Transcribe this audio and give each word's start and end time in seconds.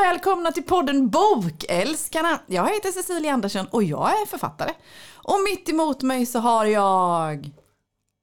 välkomna 0.00 0.52
till 0.52 0.62
podden 0.62 1.10
Bokälskarna. 1.10 2.40
Jag 2.46 2.68
heter 2.68 2.90
Cecilia 2.90 3.32
Andersson 3.32 3.66
och 3.70 3.82
jag 3.82 4.22
är 4.22 4.26
författare. 4.26 4.70
Och 5.14 5.36
mitt 5.50 5.68
emot 5.68 6.02
mig 6.02 6.26
så 6.26 6.38
har 6.38 6.64
jag... 6.64 7.50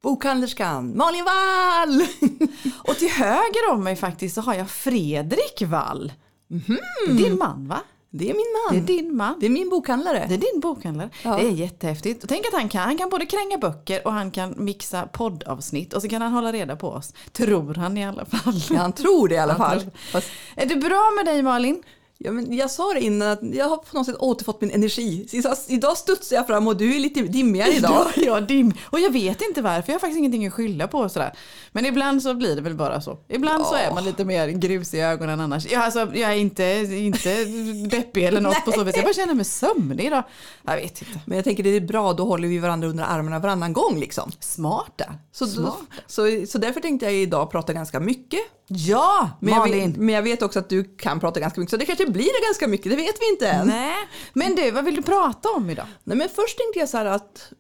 Bokhandlerskan 0.03 0.97
Malin 0.97 1.25
Wall! 1.25 2.01
Och 2.77 2.95
till 2.95 3.09
höger 3.09 3.71
om 3.71 3.83
mig 3.83 3.95
faktiskt 3.95 4.35
så 4.35 4.41
har 4.41 4.53
jag 4.53 4.69
Fredrik 4.69 5.61
Wall. 5.61 6.13
Mhm. 6.47 7.17
Din 7.17 7.37
man 7.37 7.67
va? 7.67 7.79
Det 8.17 8.29
är 8.29 8.33
min 8.33 8.77
man. 8.77 8.85
Det 8.85 8.93
är 8.93 8.97
din 8.97 9.15
man. 9.15 9.35
Det 9.39 9.45
är 9.45 9.49
min 9.49 9.69
bokhandlare. 9.69 10.25
Det 10.29 10.33
är 10.33 10.51
din 10.53 10.59
bokhandlare. 10.59 11.09
Ja. 11.23 11.35
Det 11.37 11.47
är 11.47 11.51
jättehäftigt. 11.51 12.23
Och 12.23 12.29
tänk 12.29 12.45
att 12.47 12.53
han 12.53 12.69
kan, 12.69 12.81
han 12.81 12.97
kan 12.97 13.09
både 13.09 13.25
kränga 13.25 13.57
böcker 13.57 14.07
och 14.07 14.13
han 14.13 14.31
kan 14.31 14.53
mixa 14.57 15.07
poddavsnitt 15.07 15.93
och 15.93 16.01
så 16.01 16.09
kan 16.09 16.21
han 16.21 16.31
hålla 16.33 16.51
reda 16.51 16.75
på 16.75 16.89
oss. 16.89 17.13
Tror 17.31 17.73
han 17.73 17.97
i 17.97 18.05
alla 18.05 18.25
fall. 18.25 18.61
Ja, 18.69 18.77
han 18.77 18.93
tror 18.93 19.27
det 19.27 19.35
i 19.35 19.37
alla 19.37 19.53
Han 19.53 19.69
fall. 19.79 19.89
Fast, 20.11 20.27
Är 20.55 20.65
det 20.65 20.75
bra 20.75 21.11
med 21.15 21.25
dig 21.25 21.43
Malin? 21.43 21.83
Ja, 22.17 22.31
men 22.31 22.53
jag 22.57 22.71
sa 22.71 22.93
det 22.93 22.99
innan 23.01 23.27
att 23.27 23.39
jag 23.41 23.69
har 23.69 23.77
på 23.77 23.97
något 23.97 24.05
sätt 24.05 24.15
återfått 24.19 24.61
min 24.61 24.71
energi. 24.71 25.27
Så 25.43 25.53
idag- 25.67 25.97
studsar 25.97 26.35
jag 26.35 26.47
fram 26.47 26.67
och 26.67 26.77
du 26.77 26.95
är 26.95 26.99
lite 26.99 27.21
dimmigare 27.21 27.71
idag. 27.71 28.07
Ja, 28.15 28.21
ja, 28.25 28.41
dim. 28.41 28.73
Och 28.85 28.99
jag 28.99 29.11
vet 29.13 29.41
inte 29.41 29.61
varför, 29.61 29.89
jag 29.91 29.95
har 29.95 29.99
faktiskt 29.99 30.17
ingenting 30.17 30.47
att 30.47 30.53
skylla 30.53 30.87
på. 30.87 31.09
Sådär. 31.09 31.33
Men 31.71 31.85
ibland 31.85 32.23
så 32.23 32.33
blir 32.33 32.55
det 32.55 32.61
väl 32.61 32.75
bara 32.75 33.01
så. 33.01 33.17
Ibland 33.27 33.65
så 33.65 33.73
Ja. 33.75 33.79
är 33.79 33.93
man 33.93 34.03
lite 34.03 34.25
mer 34.25 34.47
grus 34.47 34.93
i 34.93 34.99
ögonen 34.99 35.39
annars. 35.39 35.65
Ja, 35.71 35.83
alltså, 35.83 35.99
jag 35.99 36.31
är 36.31 36.35
inte, 36.35 36.63
inte 36.91 37.43
deppig 37.97 38.23
eller 38.23 38.41
något 38.41 38.65
på 38.65 38.71
så 38.71 38.83
vis. 38.83 38.95
Jag 38.95 39.05
bara 39.05 39.13
känner 39.13 39.33
mig 39.33 39.45
sömnig 39.45 40.05
idag. 40.05 40.23
Jag 40.63 40.75
vet 40.75 41.01
inte. 41.01 41.19
Men 41.25 41.35
jag 41.35 41.45
tänker 41.45 41.63
det 41.63 41.69
är 41.75 41.81
bra, 41.81 42.13
då 42.13 42.25
håller 42.25 42.47
vi 42.47 42.59
varandra 42.59 42.87
under 42.87 43.03
armarna 43.03 43.39
varannan 43.39 43.73
gång 43.73 43.99
liksom. 43.99 44.31
Smart 44.39 44.91
där. 44.95 45.13
Så, 45.31 45.45
då, 45.45 45.51
Smart. 45.51 45.77
så, 46.07 46.45
så 46.47 46.57
därför 46.57 46.79
tänkte 46.81 47.05
jag 47.05 47.15
idag 47.15 47.51
prata 47.51 47.73
ganska 47.73 47.99
mycket. 47.99 48.39
Ja, 48.69 49.29
Men 49.39 49.53
jag, 49.53 49.59
Malin. 49.59 49.89
vet, 49.91 49.97
men 49.97 50.15
jag 50.15 50.21
vet 50.21 50.41
också 50.41 50.59
att 50.59 50.69
du 50.69 50.83
kan 50.83 51.19
prata 51.19 51.39
ganska 51.39 51.59
mycket, 51.59 51.71
så 51.71 51.77
det 51.77 51.85
kanske 51.85 52.05
blir 52.11 52.47
ganska 52.47 52.67
mycket, 52.67 52.91
det 52.91 52.95
vet 52.95 53.15
vi 53.21 53.29
inte 53.29 53.47
än. 53.47 53.67
Nej, 53.67 53.95
men 54.33 54.55
du, 54.55 54.71
vad 54.71 54.85
vill 54.85 54.95
du 54.95 55.01
prata 55.01 55.49
om 55.49 55.69
idag? 55.69 55.87
Nej, 56.03 56.17
men 56.17 56.29
först 56.29 56.57
tänkte 56.57 56.79
jag 56.79 56.89
så 56.89 56.97
här 56.97 57.05
att 57.05 57.53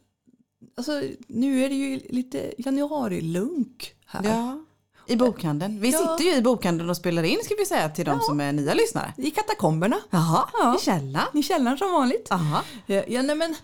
alltså, 0.77 1.01
nu 1.27 1.63
är 1.63 1.69
det 1.69 1.75
ju 1.75 1.99
lite 2.09 2.53
januarilunk 2.57 3.93
här. 4.05 4.23
Ja. 4.23 4.63
I 5.09 5.15
bokhandeln. 5.15 5.79
Vi 5.79 5.89
Ja. 5.91 5.97
sitter 6.17 6.31
ju 6.31 6.37
i 6.37 6.41
bokhandeln 6.41 6.89
och 6.89 6.97
spelar 6.97 7.23
in 7.23 7.39
ska 7.43 7.55
vi 7.55 7.65
säga 7.65 7.89
till 7.89 8.05
de 8.05 8.19
som 8.21 8.39
är 8.39 8.51
nya 8.53 8.73
lyssnare. 8.73 9.13
I 9.17 9.31
katakomberna, 9.31 9.97
Jaha, 10.09 10.49
Ja. 10.53 10.75
i 10.77 10.81
källaren. 10.81 11.37
i 11.37 11.43
källaren 11.43 11.77
som 11.77 11.91
vanligt. 11.91 12.27
Jaha. 12.29 12.63
Ja, 12.85 13.03
ja, 13.07 13.21
nej, 13.21 13.35
men, 13.35 13.55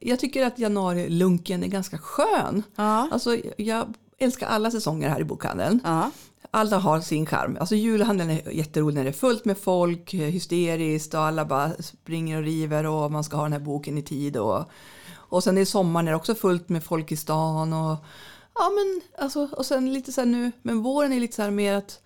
jag 0.00 0.18
tycker 0.20 0.46
att 0.46 0.58
januarilunken 0.58 1.62
är 1.62 1.66
ganska 1.68 1.98
skön. 1.98 2.62
Ja. 2.76 3.08
Alltså, 3.12 3.36
jag 3.56 3.94
älskar 4.18 4.46
alla 4.46 4.70
säsonger 4.70 5.08
här 5.08 5.20
i 5.20 5.24
bokhandeln. 5.24 5.80
Ja. 5.84 6.10
Alla 6.50 6.78
har 6.78 7.00
sin 7.00 7.26
charm. 7.26 7.56
Alltså 7.60 7.74
julhandeln 7.74 8.30
är 8.30 8.50
jätterolig 8.50 8.94
när 8.94 9.04
det 9.04 9.10
är 9.10 9.12
fullt 9.12 9.44
med 9.44 9.58
folk, 9.58 10.14
hysteriskt 10.14 11.14
och 11.14 11.20
alla 11.20 11.44
bara 11.44 11.72
springer 11.82 12.38
och 12.38 12.44
river 12.44 12.86
och 12.86 13.12
man 13.12 13.24
ska 13.24 13.36
ha 13.36 13.42
den 13.42 13.52
här 13.52 13.60
boken 13.60 13.98
i 13.98 14.02
tid. 14.02 14.36
Och, 14.36 14.64
och 15.12 15.44
sen 15.44 15.58
i 15.58 15.66
sommaren 15.66 16.08
är 16.08 16.12
det 16.12 16.16
också 16.16 16.34
fullt 16.34 16.68
med 16.68 16.84
folk 16.84 17.12
i 17.12 17.16
stan. 17.16 17.72
Och, 17.72 17.96
ja, 18.54 18.70
men, 18.74 19.00
alltså, 19.24 19.48
och 19.56 19.66
sen 19.66 19.92
lite 19.92 20.12
så 20.12 20.20
här 20.20 20.28
nu, 20.28 20.52
men 20.62 20.82
våren 20.82 21.12
är 21.12 21.20
lite 21.20 21.36
så 21.36 21.42
här 21.42 21.50
mer 21.50 21.74
att 21.74 22.00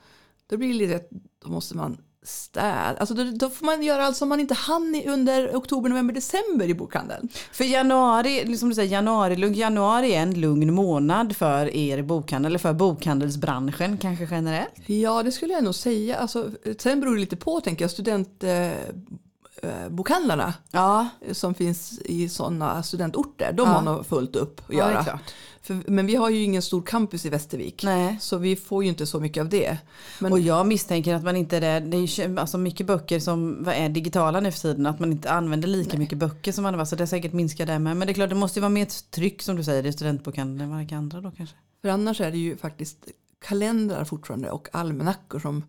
då 0.46 0.56
blir 0.56 0.68
det 0.68 0.74
lite 0.74 0.96
att 0.96 1.10
då 1.44 1.50
måste 1.50 1.76
man 1.76 1.98
städa. 2.24 2.96
Alltså 2.98 3.14
då, 3.14 3.24
då 3.24 3.50
får 3.50 3.66
man 3.66 3.82
göra 3.82 4.06
allt 4.06 4.16
som 4.16 4.28
man 4.28 4.40
inte 4.40 4.54
hann 4.54 5.02
under 5.06 5.56
oktober, 5.56 5.88
november, 5.88 6.14
december 6.14 6.68
i 6.68 6.74
bokhandeln. 6.74 7.28
För 7.52 7.64
januari, 7.64 8.56
som 8.56 8.68
du 8.68 8.74
säger, 8.74 8.92
januari, 8.92 9.34
lugn- 9.36 9.54
januari 9.54 10.14
är 10.14 10.22
en 10.22 10.40
lugn 10.40 10.74
månad 10.74 11.36
för 11.36 11.76
er 11.76 12.02
bokhandel, 12.02 12.50
eller 12.52 12.58
för 12.58 12.72
bokhandelsbranschen 12.72 13.98
kanske 13.98 14.28
generellt. 14.30 14.70
Ja, 14.86 15.22
det 15.22 15.32
skulle 15.32 15.52
jag 15.52 15.64
nog 15.64 15.74
säga. 15.74 16.16
Alltså, 16.16 16.50
sen 16.78 17.00
beror 17.00 17.14
det 17.14 17.20
lite 17.20 17.36
på, 17.36 17.60
tänker 17.60 17.84
jag, 17.84 17.90
studentbokhandlarna. 17.90 19.04
Eh, 19.62 19.88
bokhandlarna. 19.90 20.54
Ja, 20.70 21.08
som 21.32 21.54
finns 21.54 21.98
i 22.04 22.28
sådana 22.28 22.82
studentorter, 22.82 23.52
de 23.52 23.62
Ja. 23.68 23.74
har 23.74 23.82
nog 23.82 24.06
fullt 24.06 24.36
upp 24.36 24.60
att 24.60 24.74
Ja, 24.74 24.90
göra. 24.90 25.18
För, 25.64 25.82
men 25.86 26.06
vi 26.06 26.16
har 26.16 26.30
ju 26.30 26.42
ingen 26.42 26.62
stor 26.62 26.82
campus 26.82 27.26
i 27.26 27.28
Västervik. 27.28 27.82
Nej. 27.84 28.16
Så 28.20 28.38
vi 28.38 28.56
får 28.56 28.84
ju 28.84 28.88
inte 28.88 29.06
så 29.06 29.20
mycket 29.20 29.40
av 29.40 29.48
det. 29.48 29.78
Men, 30.20 30.32
och 30.32 30.40
jag 30.40 30.66
misstänker 30.66 31.14
att 31.14 31.24
man 31.24 31.36
inte 31.36 31.56
är 31.56 31.60
det, 31.60 31.80
det 31.80 31.96
är 31.96 32.20
ju 32.28 32.38
alltså 32.38 32.58
mycket 32.58 32.86
böcker 32.86 33.20
som 33.20 33.68
är 33.68 33.88
digitala 33.88 34.40
nu 34.40 34.52
för 34.52 34.58
tiden, 34.58 34.86
att 34.86 35.00
man 35.00 35.12
inte 35.12 35.30
använder 35.30 35.68
lika 35.68 35.98
mycket 35.98 36.18
böcker 36.18 36.52
som 36.52 36.62
man 36.62 36.78
var, 36.78 36.84
så 36.84 36.96
det 36.96 37.04
är 37.04 37.06
säkert 37.06 37.32
minskar 37.32 37.66
det 37.66 37.78
med. 37.78 37.96
Men 37.96 38.06
det 38.06 38.12
är 38.12 38.14
klart, 38.14 38.28
det 38.28 38.34
måste 38.34 38.58
ju 38.58 38.60
vara 38.60 38.70
mer 38.70 38.82
ett 38.82 39.10
tryck 39.10 39.42
som 39.42 39.56
du 39.56 39.64
säger 39.64 39.86
i 39.86 39.92
studentbokhandeln 39.92 40.72
än 40.72 40.96
andra 40.98 41.20
då 41.20 41.30
kanske. 41.30 41.56
för 41.82 41.88
annars 41.88 42.20
är 42.20 42.30
det 42.30 42.38
ju 42.38 42.56
faktiskt 42.56 42.98
kalendrar 43.38 44.04
fortfarande 44.04 44.50
och 44.50 44.68
almanackor 44.72 45.38
som 45.38 45.64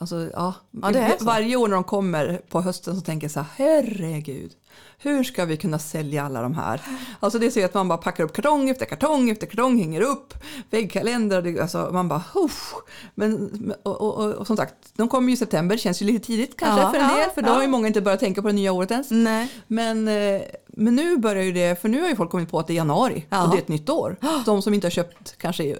Alltså, 0.00 0.30
ja, 0.32 0.54
Ja, 0.82 0.90
det 0.90 0.98
är 0.98 1.18
så. 1.18 1.24
varje 1.24 1.56
år 1.56 1.68
när 1.68 1.74
de 1.74 1.84
kommer 1.84 2.40
på 2.48 2.60
hösten 2.60 2.94
så 2.96 3.00
tänker 3.00 3.24
jag 3.24 3.32
så 3.32 3.40
här, 3.40 3.48
herregud, 3.56 4.52
hur 4.98 5.24
ska 5.24 5.44
vi 5.44 5.56
kunna 5.56 5.78
sälja 5.78 6.24
alla 6.24 6.42
de 6.42 6.54
här? 6.54 6.80
Alltså 7.20 7.38
det 7.38 7.46
är 7.46 7.50
så 7.50 7.64
att 7.64 7.74
man 7.74 7.88
bara 7.88 7.98
packar 7.98 8.24
upp 8.24 8.32
kartong 8.32 8.70
efter 8.70 8.86
kartong 8.86 9.30
efter 9.30 9.46
kartong, 9.46 9.78
hänger 9.78 10.00
upp 10.00 10.34
väggkalendrar, 10.70 11.60
alltså 11.60 11.90
man 11.92 12.08
bara, 12.08 12.22
Uff. 12.34 12.74
men 13.14 13.74
och, 13.82 14.00
och, 14.00 14.14
och, 14.24 14.32
och 14.34 14.46
som 14.46 14.56
sagt, 14.56 14.74
de 14.96 15.08
kommer 15.08 15.28
ju 15.28 15.34
i 15.34 15.36
september, 15.36 15.76
känns 15.76 16.02
ju 16.02 16.06
lite 16.06 16.26
tidigt 16.26 16.56
kanske 16.56 16.80
Ja, 16.80 16.90
för 16.90 16.98
en 16.98 17.08
ja, 17.08 17.16
del, 17.16 17.30
för 17.30 17.42
då 17.42 17.48
har 17.52 17.62
ju 17.62 17.68
många 17.68 17.86
inte 17.86 18.00
börjat 18.00 18.20
tänka 18.20 18.42
på 18.42 18.48
det 18.48 18.54
nya 18.54 18.72
året 18.72 18.90
ens. 18.90 19.10
Nej. 19.10 19.48
Men, 19.66 20.08
eh, 20.08 20.42
men 20.78 20.96
nu 20.96 21.16
börjar 21.16 21.42
ju 21.42 21.52
det, 21.52 21.80
för 21.82 21.88
nu 21.88 22.00
har 22.00 22.08
ju 22.08 22.16
folk 22.16 22.30
kommit 22.30 22.50
på 22.50 22.58
att 22.58 22.66
det 22.66 22.72
är 22.72 22.74
januari 22.74 23.26
Ja. 23.28 23.44
och 23.44 23.50
det 23.50 23.56
är 23.56 23.58
ett 23.62 23.68
nytt 23.68 23.90
år. 23.90 24.16
De 24.44 24.62
som 24.62 24.74
inte 24.74 24.86
har 24.86 24.90
köpt 24.90 25.38
kanske 25.38 25.64
i 25.64 25.76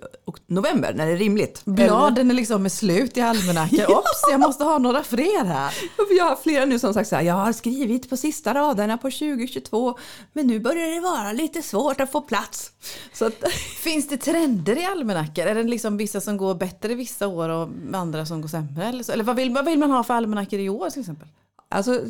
november 0.46 0.92
när 0.94 1.06
det 1.06 1.12
är 1.12 1.16
rimligt. 1.16 1.62
Bladen 1.64 2.30
är 2.30 2.34
liksom 2.34 2.62
med 2.62 2.72
slut 2.72 3.16
i 3.16 3.20
almanackan. 3.20 3.86
Ops, 3.88 4.22
jag 4.30 4.40
måste 4.40 4.64
ha 4.64 4.78
några 4.78 5.02
fler 5.02 5.44
här. 5.44 5.74
Ja, 5.98 6.04
Jag 6.18 6.24
har 6.24 6.36
flera 6.36 6.64
nu 6.64 6.78
som 6.78 6.94
sagt 6.94 7.08
så 7.08 7.16
här, 7.16 7.22
jag 7.22 7.34
har 7.34 7.52
skrivit 7.52 8.10
på 8.10 8.16
sista 8.16 8.54
raderna 8.54 8.98
på 8.98 9.10
2022 9.10 9.98
men 10.32 10.46
nu 10.46 10.60
börjar 10.60 10.94
det 10.94 11.00
vara 11.00 11.32
lite 11.32 11.62
svårt 11.62 12.00
att 12.00 12.12
få 12.12 12.20
plats. 12.20 12.70
Så 13.12 13.24
att, 13.26 13.34
Finns 13.82 14.08
det 14.08 14.16
trender 14.16 14.78
i 14.78 14.84
almanackor? 14.84 15.44
Är 15.46 15.54
det 15.54 15.62
liksom 15.62 15.96
vissa 15.96 16.20
som 16.20 16.36
går 16.36 16.54
bättre 16.54 16.94
vissa 16.94 17.28
år 17.28 17.48
och 17.48 17.68
andra 17.92 18.26
som 18.26 18.40
går 18.40 18.48
sämre? 18.48 18.86
Eller, 18.86 19.02
så? 19.02 19.12
eller 19.12 19.24
vad, 19.24 19.36
vill, 19.36 19.50
vad 19.54 19.64
vill 19.64 19.78
man 19.78 19.90
ha 19.90 20.04
för 20.04 20.14
almanackor 20.14 20.58
i 20.60 20.68
år 20.68 20.90
till 20.90 21.00
exempel? 21.00 21.28
Alltså, 21.76 22.00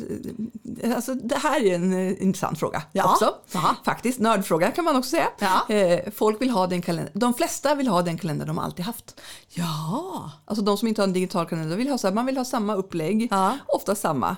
alltså, 0.95 1.13
det 1.15 1.35
här 1.35 1.65
är 1.65 1.75
en 1.75 1.93
eh, 1.93 2.23
intressant 2.23 2.59
fråga 2.59 2.83
Ja. 2.91 3.11
också. 3.11 3.35
Ja. 3.51 3.75
Faktiskt, 3.85 4.19
nördfråga 4.19 4.71
kan 4.71 4.85
man 4.85 4.95
också 4.95 5.09
säga. 5.09 5.27
Ja. 5.39 5.75
Eh, 5.75 6.11
folk 6.15 6.41
vill 6.41 6.49
ha 6.49 6.67
den 6.67 6.81
kalender, 6.81 7.11
de 7.15 7.33
flesta 7.33 7.75
vill 7.75 7.87
ha 7.87 8.01
den 8.01 8.17
kalender 8.17 8.45
de 8.45 8.59
alltid 8.59 8.85
haft. 8.85 9.21
Ja. 9.49 10.31
Alltså 10.45 10.63
de 10.65 10.77
som 10.77 10.87
inte 10.87 11.01
har 11.01 11.07
en 11.07 11.13
digital 11.13 11.45
kalender, 11.45 11.75
vill 11.77 11.89
ha 11.89 11.97
så 11.97 12.07
här, 12.07 12.13
man 12.13 12.25
vill 12.25 12.37
ha 12.37 12.45
samma 12.45 12.75
upplägg, 12.75 13.27
Ja. 13.31 13.57
ofta 13.67 13.95
samma. 13.95 14.35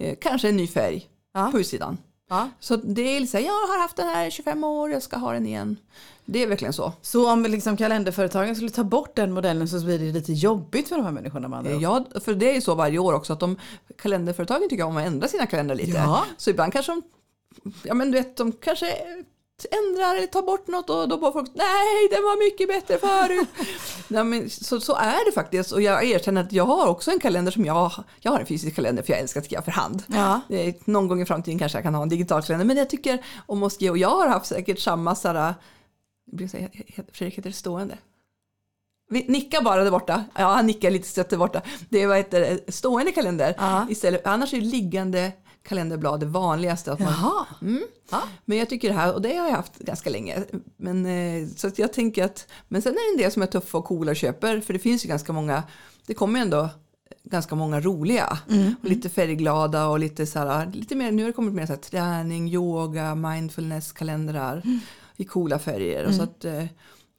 Eh, 0.00 0.16
kanske 0.20 0.48
en 0.48 0.56
ny 0.56 0.66
färg 0.66 1.06
på 1.52 1.60
utsidan. 1.60 1.98
Ja. 2.30 2.50
Så 2.60 2.76
det 2.76 3.02
är 3.02 3.32
här, 3.32 3.40
jag 3.40 3.52
har 3.52 3.82
haft 3.82 3.96
den 3.96 4.08
här 4.08 4.26
i 4.26 4.30
25 4.30 4.64
år, 4.64 4.90
jag 4.90 5.02
ska 5.02 5.16
ha 5.16 5.32
den 5.32 5.46
igen. 5.46 5.76
Det 6.24 6.42
är 6.42 6.46
verkligen 6.46 6.72
så. 6.72 6.92
Så 7.02 7.32
om 7.32 7.42
liksom 7.42 7.76
kalenderföretagen 7.76 8.56
skulle 8.56 8.70
ta 8.70 8.84
bort 8.84 9.16
den 9.16 9.32
modellen 9.32 9.68
så 9.68 9.84
blir 9.84 9.98
det 9.98 10.12
lite 10.12 10.32
jobbigt 10.32 10.88
för 10.88 10.96
de 10.96 11.04
här 11.04 11.12
människorna 11.12 11.60
ord. 11.60 11.82
Ja, 11.82 12.04
för 12.24 12.34
det 12.34 12.50
är 12.50 12.54
ju 12.54 12.60
så 12.60 12.74
varje 12.74 12.98
år 12.98 13.12
också 13.12 13.32
att 13.32 13.40
de 13.40 13.56
kalenderföretagen 13.96 14.68
tycker 14.68 14.84
om 14.84 14.96
att 14.96 15.06
ändra 15.06 15.28
sina 15.28 15.46
kalendrar 15.46 15.76
lite. 15.76 15.90
Ja. 15.90 16.24
Så 16.36 16.50
ibland 16.50 16.72
kanske 16.72 16.92
de, 16.92 17.02
ja 17.82 17.94
men 17.94 18.10
du 18.10 18.18
vet, 18.18 18.36
de 18.36 18.52
kanske 18.52 18.94
ändrar 19.70 20.16
eller 20.16 20.26
tar 20.26 20.42
bort 20.42 20.66
något 20.66 20.90
och 20.90 21.08
då 21.08 21.18
bara 21.18 21.32
folk, 21.32 21.50
nej 21.54 22.08
den 22.10 22.22
var 22.22 22.44
mycket 22.44 22.68
bättre 22.68 22.98
förut. 22.98 23.48
nej, 24.08 24.24
men 24.24 24.50
så, 24.50 24.80
så 24.80 24.94
är 24.94 25.24
det 25.26 25.32
faktiskt 25.32 25.72
och 25.72 25.82
jag 25.82 26.04
erkänner 26.04 26.44
att 26.44 26.52
jag 26.52 26.64
har 26.64 26.86
också 26.86 27.10
en 27.10 27.20
kalender 27.20 27.52
som 27.52 27.64
jag, 27.64 27.92
jag 28.20 28.32
har 28.32 28.40
en 28.40 28.46
fysisk 28.46 28.76
kalender 28.76 29.02
för 29.02 29.12
jag 29.12 29.20
älskar 29.20 29.40
att 29.40 29.46
skriva 29.46 29.62
för 29.62 29.70
hand. 29.70 30.02
Ja. 30.06 30.40
Någon 30.84 31.08
gång 31.08 31.22
i 31.22 31.26
framtiden 31.26 31.58
kanske 31.58 31.78
jag 31.78 31.82
kan 31.84 31.94
ha 31.94 32.02
en 32.02 32.08
digital 32.08 32.42
kalender 32.42 32.66
men 32.66 32.76
jag 32.76 32.90
tycker 32.90 33.24
om 33.46 33.62
att 33.62 33.72
skriva 33.72 33.90
och 33.90 33.98
jag 33.98 34.10
har 34.10 34.28
haft 34.28 34.46
säkert 34.46 34.78
samma 34.78 35.14
sådär, 35.14 35.54
Fredrik 37.12 37.38
heter 37.38 37.50
det 37.50 37.56
stående? 37.56 37.98
Vi 39.10 39.24
nickar 39.28 39.62
bara 39.62 39.84
där 39.84 39.90
borta. 39.90 40.24
Ja, 40.34 40.46
han 40.46 40.66
nickar 40.66 40.90
lite 40.90 41.08
stött 41.08 41.30
där 41.30 41.36
borta. 41.36 41.62
Det 41.88 42.16
heter 42.16 42.40
det, 42.40 42.72
stående 42.72 43.12
kalender. 43.12 43.54
Ja. 43.58 43.86
Istället, 43.90 44.26
annars 44.26 44.54
är 44.54 44.60
liggande 44.60 45.32
kalenderblad 45.62 46.20
det 46.20 46.26
vanligaste. 46.26 46.92
Att 46.92 47.00
man, 47.00 47.12
Jaha. 47.12 47.46
mm. 47.62 47.82
Ja. 48.10 48.22
Men 48.44 48.58
jag 48.58 48.68
tycker 48.68 48.88
det 48.88 48.94
här, 48.94 49.14
och 49.14 49.22
det 49.22 49.36
har 49.36 49.48
jag 49.48 49.56
haft 49.56 49.78
ganska 49.78 50.10
länge. 50.10 50.38
Men, 50.76 51.06
eh, 51.06 51.48
så 51.56 51.66
att 51.66 51.78
jag 51.78 51.92
tänker 51.92 52.24
att, 52.24 52.46
men 52.68 52.82
sen 52.82 52.92
är 52.92 53.10
det 53.10 53.14
en 53.16 53.22
del 53.22 53.32
som 53.32 53.42
är 53.42 53.46
tuffa 53.46 53.78
och 53.78 53.84
coola 53.84 54.10
och 54.10 54.16
köper. 54.16 54.60
För 54.60 54.72
det 54.72 54.78
finns 54.78 55.04
ju 55.04 55.08
ganska 55.08 55.32
många, 55.32 55.62
det 56.06 56.14
kommer 56.14 56.38
ju 56.38 56.42
ändå 56.42 56.68
ganska 57.24 57.54
många 57.54 57.80
roliga. 57.80 58.38
Och 58.82 58.88
lite 58.88 59.08
färgglada 59.08 59.86
och 59.86 59.98
lite 59.98 60.26
så 60.26 60.38
här, 60.38 60.70
lite 60.74 60.94
mer, 60.94 61.12
nu 61.12 61.22
har 61.22 61.26
det 61.26 61.32
kommit 61.32 61.54
mer 61.54 61.66
så 61.66 61.72
här, 61.72 61.80
träning, 61.80 62.48
yoga, 62.48 63.14
mindfulness, 63.14 63.92
kalendrar 63.92 64.62
i 65.16 65.24
coola 65.24 65.58
färger. 65.58 66.04
Och 66.04 66.14
så 66.14 66.22
att, 66.22 66.44
eh, 66.44 66.64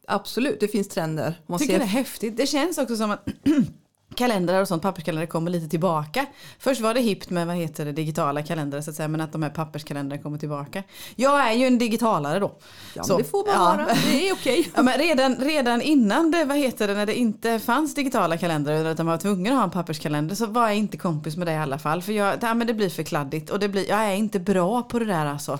absolut, 0.08 0.60
det 0.60 0.68
finns 0.68 0.88
trender. 0.88 1.42
Man 1.48 1.60
tycker 1.60 1.74
ser 1.74 1.80
det 1.80 1.86
är 1.86 1.88
häftigt. 1.88 2.38
Det 2.38 2.48
känns 2.48 2.78
också 2.78 2.96
som 2.96 3.12
att 3.12 3.28
kalendrar 4.16 4.62
och 4.62 4.68
sånt, 4.68 4.82
papperskalendrar 4.82 5.26
kommer 5.26 5.52
lite 5.52 5.68
tillbaka. 5.70 6.26
Först 6.60 6.82
var 6.82 6.94
det 6.94 7.02
hippt 7.02 7.30
med 7.30 7.48
vad 7.48 7.56
heter 7.56 7.86
det, 7.86 7.92
digitala 7.92 8.44
kalendrar 8.44 8.82
så 8.82 8.90
att 8.90 8.96
säga, 8.96 9.08
men 9.08 9.22
att 9.22 9.32
de 9.32 9.44
här 9.44 9.50
papperskalendrar 9.50 10.18
kommer 10.18 10.38
tillbaka. 10.38 10.84
Jag 11.16 11.50
är 11.50 11.54
ju 11.54 11.66
en 11.66 11.78
digitalare 11.78 12.40
då. 12.40 12.52
Ja, 12.94 13.04
Så, 13.04 13.18
det 13.18 13.24
får 13.24 13.46
man 13.46 13.56
ja. 13.56 13.60
vara. 13.60 13.98
Det 14.12 14.30
är 14.30 14.34
okej. 14.34 14.72
Ja, 14.76 14.82
men 14.82 14.98
redan, 14.98 15.36
redan 15.36 15.82
innan 15.82 16.32
det, 16.32 16.46
vad 16.46 16.58
heter 16.58 16.88
det, 16.88 16.94
när 16.94 17.06
det 17.06 17.16
inte 17.16 17.60
fanns 17.60 17.96
digitala 17.96 18.38
kalendrar 18.38 18.92
utan 18.92 19.06
man 19.06 19.14
var 19.14 19.18
tvungen 19.22 19.54
att 19.54 19.58
ha 19.58 19.64
en 19.64 19.72
papperskalender 19.72 20.36
så 20.36 20.46
var 20.46 20.68
jag 20.68 20.78
inte 20.78 20.98
kompis 20.98 21.38
med 21.38 21.48
det 21.48 21.54
i 21.54 21.58
alla 21.58 21.80
fall. 21.80 22.02
För 22.02 22.14
jag, 22.14 22.38
ja, 22.42 22.54
men 22.54 22.68
det 22.68 22.74
blir 22.74 22.90
för 22.90 23.04
kladdigt 23.04 23.50
och 23.50 23.60
det 23.60 23.70
blir, 23.70 23.90
jag 23.90 24.00
är 24.00 24.16
inte 24.16 24.40
bra 24.40 24.82
på 24.82 25.00
det 25.00 25.06
där 25.06 25.26
alltså. 25.26 25.60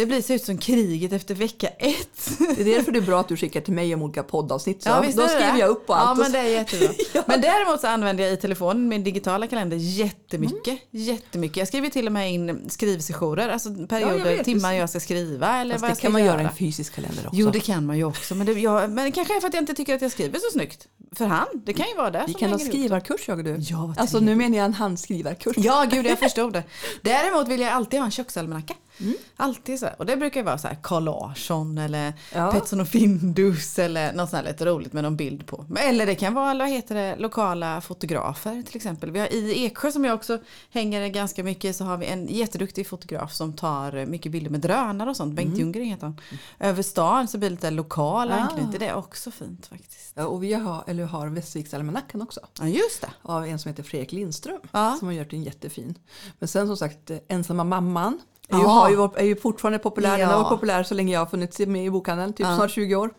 Det 0.00 0.06
blir 0.06 0.22
ser 0.22 0.34
ut 0.34 0.44
som 0.44 0.58
kriget 0.58 1.12
efter 1.12 1.34
vecka 1.34 1.68
ett. 1.68 2.30
Det 2.56 2.60
är 2.60 2.76
därför 2.76 2.92
det 2.92 2.98
är 2.98 3.02
bra 3.02 3.20
att 3.20 3.28
du 3.28 3.36
skickar 3.36 3.60
till 3.60 3.74
mig 3.74 3.94
om 3.94 4.02
olika 4.02 4.22
poddavsnitt. 4.22 4.82
Så 4.82 4.88
Ja, 4.88 5.00
visst 5.00 5.18
då 5.18 5.28
skriver 5.28 5.56
jag 5.58 5.68
upp 5.68 5.90
allt. 5.90 6.00
Ja 6.08 6.14
men 6.14 6.26
så- 6.26 6.32
det 6.32 6.38
är 6.38 6.44
jättebra. 6.44 6.88
Men 7.26 7.40
däremot 7.40 7.80
så 7.80 7.86
använder 7.86 8.24
jag 8.24 8.32
i 8.32 8.36
telefonen 8.36 8.88
min 8.88 9.04
digitala 9.04 9.46
kalender 9.46 9.76
jättemycket. 9.76 10.78
Jättemycket. 10.90 11.56
Jag 11.56 11.68
skriver 11.68 11.88
till 11.90 12.06
och 12.06 12.12
med 12.12 12.32
in 12.32 12.70
skrivsessioner, 12.70 13.48
alltså 13.48 13.68
Ja, 13.68 13.86
perioder, 13.86 14.16
jag 14.30 14.36
vet. 14.36 14.44
timmar 14.44 14.72
jag 14.72 14.90
ska 14.90 15.00
skriva 15.00 15.56
eller 15.60 15.74
Fast 15.74 15.82
vad 15.82 15.90
jag 15.90 15.94
det 15.94 15.98
ska 15.98 16.02
kan 16.06 16.12
man 16.12 16.24
göra. 16.24 16.40
i 16.42 16.44
en 16.44 16.52
fysisk 16.56 16.94
kalender 16.94 17.26
också. 17.26 17.36
Jo 17.36 17.50
det 17.50 17.60
kan 17.60 17.86
man 17.86 17.96
ju 17.98 18.04
också. 18.04 18.34
Men 18.34 18.46
det, 18.46 18.52
jag, 18.52 18.90
men 18.90 19.04
det 19.04 19.12
kanske 19.12 19.36
är 19.36 19.40
för 19.40 19.48
att 19.48 19.54
jag 19.54 19.62
inte 19.62 19.74
tycker 19.74 19.94
att 19.94 20.02
jag 20.02 20.10
skriver 20.12 20.38
så 20.38 20.50
snyggt. 20.52 20.86
För 21.12 21.24
hand. 21.26 21.62
Det 21.66 21.72
kan 21.72 21.88
ju 21.88 21.94
vara 21.96 22.10
det 22.10 22.24
Vi 22.26 22.34
kan 22.34 22.50
ha 22.50 22.58
skrivarkurs 22.58 23.28
jag 23.28 23.38
och 23.38 23.44
du. 23.44 23.56
Ja, 23.58 23.94
alltså 23.98 24.20
nu 24.20 24.34
menar 24.34 24.56
jag 24.56 24.64
en 24.64 24.74
handskrivarkurs. 24.74 25.56
Ja, 25.58 25.86
gud 25.90 26.06
jag 26.06 26.18
förstod 26.26 26.52
det. 26.52 26.62
Däremot 27.02 27.48
vill 27.48 27.60
jag 27.60 27.72
alltid 27.72 27.98
ha 28.00 28.04
en 28.06 28.10
köksalmanacka. 28.10 28.74
Mm. 29.00 29.14
Alltid 29.36 29.78
så. 29.78 29.86
här. 29.86 29.94
Och 29.98 30.06
det 30.06 30.16
brukar 30.16 30.40
ju 30.40 30.44
vara 30.44 30.58
så 30.58 30.68
här 30.68 30.76
Carl 30.82 31.04
Larsson 31.04 31.78
eller 31.78 32.12
Ja. 32.34 32.52
Petson 32.52 32.80
och 32.80 32.88
Findus 32.88 33.78
eller 33.78 34.12
något 34.12 34.30
sånt 34.30 34.42
här 34.44 34.52
lite 34.52 34.64
roligt 34.66 34.92
med 34.92 35.02
någon 35.04 35.16
bild 35.16 35.46
på. 35.46 35.66
Eller 35.78 36.06
det 36.06 36.14
kan 36.14 36.34
vara 36.34 36.54
vad 36.58 36.68
heter 36.68 36.94
det, 36.94 37.16
lokala 37.16 37.80
fotografer 37.80 38.62
till 38.62 38.76
exempel. 38.76 39.10
Vi 39.10 39.20
har 39.20 39.26
i 39.34 39.64
Eksjö 39.66 39.92
som 39.92 40.04
jag 40.04 40.14
också 40.14 40.38
hänger 40.70 41.08
ganska 41.08 41.44
mycket 41.44 41.76
så 41.76 41.84
har 41.84 41.96
vi 41.96 42.06
en 42.06 42.26
jätteduktig 42.26 42.86
fotograf 42.86 43.32
som 43.32 43.52
tar 43.52 44.06
mycket 44.06 44.32
bilder 44.32 44.50
med 44.50 44.60
drönare 44.60 45.10
och 45.10 45.16
sånt. 45.16 45.34
Bengt 45.34 45.58
Ljunggren 45.58 45.84
heter 45.86 46.06
han. 46.06 46.20
Över 46.58 46.82
stan 46.82 47.28
så 47.28 47.38
blir 47.38 47.48
det 47.48 47.54
lite 47.54 47.70
lokal 47.70 48.30
Ah. 48.30 48.34
anknytning. 48.34 48.76
Det 48.78 48.86
är 48.86 48.94
också 48.94 49.30
fint 49.30 49.66
faktiskt. 49.66 50.12
Ja, 50.14 50.24
och 50.26 50.42
vi 50.42 50.52
har, 50.54 50.84
eller 50.86 51.04
har 51.04 51.28
Västerviksalmanackan 51.28 52.22
också. 52.22 52.40
Ja 52.60 52.66
just 52.66 53.00
det. 53.00 53.10
Av 53.22 53.46
en 53.46 53.58
som 53.58 53.68
heter 53.68 53.82
Fredrik 53.82 54.12
Lindström. 54.12 54.60
Ja. 54.72 54.96
Som 54.98 55.08
har 55.08 55.12
gjort 55.14 55.32
en 55.32 55.42
jättefin. 55.42 55.94
Men 56.38 56.48
sen 56.48 56.66
som 56.66 56.76
sagt, 56.76 57.10
eh, 57.10 57.18
Ensamma 57.28 57.64
mamman. 57.64 58.20
Är 58.50 58.58
ju, 58.58 58.64
har 58.64 58.90
ju, 58.90 58.96
varit- 58.96 59.16
är 59.16 59.24
ju 59.24 59.36
fortfarande 59.36 59.78
populär. 59.78 60.18
Den 60.18 60.28
har 60.28 60.36
varit 60.38 60.48
populär 60.48 60.82
så 60.82 60.94
länge 60.94 61.12
jag 61.12 61.20
har 61.20 61.26
funnits 61.26 61.58
med 61.58 61.84
i 61.84 61.90
bokhandeln. 61.90 62.32
Typ 62.32 62.46
snart 62.46 62.70
20 62.70 62.94
år. 62.94 63.10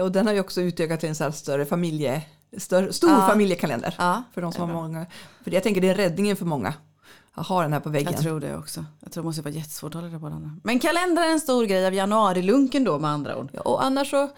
Och 0.00 0.12
den 0.12 0.26
har 0.26 0.34
ju 0.34 0.40
också 0.40 0.60
utökat 0.60 1.00
till 1.00 1.08
en 1.08 1.14
så 1.14 1.32
större 1.32 1.66
familje, 1.66 2.22
större, 2.58 2.92
stor 2.92 3.08
familjekalender. 3.28 3.94
För 4.34 4.42
de 4.42 4.52
som 4.52 4.68
har 4.70 4.76
många. 4.82 5.06
För 5.44 5.50
jag 5.50 5.62
tänker 5.62 5.80
det 5.80 5.88
är 5.88 5.94
räddningen 5.94 6.36
för 6.36 6.44
många. 6.44 6.74
Att 7.36 7.46
ha 7.46 7.62
den 7.62 7.72
här 7.72 7.80
på 7.80 7.88
väggen. 7.90 8.12
Jag 8.12 8.20
tror 8.22 8.40
det 8.40 8.56
också. 8.56 8.84
Jag 9.00 9.12
tror 9.12 9.22
det 9.22 9.26
måste 9.26 9.42
vara 9.42 9.54
jättesvårt 9.54 9.90
att 9.94 9.94
hålla 10.00 10.08
det 10.14 10.18
på 10.18 10.28
den. 10.28 10.60
Men 10.64 10.78
kalender 10.78 11.22
är 11.22 11.30
en 11.32 11.40
stor 11.40 11.64
grej 11.64 11.86
av 11.86 11.94
januarilunken 11.94 12.84
då 12.84 12.98
med 12.98 13.10
andra 13.10 13.36
ord. 13.36 13.48
Ja, 13.52 13.60
och 13.60 13.84
annars 13.84 14.10
så 14.10 14.28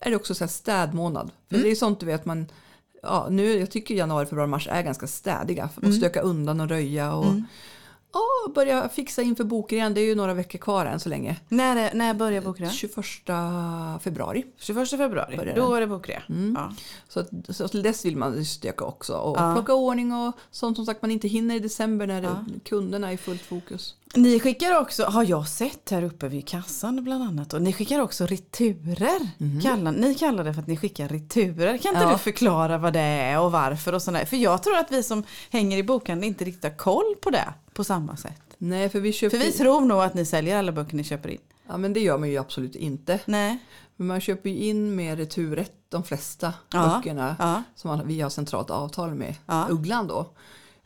är 0.00 0.10
det 0.10 0.16
också 0.16 0.34
så 0.34 0.44
här 0.44 0.48
städmånad. 0.48 1.30
För 1.48 1.54
Mm. 1.56 1.64
det 1.64 1.70
är 1.70 1.74
sånt 1.74 2.00
du 2.00 2.06
vet 2.06 2.24
man, 2.24 2.46
ja, 3.02 3.26
nu, 3.30 3.58
jag 3.58 3.70
tycker 3.70 3.94
januari, 3.94 4.26
februari, 4.26 4.48
mars 4.48 4.68
är 4.70 4.82
ganska 4.82 5.06
städiga. 5.06 5.68
För 5.68 5.80
Mm. 5.80 5.90
att 5.92 5.96
stöka 5.98 6.20
undan 6.20 6.60
och 6.60 6.68
röja 6.68 7.12
och 7.14 7.26
ja, 8.12 8.52
börja 8.54 8.88
fixa 8.88 9.22
inför 9.22 9.44
igen. 9.72 9.94
Det 9.94 10.00
är 10.00 10.04
ju 10.04 10.14
några 10.14 10.34
veckor 10.34 10.58
kvar 10.58 10.86
än 10.86 11.00
så 11.00 11.08
länge. 11.08 11.36
När, 11.48 11.76
är, 11.76 11.94
när 11.94 12.14
börjar 12.14 12.40
bokrean? 12.40 12.72
21 12.72 12.94
februari. 14.02 14.44
21 14.58 14.90
februari. 14.90 15.36
Börjar 15.36 15.56
Då 15.56 15.74
är 15.74 15.80
det 15.80 15.86
bokrea. 15.86 16.22
Ja. 16.54 16.72
Så, 17.08 17.24
så 17.48 17.68
till 17.68 17.82
dess 17.82 18.04
vill 18.04 18.16
man 18.16 18.44
stöka 18.44 18.84
också. 18.84 19.12
Och 19.16 19.36
Ja. 19.38 19.54
plocka 19.54 19.74
ordning 19.74 20.12
och 20.12 20.32
sånt 20.50 20.76
som 20.76 20.86
sagt 20.86 21.02
man 21.02 21.10
inte 21.10 21.28
hinner 21.28 21.54
i 21.54 21.58
december 21.58 22.06
när 22.06 22.22
det, 22.22 22.36
kunderna 22.64 23.08
är 23.08 23.12
i 23.14 23.16
fullt 23.16 23.42
fokus. 23.42 23.94
Ni 24.14 24.40
skickar 24.40 24.80
också, 24.80 25.04
har 25.04 25.24
jag 25.24 25.48
sett 25.48 25.90
här 25.90 26.02
uppe 26.02 26.28
vid 26.28 26.48
kassan 26.48 27.04
bland 27.04 27.24
annat, 27.24 27.52
och 27.54 27.62
ni 27.62 27.72
skickar 27.72 28.00
också 28.00 28.26
returer. 28.26 29.28
Kallar, 29.62 29.92
ni 29.92 30.14
kallar 30.14 30.44
det 30.44 30.54
för 30.54 30.60
att 30.60 30.66
ni 30.66 30.76
skickar 30.76 31.08
returer. 31.08 31.78
Kan 31.78 31.94
inte 31.94 32.04
Ja. 32.04 32.12
du 32.12 32.18
förklara 32.18 32.78
vad 32.78 32.92
det 32.92 33.00
är 33.00 33.40
och 33.40 33.52
varför 33.52 33.92
och 33.92 34.02
sådär? 34.02 34.24
För 34.24 34.36
jag 34.36 34.62
tror 34.62 34.76
att 34.76 34.92
vi 34.92 35.02
som 35.02 35.22
hänger 35.50 35.78
i 35.78 35.82
bokhandeln 35.82 36.24
inte 36.28 36.44
riktigt 36.44 36.64
har 36.64 36.76
koll 36.78 37.14
på 37.20 37.30
det 37.30 37.44
på 37.76 37.84
samma 37.84 38.16
sätt. 38.16 38.42
Nej, 38.58 38.88
för 38.88 39.00
vi 39.00 39.12
köper... 39.12 39.38
För 39.38 39.44
vi 39.44 39.52
tror 39.52 39.80
nog 39.80 40.02
att 40.02 40.14
ni 40.14 40.24
säljer 40.24 40.56
alla 40.58 40.72
böcker 40.72 40.96
ni 40.96 41.04
köper 41.04 41.28
in. 41.28 41.40
Ja, 41.68 41.76
men 41.76 41.92
det 41.92 42.00
gör 42.00 42.18
man 42.18 42.30
ju 42.30 42.36
absolut 42.36 42.76
inte. 42.76 43.20
Nej. 43.24 43.58
Men 43.96 44.06
man 44.06 44.20
köper 44.20 44.50
ju 44.50 44.56
in 44.56 44.96
med 44.96 45.18
returrätt 45.18 45.72
de 45.88 46.02
flesta 46.02 46.54
Ja, 46.72 46.96
böckerna 46.96 47.36
ja. 47.38 47.62
som 47.74 47.88
man, 47.88 48.08
vi 48.08 48.20
har 48.20 48.30
centralt 48.30 48.70
avtal 48.70 49.14
med 49.14 49.34
Ja. 49.46 49.66
Ugglan 49.70 50.06
då. 50.06 50.26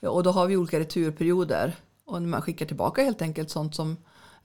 Och 0.08 0.22
då 0.22 0.30
har 0.30 0.46
vi 0.46 0.56
olika 0.56 0.80
returperioder 0.80 1.74
och 2.04 2.22
när 2.22 2.28
man 2.28 2.42
skickar 2.42 2.66
tillbaka 2.66 3.02
helt 3.02 3.22
enkelt 3.22 3.50
sånt 3.50 3.74
som 3.74 3.96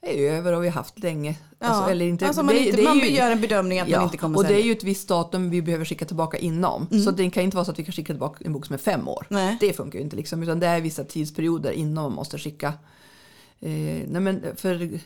är 0.02 0.30
över 0.32 0.52
och 0.52 0.62
vi 0.64 0.68
har 0.68 0.74
haft 0.74 0.98
länge. 0.98 1.36
Ja. 1.58 1.66
Alltså, 1.66 1.90
eller 1.90 2.06
inte, 2.06 2.26
alltså 2.26 2.42
man, 2.42 2.54
det- 2.54 2.60
inte, 2.66 2.76
det 2.76 2.82
man 2.82 2.98
ju- 2.98 3.10
gör 3.10 3.30
en 3.30 3.40
bedömning 3.40 3.80
att 3.80 3.88
Ja, 3.88 3.96
man 3.98 4.04
inte 4.06 4.16
kommer 4.18 4.36
och 4.38 4.42
det 4.42 4.48
är 4.48 4.50
sälja. 4.50 4.60
Mm. 4.60 4.66
ju 4.68 4.72
ett 4.76 4.84
visst 4.84 5.08
datum 5.08 5.50
vi 5.50 5.62
behöver 5.62 5.84
skicka 5.84 6.04
tillbaka 6.04 6.38
inom. 6.38 6.86
Så 7.04 7.10
det 7.10 7.30
kan 7.30 7.42
inte 7.42 7.56
vara 7.56 7.64
så 7.64 7.70
att 7.70 7.78
vi 7.78 7.84
kan 7.84 7.92
skicka 7.92 8.12
tillbaka 8.12 8.44
en 8.44 8.52
bok 8.52 8.66
som 8.66 8.74
är 8.74 8.78
fem 8.78 9.08
år. 9.08 9.26
Nej. 9.30 9.56
Det 9.60 9.72
funkar 9.72 9.98
ju 9.98 10.04
inte 10.04 10.16
liksom, 10.16 10.42
utan 10.42 10.60
det 10.60 10.66
är 10.66 10.80
vissa 10.80 11.04
tidsperioder 11.04 11.70
innan 11.72 12.04
man 12.04 12.12
måste 12.12 12.38
skicka. 12.38 12.66
Eh, 13.60 13.70
nej 14.08 14.20
men 14.20 14.42
för 14.56 14.98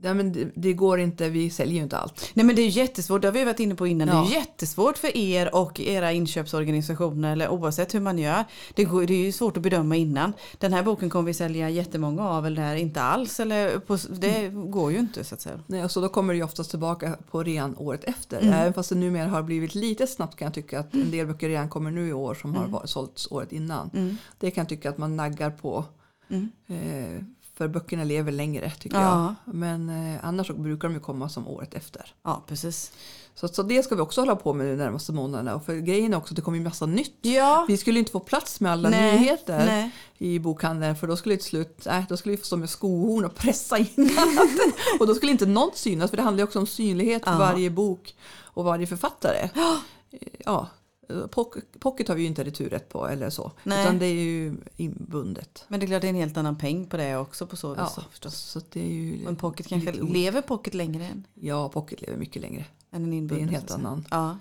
nej 0.00 0.14
men 0.14 0.32
det, 0.32 0.50
det 0.54 0.72
går 0.72 1.00
inte, 1.00 1.28
vi 1.28 1.50
säljer 1.50 1.74
ju 1.76 1.82
inte 1.82 1.96
allt. 1.98 2.30
Nej 2.34 2.46
men 2.46 2.56
det 2.56 2.62
är 2.62 2.68
jättesvårt, 2.68 3.22
det 3.22 3.28
har 3.28 3.32
vi 3.32 3.44
varit 3.44 3.60
inne 3.60 3.74
på 3.74 3.86
innan. 3.86 4.08
Det 4.08 4.12
är 4.14 4.16
Ja. 4.16 4.30
jättesvårt 4.40 4.98
för 4.98 5.16
er 5.16 5.54
och 5.54 5.80
era 5.80 6.12
inköpsorganisationer 6.12 7.32
eller 7.32 7.48
oavsett 7.48 7.94
hur 7.94 8.00
man 8.00 8.18
gör. 8.18 8.44
Det, 8.74 8.84
går, 8.84 9.06
det 9.06 9.14
är 9.14 9.24
ju 9.24 9.32
svårt 9.32 9.56
att 9.56 9.62
bedöma 9.62 9.96
innan. 9.96 10.32
Den 10.58 10.72
här 10.72 10.82
boken 10.82 11.10
kommer 11.10 11.26
vi 11.26 11.34
sälja 11.34 11.70
jättemånga 11.70 12.28
av 12.28 12.46
eller 12.46 12.74
inte 12.76 13.02
alls. 13.02 13.40
Eller 13.40 13.78
på, 13.78 13.98
det 14.10 14.48
går 14.48 14.92
ju 14.92 14.98
inte 14.98 15.24
så 15.24 15.34
att 15.34 15.40
säga. 15.40 15.60
Nej, 15.66 15.88
så 15.88 16.00
då 16.00 16.08
kommer 16.08 16.32
det 16.32 16.36
ju 16.36 16.42
oftast 16.44 16.70
tillbaka 16.70 17.16
på 17.30 17.42
rean 17.42 17.74
året 17.78 18.04
efter. 18.04 18.40
Mm. 18.40 18.52
Även 18.54 18.72
fast 18.72 18.88
det 18.88 18.94
numera 18.94 19.28
har 19.28 19.42
blivit 19.42 19.74
lite 19.74 20.06
snabbt 20.06 20.36
kan 20.36 20.46
jag 20.46 20.54
tycka 20.54 20.80
att 20.80 20.94
en 20.94 21.10
del 21.10 21.26
böcker 21.26 21.48
redan 21.48 21.68
kommer 21.68 21.90
nu 21.90 22.08
i 22.08 22.12
år 22.12 22.34
som 22.34 22.54
Mm. 22.56 22.72
har 22.72 22.86
sålts 22.86 23.28
året 23.30 23.52
innan. 23.52 24.18
Det 24.38 24.50
kan 24.50 24.62
jag 24.62 24.68
tycka 24.68 24.90
att 24.90 24.98
man 24.98 25.16
naggar 25.16 25.50
på. 25.50 25.84
Eh, 26.68 27.22
för 27.58 27.68
böckerna 27.68 28.04
lever 28.04 28.32
längre 28.32 28.70
tycker. 28.70 29.00
Ja. 29.00 29.34
jag. 29.44 29.54
Men 29.54 29.88
eh, 30.14 30.24
annars 30.24 30.46
så 30.46 30.54
brukar 30.54 30.88
de 30.88 30.94
ju 30.94 31.00
komma 31.00 31.28
som 31.28 31.48
året 31.48 31.74
efter. 31.74 32.14
Ja 32.22 32.42
precis. 32.46 32.92
Så, 33.34 33.48
så 33.48 33.62
det 33.62 33.82
ska 33.82 33.94
vi 33.94 34.00
också 34.00 34.20
hålla 34.20 34.36
på 34.36 34.52
med 34.52 34.66
de 34.66 34.76
närmaste 34.76 35.12
månaderna. 35.12 35.54
Och 35.54 35.64
för 35.64 35.74
grejen 35.74 36.12
är 36.12 36.16
också 36.16 36.32
att 36.32 36.36
det 36.36 36.42
kommer 36.42 36.58
ju 36.58 36.64
massa 36.64 36.86
nytt. 36.86 37.18
Ja. 37.20 37.64
Vi 37.68 37.76
skulle 37.76 37.98
inte 37.98 38.10
få 38.12 38.20
plats 38.20 38.60
med 38.60 38.72
alla 38.72 38.88
Nej, 38.88 39.18
nyheter 39.18 39.66
nej. 39.66 39.90
i 40.18 40.38
bokhandeln 40.38 40.96
för 40.96 41.06
då 41.06 41.16
skulle 41.16 41.36
till 41.36 41.44
slut, 41.44 41.82
nej, 41.86 42.04
då 42.08 42.16
skulle 42.16 42.30
vi 42.30 42.36
få 42.36 42.44
stå 42.46 42.56
med 42.56 42.70
skohorn 42.70 43.24
och 43.24 43.34
pressa 43.34 43.78
in 43.78 44.10
allt. 44.18 45.00
och 45.00 45.06
då 45.06 45.14
skulle 45.14 45.32
inte 45.32 45.46
något 45.46 45.76
synas 45.76 46.10
för 46.10 46.16
det 46.16 46.22
handlar 46.22 46.38
ju 46.40 46.44
också 46.44 46.58
om 46.58 46.66
synlighet 46.66 47.24
för 47.24 47.32
Ja. 47.32 47.38
varje 47.38 47.70
bok 47.70 48.16
och 48.42 48.64
varje 48.64 48.86
författare. 48.86 49.48
Ja, 50.44 50.66
pocket 51.80 52.08
har 52.08 52.14
vi 52.14 52.22
ju 52.22 52.28
inte 52.28 52.44
returrätt 52.44 52.88
på 52.88 53.08
eller 53.08 53.30
så. 53.30 53.52
Nej. 53.64 53.82
Utan 53.82 53.98
det 53.98 54.06
är 54.06 54.14
ju 54.14 54.56
inbundet. 54.76 55.64
Men 55.68 55.80
det 55.80 55.86
är 55.86 55.88
klart 55.88 56.00
det 56.02 56.06
är 56.06 56.10
en 56.10 56.16
helt 56.16 56.36
annan 56.36 56.58
peng 56.58 56.86
på 56.86 56.96
det 56.96 57.16
också 57.16 57.46
på 57.46 57.56
så 57.56 57.68
vis. 57.70 57.92
Ja, 57.96 58.02
förstås. 58.10 58.36
så 58.36 58.60
det 58.72 58.80
är 58.80 58.92
ju 58.92 59.24
Men 59.24 59.36
pocket 59.36 59.66
kanske, 59.66 59.92
lever 59.92 60.42
pocket 60.42 60.74
längre 60.74 61.04
än, 61.06 61.26
Ja, 61.34 61.68
pocket 61.68 62.00
lever 62.00 62.16
mycket 62.16 62.42
längre. 62.42 62.64
än 62.90 63.12
en 63.12 63.26
Det 63.26 63.34
är 63.34 63.38
en 63.38 63.48
helt 63.48 63.70
annan. 63.70 64.04
Ja, 64.10 64.38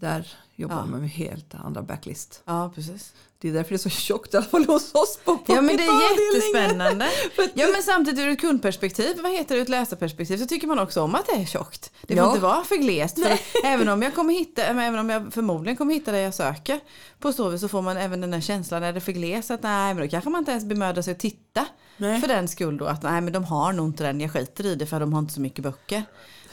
Där 0.00 0.28
jobbar 0.56 0.76
Ja. 0.76 0.86
man 0.86 1.00
med 1.00 1.10
helt 1.10 1.54
andra 1.54 1.82
backlist. 1.82 2.42
ja 2.44 2.72
precis. 2.74 3.12
Det 3.38 3.48
är 3.48 3.52
därför 3.52 3.68
det 3.70 3.76
är 3.76 3.78
så 3.78 3.88
tjockt 3.88 4.34
i 4.34 4.36
alla 4.36 4.46
fall 4.46 4.64
hos 4.66 4.94
oss 4.94 5.18
på 5.24 5.38
Ja 5.46 5.60
men 5.60 5.76
det 5.76 5.82
är 5.84 6.34
jättespännande. 6.34 7.08
Ja 7.54 7.66
men 7.72 7.82
samtidigt 7.82 8.20
ur 8.20 8.28
ett 8.28 8.40
kundperspektiv, 8.40 9.16
vad 9.22 9.32
heter 9.32 9.54
det, 9.54 9.58
ur 9.58 9.62
ett 9.62 9.68
läsarperspektiv 9.68 10.36
så 10.38 10.46
tycker 10.46 10.66
man 10.66 10.78
också 10.78 11.02
om 11.02 11.14
att 11.14 11.26
det 11.26 11.32
är 11.32 11.44
tjockt. 11.46 11.92
Det 12.02 12.14
får 12.16 12.24
Ja. 12.24 12.28
inte 12.30 12.40
vara 12.42 12.64
för 12.64 12.76
glest. 12.76 13.22
För 13.22 13.38
även 13.64 13.88
om 13.88 14.02
jag 14.02 14.14
kommer 14.14 14.34
hitta, 14.34 14.62
även 14.64 14.98
om 14.98 15.10
jag 15.10 15.32
förmodligen 15.32 15.76
kommer 15.76 15.94
hitta 15.94 16.12
det 16.12 16.20
jag 16.20 16.34
söker 16.34 16.80
på 17.18 17.32
så 17.32 17.58
så 17.58 17.68
får 17.68 17.82
man 17.82 17.96
även 17.96 18.20
den 18.20 18.32
här 18.32 18.40
känslan, 18.40 18.82
är 18.82 18.92
det 18.92 19.00
för 19.00 19.12
glest 19.12 19.50
att 19.50 19.62
nej 19.62 19.94
men 19.94 20.02
då 20.04 20.10
kanske 20.10 20.30
man 20.30 20.38
inte 20.38 20.50
ens 20.50 20.64
bemödar 20.64 21.02
sig 21.02 21.12
att 21.12 21.18
titta. 21.20 21.66
Nej. 21.96 22.20
För 22.20 22.28
den 22.28 22.48
skull 22.48 22.76
då 22.76 22.84
att 22.84 23.02
nej 23.02 23.20
men 23.20 23.32
de 23.32 23.44
har 23.44 23.72
nog 23.72 23.86
inte 23.88 24.04
den, 24.04 24.20
jag 24.20 24.32
skiter 24.32 24.66
i 24.66 24.74
det 24.74 24.86
för 24.86 25.00
de 25.00 25.12
har 25.12 25.20
inte 25.20 25.34
så 25.34 25.40
mycket 25.40 25.62
böcker. 25.64 26.02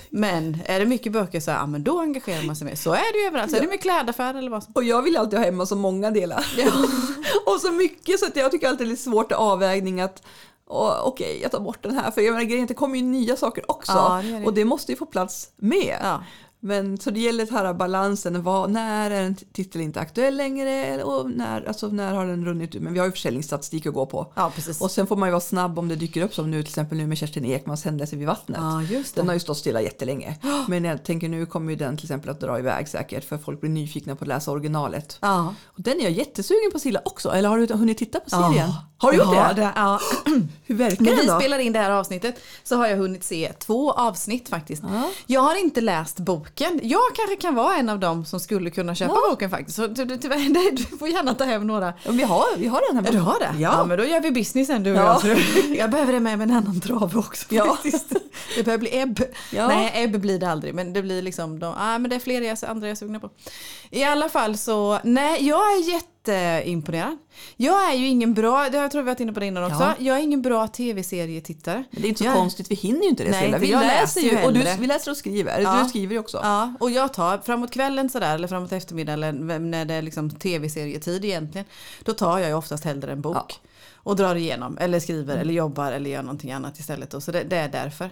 Men 0.09 0.57
är 0.65 0.79
det 0.79 0.85
mycket 0.85 1.11
böcker 1.11 1.39
så 1.39 1.51
ja, 1.51 1.65
men 1.65 1.83
då 1.83 1.99
engagerar 1.99 2.43
man 2.43 2.55
sig 2.55 2.67
mer. 2.67 2.75
Så 2.75 2.93
är 2.93 3.13
det 3.13 3.19
ju 3.19 3.27
överallt. 3.27 3.51
Så 3.51 3.57
är 3.57 3.61
det 3.61 3.67
med 3.67 3.81
klädaffär 3.81 4.33
eller 4.33 4.51
vad 4.51 4.63
som 4.63 4.73
Och 4.73 4.83
jag 4.83 5.01
vill 5.01 5.17
alltid 5.17 5.39
ha 5.39 5.45
hemma 5.45 5.65
så 5.65 5.75
många 5.75 6.11
delar. 6.11 6.45
och 7.45 7.61
så 7.61 7.71
mycket 7.71 8.19
så 8.19 8.25
att 8.25 8.35
jag 8.35 8.51
tycker 8.51 8.67
alltid 8.67 8.87
det 8.87 8.89
är 8.89 8.91
lite 8.91 9.03
svårt 9.03 9.31
att 9.31 9.37
avvägning 9.37 10.01
att 10.01 10.23
okej, 11.03 11.39
jag 11.41 11.51
tar 11.51 11.59
bort 11.59 11.83
den 11.83 11.97
här. 11.97 12.11
För 12.11 12.21
jag 12.21 12.33
menar, 12.33 12.45
grejen 12.45 12.67
det 12.67 12.73
kommer 12.73 12.95
ju 12.97 13.03
nya 13.03 13.35
saker 13.35 13.71
också. 13.71 13.91
Ja, 13.91 14.21
det 14.23 14.39
det. 14.39 14.45
Och 14.45 14.53
det 14.53 14.65
måste 14.65 14.91
ju 14.91 14.95
få 14.95 15.05
plats 15.05 15.49
med. 15.55 15.97
Ja. 16.01 16.23
Men 16.59 16.97
så 16.97 17.11
det 17.11 17.19
gäller 17.19 17.43
att 17.43 17.49
här 17.49 17.73
balansen, 17.73 18.43
vad, 18.43 18.69
när 18.69 19.11
är 19.11 19.21
en 19.21 19.35
titel 19.35 19.81
inte 19.81 19.99
aktuell 19.99 20.37
längre 20.37 21.03
och 21.03 21.31
när, 21.31 21.67
alltså 21.67 21.87
när 21.87 22.13
har 22.13 22.25
den 22.25 22.45
runnit 22.45 22.75
ut. 22.75 22.81
Men 22.81 22.93
vi 22.93 22.99
har 22.99 23.05
ju 23.05 23.11
försäljningsstatistik 23.11 23.85
att 23.85 23.93
gå 23.93 24.05
på. 24.05 24.31
Ja, 24.35 24.51
precis. 24.55 24.81
Och 24.81 24.91
sen 24.91 25.07
får 25.07 25.15
man 25.15 25.29
ju 25.29 25.31
vara 25.31 25.41
snabb 25.41 25.79
om 25.79 25.87
det 25.87 25.95
dyker 25.95 26.21
upp 26.21 26.33
som 26.33 26.51
nu 26.51 26.63
till 26.63 26.69
exempel 26.71 26.97
nu 26.97 27.07
med 27.07 27.17
Kerstin 27.17 27.45
Ekmans 27.45 27.85
händelse 27.85 28.15
vid 28.15 28.27
vattnet. 28.27 28.57
Ja, 28.61 28.81
just 28.81 29.15
det. 29.15 29.21
Den 29.21 29.27
har 29.27 29.33
ju 29.33 29.39
stått 29.39 29.57
stilla 29.57 29.81
jättelänge. 29.81 30.35
Men 30.67 30.83
jag 30.83 31.03
tänker 31.03 31.29
nu 31.29 31.45
kommer 31.45 31.69
ju 31.71 31.75
den 31.75 31.97
till 31.97 32.05
exempel 32.05 32.29
att 32.29 32.39
dra 32.39 32.59
iväg 32.59 32.87
säkert 32.87 33.23
för 33.23 33.37
folk 33.37 33.61
blir 33.61 33.69
nyfikna 33.71 34.15
på 34.15 34.23
att 34.23 34.27
läsa 34.27 34.51
originalet. 34.51 35.17
Ja. 35.21 35.53
Och 35.65 35.81
den 35.81 35.99
är 35.99 36.03
jag 36.03 36.11
jättesugen 36.11 36.71
på 36.73 36.79
Silla 36.79 37.01
också. 37.05 37.29
Eller 37.29 37.49
har 37.49 37.57
du 37.57 37.73
hunnit 37.73 37.97
titta 37.97 38.19
på 38.19 38.29
serien? 38.29 38.53
Ja. 38.69 38.83
Har 38.99 39.11
du 39.11 39.17
gjort 39.17 39.27
Ja, 39.33 39.53
det? 39.53 39.71
Ja. 39.75 39.99
Hur 40.65 40.75
verkar 40.75 41.03
När 41.03 41.11
den 41.11 41.19
vi 41.21 41.27
då? 41.27 41.39
spelar 41.39 41.59
in 41.59 41.73
det 41.73 41.79
här 41.79 41.91
avsnittet 41.91 42.35
så 42.63 42.75
har 42.75 42.87
jag 42.87 42.97
hunnit 42.97 43.23
se 43.23 43.53
två 43.59 43.91
avsnitt 43.91 44.49
faktiskt. 44.49 44.83
Ja. 44.83 45.09
Jag 45.25 45.41
har 45.41 45.59
inte 45.59 45.81
läst 45.81 46.19
boken. 46.19 46.46
Jag 46.81 47.01
kanske 47.15 47.35
kan 47.41 47.55
vara 47.55 47.75
en 47.75 47.89
av 47.89 47.99
dem 47.99 48.25
som 48.25 48.39
skulle 48.39 48.69
kunna 48.69 48.95
köpa 48.95 49.13
Ja. 49.13 49.29
boken 49.31 49.49
faktiskt. 49.49 49.75
Så 49.75 49.87
du, 49.87 50.05
du, 50.05 50.17
tyvärr, 50.17 50.71
du 50.91 50.97
får 50.97 51.07
gärna 51.07 51.33
ta 51.33 51.43
hem 51.43 51.67
några. 51.67 51.93
Ja, 52.03 52.11
vi, 52.11 52.23
har, 52.23 52.57
vi 52.57 52.67
har 52.67 52.81
den 52.93 52.97
här 52.97 53.05
Ja, 53.13 53.19
du 53.19 53.23
har 53.25 53.39
det? 53.39 53.59
Ja. 53.59 53.85
men 53.85 53.97
då 53.97 54.05
gör 54.05 54.21
vi 54.21 54.31
business 54.31 54.67
sen 54.67 54.83
du 54.83 54.91
och 54.91 54.97
Ja. 54.97 55.21
jag. 55.23 55.37
Jag 55.77 55.89
behöver 55.91 56.13
det 56.13 56.19
med 56.19 56.37
mig 56.37 56.45
en 56.49 56.53
annan 56.55 56.81
trave 56.81 57.19
också. 57.19 57.45
Ja. 57.49 57.65
faktiskt. 57.65 58.05
Det 58.55 58.63
börjar 58.63 58.77
bli 58.79 58.99
ebb. 58.99 59.19
Ja. 59.51 59.67
Nej, 59.67 59.91
ebb 59.95 60.19
blir 60.19 60.39
det 60.39 60.49
aldrig. 60.51 60.73
Men 60.75 60.93
det 60.93 61.01
blir 61.01 61.21
liksom, 61.21 61.59
de, 61.59 61.73
ah, 61.77 61.97
men 61.97 62.09
det 62.09 62.15
är 62.15 62.19
fler 62.19 62.41
jag, 62.41 62.57
andra 62.67 62.87
jag 62.87 62.91
är 62.91 62.95
sugna 62.95 63.19
på. 63.19 63.29
I 63.89 64.03
alla 64.03 64.29
fall 64.29 64.57
så, 64.57 64.99
nej 65.03 65.47
jag 65.47 65.59
är 65.71 65.83
jätteimponerad. 66.31 67.17
Jag 67.57 67.91
är 67.91 67.95
ju 67.95 68.07
ingen 68.07 68.33
bra, 68.33 68.69
det 68.69 68.77
har 68.77 68.83
jag 68.83 68.91
tror 68.91 69.01
vi 69.01 69.05
varit 69.05 69.19
inne 69.19 69.33
på 69.33 69.39
det 69.39 69.45
innan 69.45 69.63
också. 69.63 69.83
Ja. 69.83 69.93
Jag 69.99 70.17
är 70.17 70.21
ingen 70.21 70.41
bra 70.41 70.67
tv-serietittare. 70.67 71.83
Det 71.91 72.03
är 72.03 72.07
inte 72.07 72.17
så 72.17 72.25
Jag- 72.25 72.35
konstigt, 72.35 72.71
vi 72.71 72.75
hinner 72.75 73.01
ju 73.01 73.09
inte 73.09 73.23
det 73.23 73.31
Nej, 73.31 73.51
för 73.51 73.59
Vi 73.59 73.67
läser 73.67 74.21
ju 74.21 74.45
och 74.45 74.53
du, 74.53 74.63
vi 74.79 74.87
läser 74.87 75.11
och 75.11 75.17
skriver. 75.17 75.61
Ja. 75.61 75.79
Du 75.83 75.89
skriver 75.89 76.13
ju 76.13 76.19
också. 76.19 76.39
Ja, 76.43 76.73
och 76.79 76.91
jag 76.91 77.13
tar 77.13 77.37
framåt 77.37 77.71
kvällen 77.71 78.09
sådär 78.09 78.35
eller 78.35 78.47
framåt 78.47 78.71
eftermiddag 78.71 79.13
eller 79.13 79.31
när 79.59 79.85
det 79.85 79.93
är 79.93 80.01
liksom 80.01 80.29
tv-serietid 80.29 81.25
egentligen. 81.25 81.67
Då 82.03 82.13
tar 82.13 82.39
jag 82.39 82.47
ju 82.49 82.55
oftast 82.55 82.83
hellre 82.83 83.11
en 83.11 83.21
bok. 83.21 83.35
Ja. 83.35 83.69
Och 83.97 84.15
drar 84.15 84.35
igenom 84.35 84.77
eller 84.77 84.99
skriver 84.99 85.37
eller 85.37 85.53
jobbar 85.53 85.91
eller 85.91 86.09
gör 86.09 86.21
någonting 86.21 86.51
annat 86.51 86.79
istället. 86.79 87.09
Då. 87.09 87.21
Så 87.21 87.31
det, 87.31 87.43
det 87.43 87.57
är 87.57 87.69
därför. 87.69 88.09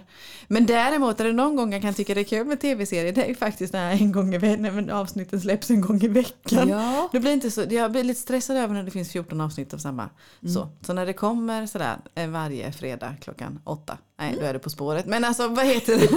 Men 0.48 0.66
däremot 0.66 1.20
är 1.20 1.24
det 1.24 1.32
någon 1.32 1.56
gång 1.56 1.72
jag 1.72 1.82
kan 1.82 1.94
tycka 1.94 2.14
det 2.14 2.20
är 2.20 2.24
kul 2.24 2.46
med 2.46 2.60
tv-serier. 2.60 3.12
Det 3.12 3.30
är 3.30 3.34
faktiskt 3.34 3.72
när 3.72 3.92
en 3.92 4.12
gång 4.12 4.34
i 4.34 4.56
när 4.56 4.90
avsnitten 4.90 5.40
släpps 5.40 5.70
en 5.70 5.80
gång 5.80 6.02
i 6.02 6.08
veckan. 6.08 6.68
Ja. 6.68 7.08
Det 7.12 7.20
blir 7.20 7.32
inte 7.32 7.50
så, 7.50 7.64
jag 7.70 7.92
blir 7.92 8.04
lite 8.04 8.20
stressad 8.20 8.56
över 8.56 8.74
när 8.74 8.82
det 8.82 8.90
finns 8.90 9.12
14 9.12 9.40
avsnitt 9.40 9.74
av 9.74 9.78
samma. 9.78 10.08
Så, 10.54 10.68
så 10.86 10.92
när 10.92 11.06
det 11.06 11.12
kommer 11.12 11.66
sådär 11.66 11.96
eh, 12.14 12.28
varje 12.28 12.72
fredag 12.72 13.16
klockan 13.20 13.60
åtta. 13.64 13.98
Nej, 14.18 14.36
då 14.40 14.46
är 14.46 14.52
det 14.52 14.58
På 14.58 14.70
spåret. 14.70 15.06
Men 15.06 15.24
alltså 15.24 15.48
vad 15.48 15.66
heter 15.66 15.96
det? 15.98 16.08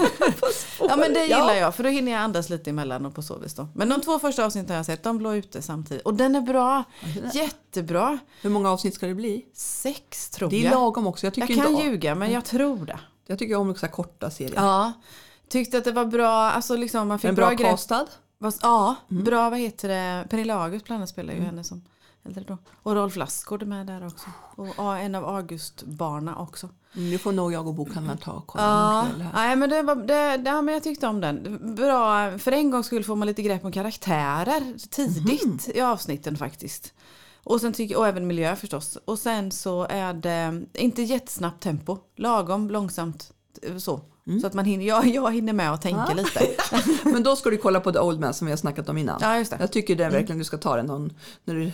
ja 0.89 0.95
men 0.95 1.13
det 1.13 1.23
gillar 1.23 1.53
Ja. 1.53 1.55
jag 1.55 1.75
för 1.75 1.83
då 1.83 1.89
hinner 1.89 2.11
jag 2.11 2.21
andas 2.21 2.49
lite 2.49 2.69
emellan 2.69 3.05
och 3.05 3.15
på 3.15 3.21
så 3.21 3.37
vis 3.37 3.53
då. 3.53 3.67
Men 3.75 3.89
de 3.89 4.01
två 4.01 4.19
första 4.19 4.45
avsnitten 4.45 4.69
har 4.69 4.75
jag 4.77 4.85
sett, 4.85 5.03
de 5.03 5.21
låg 5.21 5.35
ute 5.35 5.61
samtidigt. 5.61 6.03
Och 6.05 6.13
den 6.13 6.35
är 6.35 6.41
bra. 6.41 6.83
Jättebra. 7.33 8.17
Hur 8.41 8.49
många 8.49 8.71
avsnitt 8.71 8.93
ska 8.93 9.07
det 9.07 9.15
bli? 9.15 9.45
Sex 9.53 10.29
tror 10.29 10.49
Det 10.49 10.59
är 10.59 10.63
jag. 10.63 10.71
lagom 10.73 11.07
också. 11.07 11.25
Jag 11.25 11.37
Jag 11.37 11.47
tycker, 11.47 11.61
kan 11.63 11.71
inte, 11.71 11.83
ljuga 11.83 12.15
men 12.15 12.31
jag 12.31 12.45
tror 12.45 12.85
det. 12.85 12.99
jag 13.27 13.39
tycker 13.39 13.55
om 13.55 13.75
så 13.75 13.87
korta 13.87 14.29
serier. 14.29 14.53
Ja. 14.55 14.93
Tyckte 15.49 15.77
att 15.77 15.83
det 15.83 15.91
var 15.91 16.05
bra, 16.05 16.35
alltså 16.51 16.75
liksom 16.75 17.07
man 17.07 17.19
fick 17.19 17.29
en 17.29 17.35
bra, 17.35 17.45
bra 17.47 17.55
grepp. 17.55 17.79
Ja, 18.61 18.95
Mm. 19.11 19.23
bra 19.23 19.49
vad 19.49 19.59
heter 19.59 19.87
det, 19.87 20.27
Pernilla 20.29 20.55
August 20.63 20.85
bland 20.85 20.97
annat 20.99 21.09
spelar 21.09 21.33
ju 21.33 21.39
henne 21.41 21.63
som 21.63 21.83
äldre 22.25 22.43
då. 22.47 22.57
Och 22.83 22.95
Rolf 22.95 23.15
Lassgård 23.15 23.61
är 23.61 23.65
med 23.65 23.87
där 23.87 24.07
också. 24.07 24.25
Och 24.75 24.97
en 24.97 25.15
av 25.15 25.25
August-barna 25.25 26.35
också. 26.35 26.69
Mm, 26.95 27.09
Nu 27.09 27.17
får 27.17 27.31
nog 27.31 27.53
jag 27.53 27.67
och 27.67 27.73
bokhandlaren 27.73 28.17
ta 28.19 28.31
och 28.31 28.47
kolla 28.47 28.63
Ja, 28.63 29.07
nej, 29.33 29.55
men 29.55 29.69
det 29.69 29.81
var, 29.81 29.95
det, 29.95 30.41
ja, 30.49 30.61
men 30.61 30.73
jag 30.73 30.83
tyckte 30.83 31.07
om 31.07 31.21
den. 31.21 31.59
Bra, 31.75 32.37
för 32.37 32.51
en 32.51 32.71
gång 32.71 32.83
skulle 32.83 33.03
få 33.03 33.15
man 33.15 33.27
lite 33.27 33.41
grepp 33.41 33.65
om 33.65 33.71
karaktärer 33.71 34.87
tidigt 34.89 35.45
Mhm. 35.67 35.75
i 35.77 35.81
avsnitten 35.81 36.37
faktiskt. 36.37 36.93
Och, 37.43 37.61
sen 37.61 37.73
tycker, 37.73 37.97
och 37.97 38.07
även 38.07 38.27
miljö 38.27 38.55
förstås. 38.55 38.97
Och 39.05 39.19
sen 39.19 39.51
så 39.51 39.83
är 39.89 40.13
det 40.13 40.61
inte 40.73 41.01
jättesnabbt 41.01 41.63
tempo, 41.63 41.97
lagom 42.15 42.69
långsamt 42.69 43.31
så. 43.79 44.01
Så 44.41 44.47
att 44.47 44.53
man 44.53 44.65
hinner, 44.65 44.85
jag, 44.85 45.07
jag 45.07 45.33
hinner 45.33 45.53
med 45.53 45.73
att 45.73 45.81
tänka 45.81 46.05
Ja. 46.07 46.13
lite. 46.13 46.47
Men 47.09 47.23
då 47.23 47.35
ska 47.35 47.49
du 47.49 47.57
kolla 47.57 47.79
på 47.79 47.91
The 47.91 47.99
Old 47.99 48.19
Man 48.19 48.33
som 48.33 48.45
vi 48.47 48.51
har 48.51 48.57
snackat 48.57 48.89
om 48.89 48.97
innan. 48.97 49.17
Ja, 49.21 49.37
just 49.37 49.51
det. 49.51 49.57
Jag 49.59 49.71
tycker 49.71 49.95
det 49.95 50.05
är 50.05 50.09
verkligen 50.11 50.37
du 50.39 50.43
ska 50.43 50.57
ta 50.57 50.75
den 50.75 50.85
någon, 50.85 51.13
när 51.45 51.55
du 51.55 51.71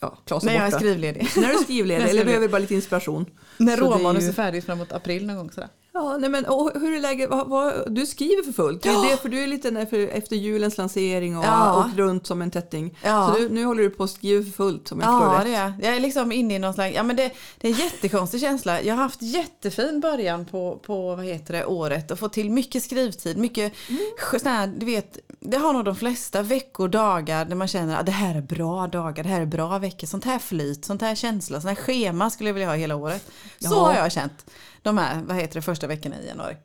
ja, 0.00 0.18
Klas 0.24 0.42
är 0.42 0.46
När 0.46 0.54
jag 0.54 0.66
är 0.66 0.70
skrivledig. 0.70 1.28
När 1.36 1.48
du 1.48 1.54
är 1.58 1.58
skrivledig 1.62 2.08
eller 2.08 2.24
behöver 2.24 2.48
bara 2.48 2.58
lite 2.58 2.74
inspiration. 2.74 3.26
När 3.56 3.66
det 3.66 3.82
är 3.82 3.86
råmanus 3.86 4.22
ju- 4.24 4.28
är 4.28 4.32
färdigt 4.32 4.64
framåt 4.64 4.92
april 4.92 5.26
någon 5.26 5.36
gång 5.36 5.50
sådär. 5.50 5.68
Ja, 5.94 6.16
nej 6.16 6.30
men, 6.30 6.46
och 6.46 6.70
hur 6.80 6.96
är 6.96 7.00
läget? 7.00 7.30
Vad, 7.30 7.48
vad, 7.48 7.94
du 7.94 8.06
skriver 8.06 8.42
för 8.42 8.52
fullt. 8.52 8.82
Det 8.82 8.88
är 8.88 8.92
Ja. 8.92 9.02
det, 9.10 9.16
för 9.16 9.28
du 9.28 9.42
är 9.42 9.46
lite 9.46 9.86
för, 9.86 9.98
efter 10.08 10.36
julens 10.36 10.78
lansering 10.78 11.38
och, 11.38 11.44
Ja. 11.44 11.84
och 11.84 11.96
runt 11.96 12.26
som 12.26 12.42
en 12.42 12.50
tätting. 12.50 12.98
Ja. 13.04 13.32
Så 13.32 13.38
du, 13.40 13.48
nu 13.48 13.64
håller 13.64 13.82
du 13.82 13.90
på 13.90 14.04
att 14.04 14.10
skriva 14.10 14.44
för 14.44 14.50
fullt 14.50 14.92
om 14.92 15.00
jag 15.00 15.20
förstår 15.20 15.32
Ja, 15.34 15.38
rätt. 15.38 15.44
det 15.80 15.84
är 15.84 15.88
jag. 15.90 15.96
Är 15.96 16.00
liksom 16.00 16.32
inne 16.32 16.54
i 16.54 16.58
någon 16.58 16.74
slags, 16.74 16.94
ja 16.96 17.02
men 17.02 17.16
det, 17.16 17.30
det 17.60 17.68
är 17.68 17.72
en 17.72 17.78
jättekonstig 17.78 18.40
känsla. 18.40 18.82
Jag 18.82 18.94
har 18.94 19.02
haft 19.02 19.22
jättefin 19.22 20.00
början 20.00 20.44
på, 20.46 20.80
på 20.86 21.16
vad 21.16 21.24
heter 21.24 21.54
det, 21.54 21.64
året 21.64 22.10
och 22.10 22.18
fått 22.18 22.32
till 22.32 22.50
mycket 22.50 22.82
skrivtid, 22.82 23.36
mycket, 23.36 23.72
mm. 23.88 24.00
här, 24.44 24.66
du 24.66 24.86
vet, 24.86 25.18
det 25.40 25.56
har 25.56 25.72
nog 25.72 25.84
de 25.84 25.96
flesta 25.96 26.42
veckor, 26.42 26.88
dagar 26.88 27.44
när 27.44 27.56
man 27.56 27.68
känner 27.68 27.96
att 28.00 28.06
det 28.06 28.12
här 28.12 28.34
är 28.34 28.42
bra 28.42 28.86
dagar, 28.86 29.22
det 29.22 29.28
här 29.28 29.40
är 29.40 29.46
bra 29.46 29.78
veckor, 29.78 30.06
sånt 30.06 30.24
här 30.24 30.38
flyt, 30.38 30.84
sånt 30.84 31.00
här 31.02 31.14
känsla, 31.14 31.60
sånt 31.60 31.78
här 31.78 31.84
schema 31.84 32.30
skulle 32.30 32.48
jag 32.48 32.54
vilja 32.54 32.68
ha 32.68 32.74
hela 32.76 32.96
året. 32.96 33.24
Så 33.58 33.68
Ja. 33.74 33.76
har 33.84 33.94
jag 33.94 34.12
känt 34.12 34.44
de 34.82 34.98
här, 34.98 35.22
vad 35.22 35.36
heter 35.36 35.54
det, 35.54 35.62
första 35.62 35.86
veckorna 35.86 36.16
i 36.22 36.26
januari. 36.26 36.56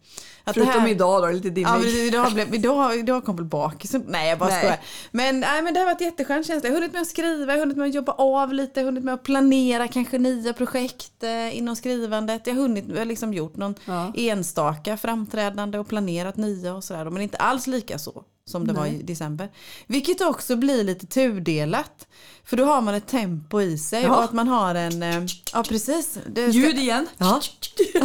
Att 0.44 0.54
Förutom 0.54 0.82
här- 0.82 0.88
idag 0.90 1.22
då, 1.24 1.28
lite 1.32 1.50
dimmig. 1.50 1.70
Ja, 1.70 1.78
men 1.78 1.88
idag, 1.88 2.34
blev, 2.34 2.56
idag, 2.56 2.98
idag 3.00 3.26
kom 3.26 3.36
väl 3.36 3.46
bak. 3.46 3.86
Så, 3.86 3.98
nej 4.08 4.30
jag 4.30 4.40
bara 4.40 4.50
Nej. 4.50 4.60
skojar. 4.60 4.80
Men, 5.12 5.40
nej, 5.40 5.62
men 5.62 5.74
det 5.74 5.80
har 5.80 5.86
varit 5.86 6.02
jätteskön 6.02 6.44
känsla. 6.44 6.70
Jag 6.70 6.74
har 6.76 6.80
hunnit 6.82 6.94
med 6.94 7.02
att 7.02 7.08
skriva, 7.08 7.46
jag 7.52 7.60
har 7.60 7.60
hunnit 7.60 7.78
med 7.78 7.88
att 7.88 7.96
jobba 7.96 8.12
av 8.12 8.54
lite, 8.54 8.80
jag 8.80 8.86
har 8.86 8.92
hunnit 8.92 9.04
med 9.04 9.14
att 9.14 9.24
planera 9.24 9.88
kanske 9.88 10.18
nya 10.18 10.54
projekt 10.54 11.24
eh, 11.24 11.58
inom 11.58 11.76
skrivandet. 11.76 12.48
Jag 12.48 12.54
har 12.54 12.62
hunnit, 12.62 12.86
jag 12.90 12.98
har 12.98 13.06
liksom 13.06 13.34
gjort 13.34 13.56
någon 13.58 13.76
Ja. 13.86 14.14
enstaka 14.16 14.98
framträdande 14.98 15.80
och 15.80 15.88
planerat 15.88 16.38
nya 16.38 16.74
och 16.76 16.84
sådär. 16.84 17.10
Men 17.10 17.22
inte 17.22 17.38
alls 17.38 17.68
lika 17.68 18.00
så 18.00 18.24
som 18.46 18.68
det 18.68 18.74
var 18.74 18.86
i 18.86 19.02
december. 19.02 19.50
Vilket 19.88 20.22
också 20.22 20.56
blir 20.56 20.84
lite 20.84 21.06
tudelat. 21.08 22.08
För 22.50 22.58
då 22.58 22.66
har 22.66 22.82
man 22.82 22.94
ett 22.96 23.08
tempo 23.08 23.62
i 23.62 23.77
sig 23.77 24.04
Ja. 24.04 24.16
och 24.18 24.24
att 24.24 24.34
man 24.34 24.48
har 24.48 24.75
en, 24.75 25.04
eh, 25.04 25.24
ja 25.54 25.63
precis. 25.70 26.18
Det 26.27 26.42
ska- 26.42 26.51
Ljud 26.60 26.77
igen. 26.80 27.08
Ja. 27.18 27.42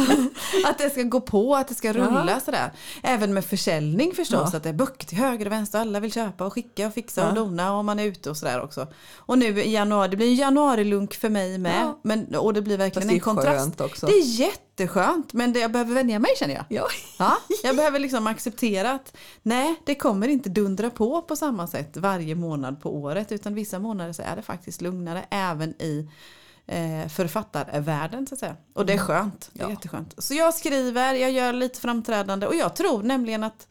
att 0.65 0.77
det 0.77 0.89
ska 0.89 1.01
gå 1.03 1.21
på, 1.21 1.55
att 1.55 1.67
det 1.67 1.75
ska 1.75 1.93
rulla 1.93 2.39
sådär. 2.39 2.71
Även 3.03 3.33
med 3.33 3.45
försäljning 3.45 4.13
förstås, 4.15 4.49
Ja. 4.51 4.57
att 4.57 4.63
det 4.63 4.69
är 4.69 4.73
böcker 4.73 5.07
till 5.07 5.17
höger 5.17 5.45
och 5.45 5.51
vänster. 5.51 5.79
Alla 5.79 5.99
vill 5.99 6.13
köpa 6.13 6.45
och 6.45 6.53
skicka 6.53 6.87
och 6.87 6.93
fixa 6.93 7.23
och 7.23 7.29
Ja. 7.37 7.41
dona 7.41 7.77
och 7.77 7.85
man 7.85 7.99
är 7.99 8.03
ute 8.05 8.29
och 8.29 8.37
sådär 8.37 8.61
också. 8.61 8.87
Och 9.17 9.37
nu 9.37 9.63
i 9.63 9.71
januari, 9.73 10.07
det 10.09 10.17
blir 10.17 10.27
en 10.27 10.35
januarilunk 10.35 11.13
för 11.13 11.29
mig 11.29 11.57
med. 11.57 11.81
Ja. 11.83 11.99
Men, 12.03 12.35
och 12.35 12.53
det 12.53 12.61
blir 12.61 12.77
verkligen 12.77 13.07
det 13.07 13.13
är 13.13 13.15
en 13.15 13.19
kontrast. 13.21 13.81
också. 13.81 14.05
Det 14.05 14.13
är 14.13 14.25
jätteskönt 14.25 15.33
men 15.33 15.53
det, 15.53 15.59
jag 15.59 15.71
behöver 15.71 15.93
vänja 15.93 16.19
mig 16.19 16.31
känner 16.39 16.53
jag. 16.55 16.65
Ja. 16.69 16.87
Ja, 17.19 17.37
jag 17.63 17.75
behöver 17.75 17.99
liksom 17.99 18.27
acceptera 18.27 18.91
att 18.91 19.17
nej, 19.43 19.75
det 19.85 19.95
kommer 19.95 20.27
inte 20.27 20.49
dundra 20.49 20.89
på 20.89 21.21
på 21.21 21.35
samma 21.35 21.67
sätt 21.67 21.97
varje 21.97 22.35
månad 22.35 22.81
på 22.81 22.95
året 22.95 23.31
utan 23.31 23.53
vissa 23.55 23.79
månader 23.79 24.13
så 24.13 24.21
är 24.21 24.32
det 24.35 24.41
faktiskt 24.41 24.81
lugnare 24.81 25.25
även 25.29 25.69
i 25.81 26.09
eh, 26.67 27.07
författarvärlden 27.07 28.27
så 28.27 28.35
att 28.35 28.39
säga. 28.39 28.55
Och 28.73 28.85
det 28.85 28.93
är 28.93 28.97
skönt, 28.97 29.49
det 29.53 29.61
är 29.61 29.65
Ja. 29.65 29.69
jätteskönt. 29.69 30.13
Så 30.17 30.33
jag 30.33 30.53
skriver, 30.53 31.13
jag 31.13 31.31
gör 31.31 31.53
lite 31.53 31.79
framträdande 31.79 32.47
och 32.47 32.55
jag 32.55 32.75
tror 32.75 33.03
nämligen 33.03 33.43
att 33.43 33.67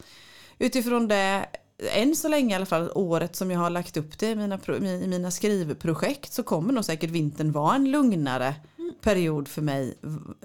utifrån 0.59 1.09
det 1.09 1.47
än 1.93 2.17
så 2.17 2.29
länge 2.29 2.53
i 2.53 2.57
alla 2.57 2.67
fall 2.67 2.91
året 2.95 3.37
som 3.37 3.51
jag 3.51 3.59
har 3.59 3.71
lagt 3.71 3.97
upp 3.97 4.19
det 4.19 4.31
i 4.31 4.35
mina, 4.37 4.59
i 4.81 5.07
mina 5.09 5.31
skrivprojekt 5.31 6.33
så 6.33 6.43
kommer 6.43 6.73
nog 6.73 6.85
säkert 6.85 7.11
vintern 7.11 7.53
vara 7.53 7.75
en 7.75 7.91
lugnare 7.91 8.55
period 9.01 9.49
för 9.49 9.63
mig 9.63 9.99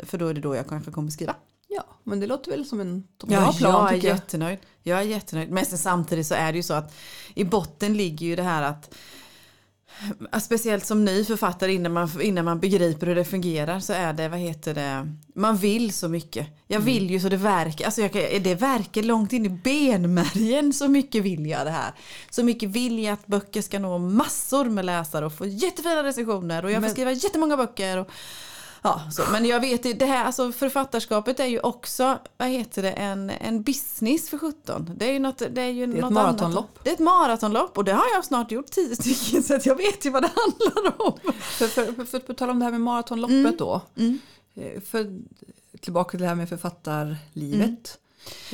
för 0.03 0.17
då 0.17 0.27
är 0.27 0.33
det 0.33 0.41
då 0.41 0.55
jag 0.55 0.67
kanske 0.69 0.91
kommer 0.91 1.11
skriva. 1.11 1.35
ja, 1.67 1.83
men 2.03 2.19
det 2.19 2.27
låter 2.27 2.51
väl 2.51 2.65
som 2.65 2.79
en 2.81 3.01
bra 3.01 3.31
Ja, 3.33 3.53
plan 3.57 3.71
jag 3.73 3.89
är 3.89 3.95
jag. 3.95 4.03
jättenöjd. 4.03 4.59
Jag 4.83 4.99
är 4.99 5.03
jättenöjd. 5.03 5.51
Men 5.51 5.65
sen 5.65 5.77
samtidigt 5.77 6.27
så 6.27 6.33
är 6.35 6.51
det 6.51 6.57
ju 6.57 6.63
så 6.63 6.73
att 6.73 6.93
i 7.33 7.43
botten 7.43 7.97
ligger 7.97 8.25
ju 8.25 8.35
det 8.35 8.43
här 8.43 8.63
att 8.63 8.93
Speciellt 10.41 10.85
som 10.85 11.05
ny 11.05 11.25
författare 11.25 11.73
innan 11.73 11.93
man, 11.93 12.21
innan 12.21 12.45
man 12.45 12.59
begriper 12.59 13.07
hur 13.07 13.15
det 13.15 13.25
fungerar 13.25 13.79
så 13.79 13.93
är 13.93 14.13
det, 14.13 14.29
vad 14.29 14.39
heter 14.39 14.73
det, 14.73 15.13
man 15.35 15.57
vill 15.57 15.93
så 15.93 16.07
mycket. 16.07 16.47
Jag 16.67 16.79
vill 16.79 17.11
ju 17.11 17.19
så 17.19 17.29
det 17.29 17.37
verkar, 17.37 17.85
alltså 17.85 18.01
jag, 18.01 18.11
det 18.43 18.55
verkar 18.55 19.03
långt 19.03 19.33
in 19.33 19.45
i 19.45 19.49
benmärgen 19.49 20.73
så 20.73 20.87
mycket 20.87 21.23
vill 21.23 21.45
jag 21.45 21.65
det 21.65 21.71
här. 21.71 21.91
Så 22.29 22.43
mycket 22.43 22.69
vill 22.69 22.99
jag 23.03 23.13
att 23.13 23.27
böcker 23.27 23.61
ska 23.61 23.79
nå 23.79 23.97
massor 23.97 24.65
med 24.65 24.85
läsare 24.85 25.25
och 25.25 25.33
få 25.33 25.45
jättefina 25.45 26.03
recensioner 26.03 26.65
och 26.65 26.71
jag 26.71 26.75
får 26.75 26.81
Men- 26.81 26.91
skriva 26.91 27.11
jättemånga 27.11 27.57
böcker. 27.57 27.97
Och, 27.97 28.07
Ja, 28.87 29.11
så. 29.11 29.23
Men 29.31 29.45
jag 29.45 29.59
vet 29.59 29.85
ju, 29.85 29.93
det 29.93 30.05
här, 30.05 30.25
alltså 30.25 30.51
författarskapet 30.51 31.39
är 31.39 31.45
ju 31.45 31.59
också, 31.59 32.17
vad 32.37 32.47
heter 32.47 32.81
det, 32.81 32.91
en, 32.91 33.29
en 33.29 33.63
business 33.63 34.29
för 34.29 34.37
17. 34.37 34.91
Det 34.95 35.05
är 35.09 35.13
ju 35.13 35.19
något, 35.19 35.41
det 35.51 35.61
är 35.61 35.69
ju 35.69 35.83
är 35.83 36.03
ett 36.05 36.11
maratonlopp. 36.11 36.65
Annat. 36.75 36.83
Det 36.83 36.89
är 36.89 36.93
ett 36.93 36.99
maratonlopp 36.99 37.77
och 37.77 37.83
det 37.83 37.91
har 37.93 38.05
jag 38.15 38.25
snart 38.25 38.51
gjort 38.51 38.71
tio 38.71 38.95
stycken 38.95 39.43
så 39.43 39.55
att 39.55 39.65
jag 39.65 39.75
vet 39.75 40.05
ju 40.05 40.09
vad 40.09 40.23
det 40.23 40.31
handlar 40.35 41.01
om. 41.07 41.13
För, 41.41 41.67
för, 41.67 41.93
för, 41.93 42.05
för, 42.05 42.19
på 42.19 42.33
tal 42.33 42.49
om 42.49 42.59
det 42.59 42.65
här 42.65 42.71
med 42.71 42.81
maratonloppet 42.81 43.35
Mm. 43.37 43.57
då. 43.57 43.81
Eh, 44.55 44.81
För, 44.81 45.19
tillbaka 45.81 46.09
till 46.11 46.19
det 46.19 46.27
här 46.27 46.35
med 46.35 46.49
författarlivet. 46.49 47.69
Eh, 47.69 48.06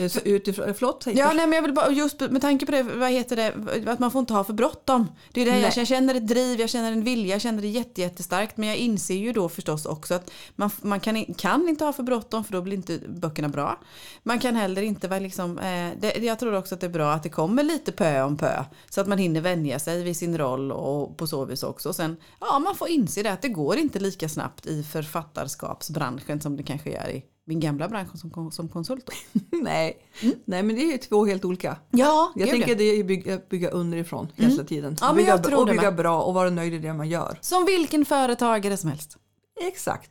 Så 0.09 0.19
utifrån, 0.19 0.73
förlåt? 0.73 1.07
Ja, 1.07 1.33
nej, 1.33 1.47
men 1.47 1.53
jag 1.53 1.61
vill 1.61 1.73
bara, 1.73 1.91
just 1.91 2.19
med 2.19 2.41
tanke 2.41 2.65
på 2.65 2.71
det, 2.71 2.83
vad 2.83 3.11
heter 3.11 3.35
det, 3.35 3.91
att 3.91 3.99
man 3.99 4.11
får 4.11 4.19
inte 4.19 4.33
ha 4.33 4.43
för 4.43 4.53
bråttom. 4.53 5.07
Det 5.31 5.41
är 5.41 5.45
det 5.45 5.59
jag, 5.59 5.73
jag 5.77 5.87
känner 5.87 6.15
ett 6.15 6.27
driv, 6.27 6.59
jag 6.59 6.69
känner 6.69 6.91
en 6.91 7.03
vilja, 7.03 7.35
jag 7.35 7.41
känner 7.41 7.61
det 7.61 7.67
jätte, 7.67 8.01
jättestarkt. 8.01 8.57
Men 8.57 8.69
jag 8.69 8.77
inser 8.77 9.15
ju 9.15 9.33
då 9.33 9.49
förstås 9.49 9.85
också 9.85 10.13
att 10.13 10.31
man, 10.55 10.69
man 10.81 10.99
kan, 10.99 11.25
kan 11.25 11.69
inte 11.69 11.85
ha 11.85 11.93
för 11.93 12.03
bråttom 12.03 12.43
för 12.43 12.51
då 12.51 12.61
blir 12.61 12.77
inte 12.77 12.99
böckerna 13.07 13.49
bra. 13.49 13.79
Man 14.23 14.39
kan 14.39 14.55
heller 14.55 14.81
inte 14.81 15.07
vara 15.07 15.19
liksom, 15.19 15.57
eh, 15.59 15.89
det, 15.99 16.17
jag 16.17 16.39
tror 16.39 16.55
också 16.55 16.75
att 16.75 16.81
det 16.81 16.87
är 16.87 16.91
bra 16.91 17.13
att 17.13 17.23
det 17.23 17.29
kommer 17.29 17.63
lite 17.63 17.91
pö 17.91 18.21
om 18.21 18.37
pö. 18.37 18.63
Så 18.89 19.01
att 19.01 19.07
man 19.07 19.17
hinner 19.17 19.41
vänja 19.41 19.79
sig 19.79 20.03
vid 20.03 20.17
sin 20.17 20.37
roll 20.37 20.71
och 20.71 21.17
på 21.17 21.27
så 21.27 21.45
vis 21.45 21.63
också. 21.63 21.89
Och 21.89 21.95
sen, 21.95 22.17
ja 22.39 22.59
man 22.59 22.75
får 22.75 22.89
inse 22.89 23.23
det 23.23 23.31
att 23.31 23.41
det 23.41 23.49
går 23.49 23.77
inte 23.77 23.99
lika 23.99 24.29
snabbt 24.29 24.65
i 24.65 24.83
författarskapsbranschen 24.83 26.41
som 26.41 26.57
det 26.57 26.63
kanske 26.63 26.91
gör 26.91 27.09
i 27.09 27.23
min 27.45 27.59
gamla 27.59 27.89
bransch 27.89 28.17
som, 28.19 28.51
som 28.51 28.69
konsult. 28.69 29.09
Nej. 29.51 29.97
Nej, 30.45 30.63
men 30.63 30.75
det 30.75 30.81
är 30.81 30.91
ju 30.91 30.97
två 30.97 31.25
helt 31.25 31.45
olika. 31.45 31.77
Ja, 31.91 32.31
Jag 32.35 32.49
tänker 32.49 32.69
ja. 32.69 32.75
det 32.75 32.83
är 32.83 33.03
bygga, 33.03 33.39
bygga 33.49 33.69
underifrån 33.69 34.27
hela 34.35 34.63
tiden. 34.63 34.97
Ja, 35.01 35.07
men 35.07 35.15
bygga, 35.15 35.29
jag 35.29 35.43
tror 35.43 35.59
och 35.59 35.65
det 35.65 35.71
bygga 35.71 35.91
bra 35.91 36.21
och 36.23 36.33
vara 36.33 36.49
nöjd 36.49 36.73
i 36.73 36.77
det 36.79 36.93
man 36.93 37.09
gör. 37.09 37.37
Som 37.41 37.65
vilken 37.65 38.05
företagare 38.05 38.77
som 38.77 38.89
helst. 38.89 39.17
Exakt. 39.61 40.09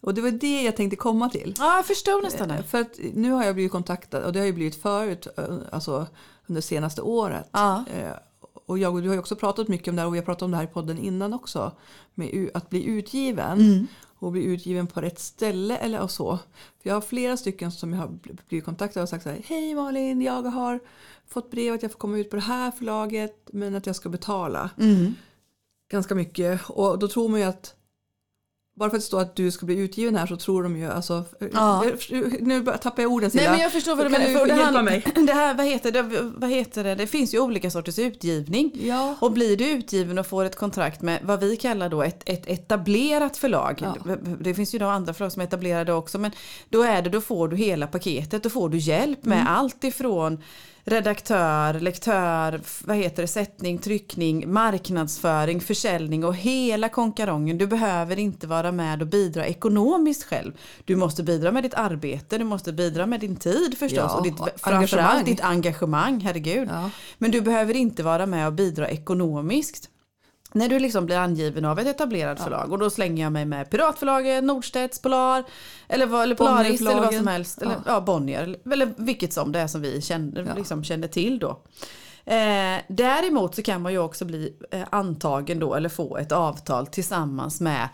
Och 0.00 0.14
det 0.14 0.20
var 0.20 0.30
det 0.30 0.62
jag 0.62 0.76
tänkte 0.76 0.96
komma 0.96 1.28
till. 1.28 1.54
Ja, 1.58 1.76
jag 1.76 1.86
förstod 1.86 2.22
nästan 2.22 2.48
det. 2.48 2.62
För 2.62 2.80
att 2.80 2.98
nu 3.14 3.30
har 3.30 3.44
jag 3.44 3.54
blivit 3.54 3.72
kontaktad 3.72 4.24
och 4.24 4.32
det 4.32 4.38
har 4.38 4.46
ju 4.46 4.52
blivit 4.52 4.82
förut, 4.82 5.26
eh, 5.36 5.44
alltså 5.72 6.06
under 6.46 6.60
senaste 6.60 7.02
året. 7.02 7.48
Ja. 7.52 7.84
Eh, 7.94 8.10
Och 8.66 8.78
jag 8.78 8.94
och 8.94 9.02
du 9.02 9.08
har 9.08 9.14
ju 9.14 9.20
också 9.20 9.36
pratat 9.36 9.68
mycket 9.68 9.88
om 9.88 9.96
det 9.96 10.02
här 10.02 10.06
och 10.06 10.14
vi 10.14 10.18
har 10.18 10.24
pratat 10.24 10.42
om 10.42 10.50
det 10.50 10.56
här 10.56 10.64
i 10.64 10.66
podden 10.66 10.98
innan 10.98 11.34
också. 11.34 11.72
Med 12.14 12.50
att 12.54 12.70
bli 12.70 12.84
utgiven. 12.84 13.60
Mm. 13.60 13.86
Och 14.18 14.32
bli 14.32 14.44
utgiven 14.44 14.86
på 14.86 15.00
rätt 15.00 15.18
ställe 15.18 15.76
eller 15.76 16.00
och 16.00 16.10
så. 16.10 16.38
För 16.82 16.88
jag 16.90 16.94
har 16.94 17.00
flera 17.00 17.36
stycken 17.36 17.72
som 17.72 17.92
jag 17.92 18.00
har 18.00 18.08
bl- 18.08 18.38
blivit 18.48 18.64
kontaktade 18.64 19.02
och 19.02 19.08
sagt 19.08 19.22
så 19.22 19.28
här. 19.30 19.42
Hej 19.44 19.74
Malin, 19.74 20.22
jag 20.22 20.42
har 20.42 20.80
fått 21.26 21.50
brev 21.50 21.74
att 21.74 21.82
jag 21.82 21.92
får 21.92 21.98
komma 21.98 22.18
ut 22.18 22.30
på 22.30 22.36
det 22.36 22.42
här 22.42 22.70
förlaget 22.70 23.48
men 23.52 23.74
att 23.74 23.86
jag 23.86 23.96
ska 23.96 24.08
betala 24.08 24.70
Mm. 24.78 25.14
ganska 25.90 26.14
mycket. 26.14 26.60
Och 26.68 26.98
då 26.98 27.08
tror 27.08 27.28
man 27.28 27.40
ju 27.40 27.46
att 27.46 27.75
bara 28.78 28.90
för 28.90 28.96
att 28.96 29.02
det 29.02 29.06
står 29.06 29.20
att 29.20 29.36
du 29.36 29.50
ska 29.50 29.66
bli 29.66 29.78
utgiven 29.78 30.16
här 30.16 30.26
så 30.26 30.36
tror 30.36 30.62
de 30.62 30.76
ju 30.76 30.86
alltså. 30.86 31.24
Ja. 31.52 31.84
Nu 32.40 32.64
tappar 32.82 33.02
jag 33.02 33.12
orden 33.12 33.30
Silla. 33.30 33.42
Nej 33.42 33.52
men 33.52 33.60
jag 33.60 33.72
förstår 33.72 33.96
vad 33.96 34.06
du 34.06 34.10
menar. 34.10 34.38
För 34.38 34.46
det, 34.46 34.54
här, 34.54 34.82
mig? 34.82 35.04
det 35.26 35.32
här, 35.32 35.54
vad 35.54 35.66
heter 35.66 35.92
det, 35.92 36.02
vad 36.36 36.50
heter 36.50 36.84
det? 36.84 36.94
Det 36.94 37.06
finns 37.06 37.34
ju 37.34 37.38
olika 37.40 37.70
sorters 37.70 37.98
utgivning. 37.98 38.72
Ja. 38.80 39.16
Och 39.20 39.32
blir 39.32 39.56
du 39.56 39.70
utgiven 39.70 40.18
och 40.18 40.26
får 40.26 40.44
ett 40.44 40.56
kontrakt 40.56 41.02
med 41.02 41.20
vad 41.22 41.40
vi 41.40 41.56
kallar 41.56 41.88
då 41.88 42.02
ett, 42.02 42.22
ett 42.26 42.46
etablerat 42.46 43.36
förlag. 43.36 43.82
Ja. 43.82 44.16
Det 44.40 44.54
finns 44.54 44.74
ju 44.74 44.78
då 44.78 44.86
andra 44.86 45.14
förlag 45.14 45.32
som 45.32 45.42
är 45.42 45.46
etablerade 45.46 45.92
också. 45.92 46.18
Men 46.18 46.30
då 46.68 46.82
är 46.82 47.02
det, 47.02 47.10
då 47.10 47.20
får 47.20 47.48
du 47.48 47.56
hela 47.56 47.86
paketet. 47.86 48.42
Då 48.42 48.50
får 48.50 48.68
du 48.68 48.78
hjälp 48.78 49.24
med 49.24 49.36
Mm. 49.40 49.52
allt 49.52 49.84
ifrån 49.84 50.42
redaktör, 50.86 51.80
lektör, 51.80 52.60
vad 52.84 52.96
heter 52.96 53.22
det, 53.22 53.28
sättning, 53.28 53.78
tryckning, 53.78 54.52
marknadsföring, 54.52 55.60
försäljning 55.60 56.24
och 56.24 56.36
hela 56.36 56.88
konkarongen. 56.88 57.58
Du 57.58 57.66
behöver 57.66 58.18
inte 58.18 58.46
vara 58.46 58.72
med 58.72 59.02
och 59.02 59.08
bidra 59.08 59.46
ekonomiskt 59.46 60.24
själv. 60.24 60.52
Du 60.84 60.96
måste 60.96 61.22
bidra 61.22 61.52
med 61.52 61.62
ditt 61.62 61.74
arbete, 61.74 62.38
du 62.38 62.44
måste 62.44 62.72
bidra 62.72 63.06
med 63.06 63.20
din 63.20 63.36
tid 63.36 63.78
förstås 63.78 63.98
Ja, 63.98 64.16
och 64.16 64.22
ditt, 64.22 64.40
och 64.40 64.48
framförallt 64.56 65.26
ditt 65.26 65.40
engagemang, 65.40 66.20
herregud. 66.20 66.68
Ja. 66.72 66.90
Men 67.18 67.30
du 67.30 67.40
behöver 67.40 67.76
inte 67.76 68.02
vara 68.02 68.26
med 68.26 68.46
och 68.46 68.52
bidra 68.52 68.88
ekonomiskt. 68.88 69.90
När 70.56 70.68
du 70.68 70.78
liksom 70.78 71.06
blir 71.06 71.16
angiven 71.16 71.64
av 71.64 71.78
ett 71.78 71.86
etablerat 71.86 72.40
förlag 72.40 72.72
och 72.72 72.78
då 72.78 72.90
slänger 72.90 73.22
jag 73.22 73.32
mig 73.32 73.44
med 73.44 73.70
Piratförlaget, 73.70 74.44
Norstedts, 74.44 74.98
Polar 74.98 75.44
eller, 75.88 76.06
vad, 76.06 76.22
eller 76.22 76.34
Polaris 76.34 76.80
eller 76.80 76.94
vad 77.00 77.14
som 77.14 77.26
helst. 77.26 77.62
Eller, 77.62 77.72
Ja. 77.72 77.80
ja. 77.86 78.00
Bonnier 78.00 78.56
eller, 78.72 78.94
vilket 78.96 79.32
som 79.32 79.52
det 79.52 79.60
är 79.60 79.66
som 79.66 79.80
vi 79.82 80.00
kände, 80.02 80.44
Ja. 80.48 80.54
liksom 80.56 80.84
kände 80.84 81.08
till 81.08 81.38
då. 81.38 81.48
Eh, 82.24 82.80
däremot 82.88 83.54
så 83.54 83.62
kan 83.62 83.82
man 83.82 83.92
ju 83.92 83.98
också 83.98 84.24
bli 84.24 84.54
eh, 84.70 84.82
antagen 84.90 85.58
då 85.58 85.74
eller 85.74 85.88
få 85.88 86.16
ett 86.16 86.32
avtal 86.32 86.86
tillsammans 86.86 87.60
med 87.60 87.88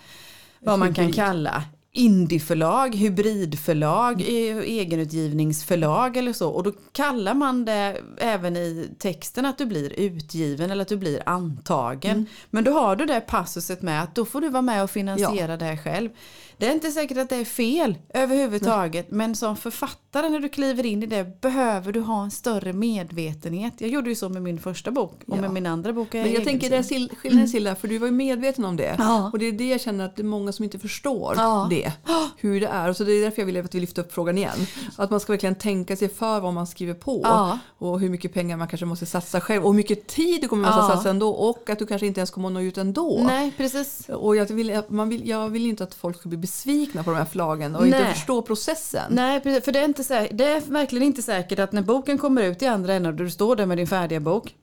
vad 0.59 0.79
man 0.79 0.95
kan 0.95 1.13
kalla 1.13 1.63
indieförlag, 1.95 2.95
hybridförlag, 2.95 4.21
egenutgivningsförlag 4.67 6.17
eller 6.17 6.33
så. 6.33 6.51
Och 6.51 6.63
då 6.63 6.73
kallar 6.93 7.35
man 7.35 7.65
det 7.65 8.01
även 8.19 8.57
i 8.57 8.89
texten 8.99 9.47
att 9.47 9.59
du 9.59 9.67
blir 9.67 9.93
utgiven 9.93 10.71
eller 10.71 10.83
att 10.83 10.89
du 10.89 10.97
blir 10.97 11.23
antagen. 11.29 12.27
Men 12.51 12.65
då 12.65 12.73
har 12.73 12.97
du 12.97 13.07
det 13.07 13.21
passuset 13.21 13.83
med 13.83 14.03
att 14.03 14.15
då 14.15 14.25
får 14.25 14.41
du 14.41 14.49
vara 14.49 14.63
med 14.63 14.83
och 14.83 14.91
finansiera 14.91 15.57
det 15.57 15.77
själv. 15.77 16.11
Det 16.57 16.69
är 16.69 16.73
inte 16.73 16.91
säkert 16.91 17.19
att 17.19 17.29
det 17.29 17.37
är 17.37 17.45
fel 17.45 17.99
överhuvudtaget 18.15 19.11
men 19.11 19.37
som 19.37 19.57
författare 19.57 20.29
när 20.29 20.41
du 20.41 20.49
kliver 20.49 20.87
in 20.87 21.03
i 21.03 21.07
det 21.07 21.41
behöver 21.41 21.93
du 21.93 22.01
ha 22.01 22.25
en 22.25 22.31
större 22.31 22.73
medvetenhet. 22.73 23.75
Jag 23.79 23.91
gjorde 23.91 24.09
ju 24.11 24.17
så 24.17 24.29
med 24.29 24.43
min 24.43 24.59
första 24.59 24.91
bok 24.91 25.23
och 25.27 25.37
Ja. 25.37 25.41
med 25.41 25.51
min 25.51 25.67
andra 25.67 25.93
bok. 25.93 26.13
Men 26.13 26.21
jag 26.23 26.31
egen 26.31 26.45
tänker 26.45 26.71
det 26.71 26.77
är 26.77 27.17
skillnaden 27.17 27.49
Silla, 27.49 27.75
för 27.75 27.89
du 27.89 27.99
var 27.99 28.07
ju 28.07 28.13
medveten 28.13 28.65
om 28.65 28.77
det. 28.77 28.87
Mm. 28.87 29.07
Ja. 29.07 29.31
Och 29.33 29.39
det 29.39 29.47
är 29.47 29.53
det 29.53 29.69
jag 29.69 29.81
känner 29.81 30.05
att 30.05 30.17
det 30.17 30.23
är 30.23 30.25
många 30.25 30.53
som 30.53 30.65
inte 30.65 30.79
förstår 30.79 31.35
Ja. 31.37 31.67
Det. 31.83 31.93
Hur 32.37 32.61
det 32.61 32.67
är. 32.67 32.89
Och 32.89 32.97
så 32.97 33.05
det 33.05 33.13
är 33.13 33.23
därför 33.23 33.43
jag 33.43 33.47
ville 33.47 33.61
att 33.61 33.75
vi 33.75 33.81
lyfter 33.81 34.03
upp 34.03 34.13
frågan 34.13 34.39
igen. 34.39 34.67
Att 34.97 35.11
man 35.11 35.21
ska 35.21 35.33
verkligen 35.33 35.55
tänka 35.55 35.97
sig 35.97 36.09
för 36.09 36.41
vad 36.41 36.55
man 36.55 36.67
skriver 36.67 36.95
på. 36.95 37.21
Ja. 37.25 37.59
Och 37.79 38.01
hur 38.01 38.09
mycket 38.11 38.35
pengar 38.35 38.57
man 38.57 38.69
kanske 38.69 38.87
måste 38.87 39.07
satsa 39.07 39.41
själv. 39.41 39.65
Och 39.65 39.71
hur 39.73 39.77
mycket 39.77 40.07
tid 40.07 40.41
du 40.43 40.49
kommer 40.49 40.63
måste 40.67 40.81
Ja. 40.81 40.89
satsa 40.95 41.11
ändå. 41.11 41.31
Och 41.31 41.71
att 41.71 41.79
du 41.79 41.87
kanske 41.87 42.07
inte 42.07 42.21
ens 42.21 42.31
kommer 42.31 42.49
att 42.49 42.55
nå 42.55 42.61
ut 42.61 42.79
ändå. 42.79 43.21
Nej, 43.27 43.53
precis. 43.57 44.09
Och 44.09 44.37
jag 44.37 44.47
vill, 44.47 44.77
att 44.77 44.91
man 44.91 45.09
vill, 45.09 45.29
jag 45.29 45.49
vill 45.49 45.67
inte 45.67 45.85
att 45.85 45.95
folk 45.95 46.19
ska 46.19 46.29
bli 46.29 46.39
besvikna 46.39 47.03
på 47.03 47.11
de 47.11 47.17
här 47.17 47.25
förlagen 47.25 47.77
och 47.77 47.87
inte 47.87 47.99
Nej. 47.99 48.15
förstå 48.15 48.43
processen. 48.43 49.03
Nej, 49.11 49.41
precis, 49.41 49.65
för 49.65 49.73
det 49.73 49.79
är, 49.79 49.85
inte 49.85 50.05
säkert, 50.05 50.39
det 50.39 50.45
är 50.45 50.61
verkligen 50.61 51.03
inte 51.07 51.23
säkert 51.23 51.59
att 51.59 51.73
när 51.73 51.83
boken 51.83 52.19
kommer 52.19 52.43
ut 52.43 52.63
i 52.63 52.67
andra 52.67 52.95
änden 52.95 53.13
och 53.13 53.19
du 53.19 53.31
står 53.31 53.57
där 53.57 53.67
med 53.67 53.79
din 53.79 53.87
färdiga 53.87 54.21
bok 54.21 54.55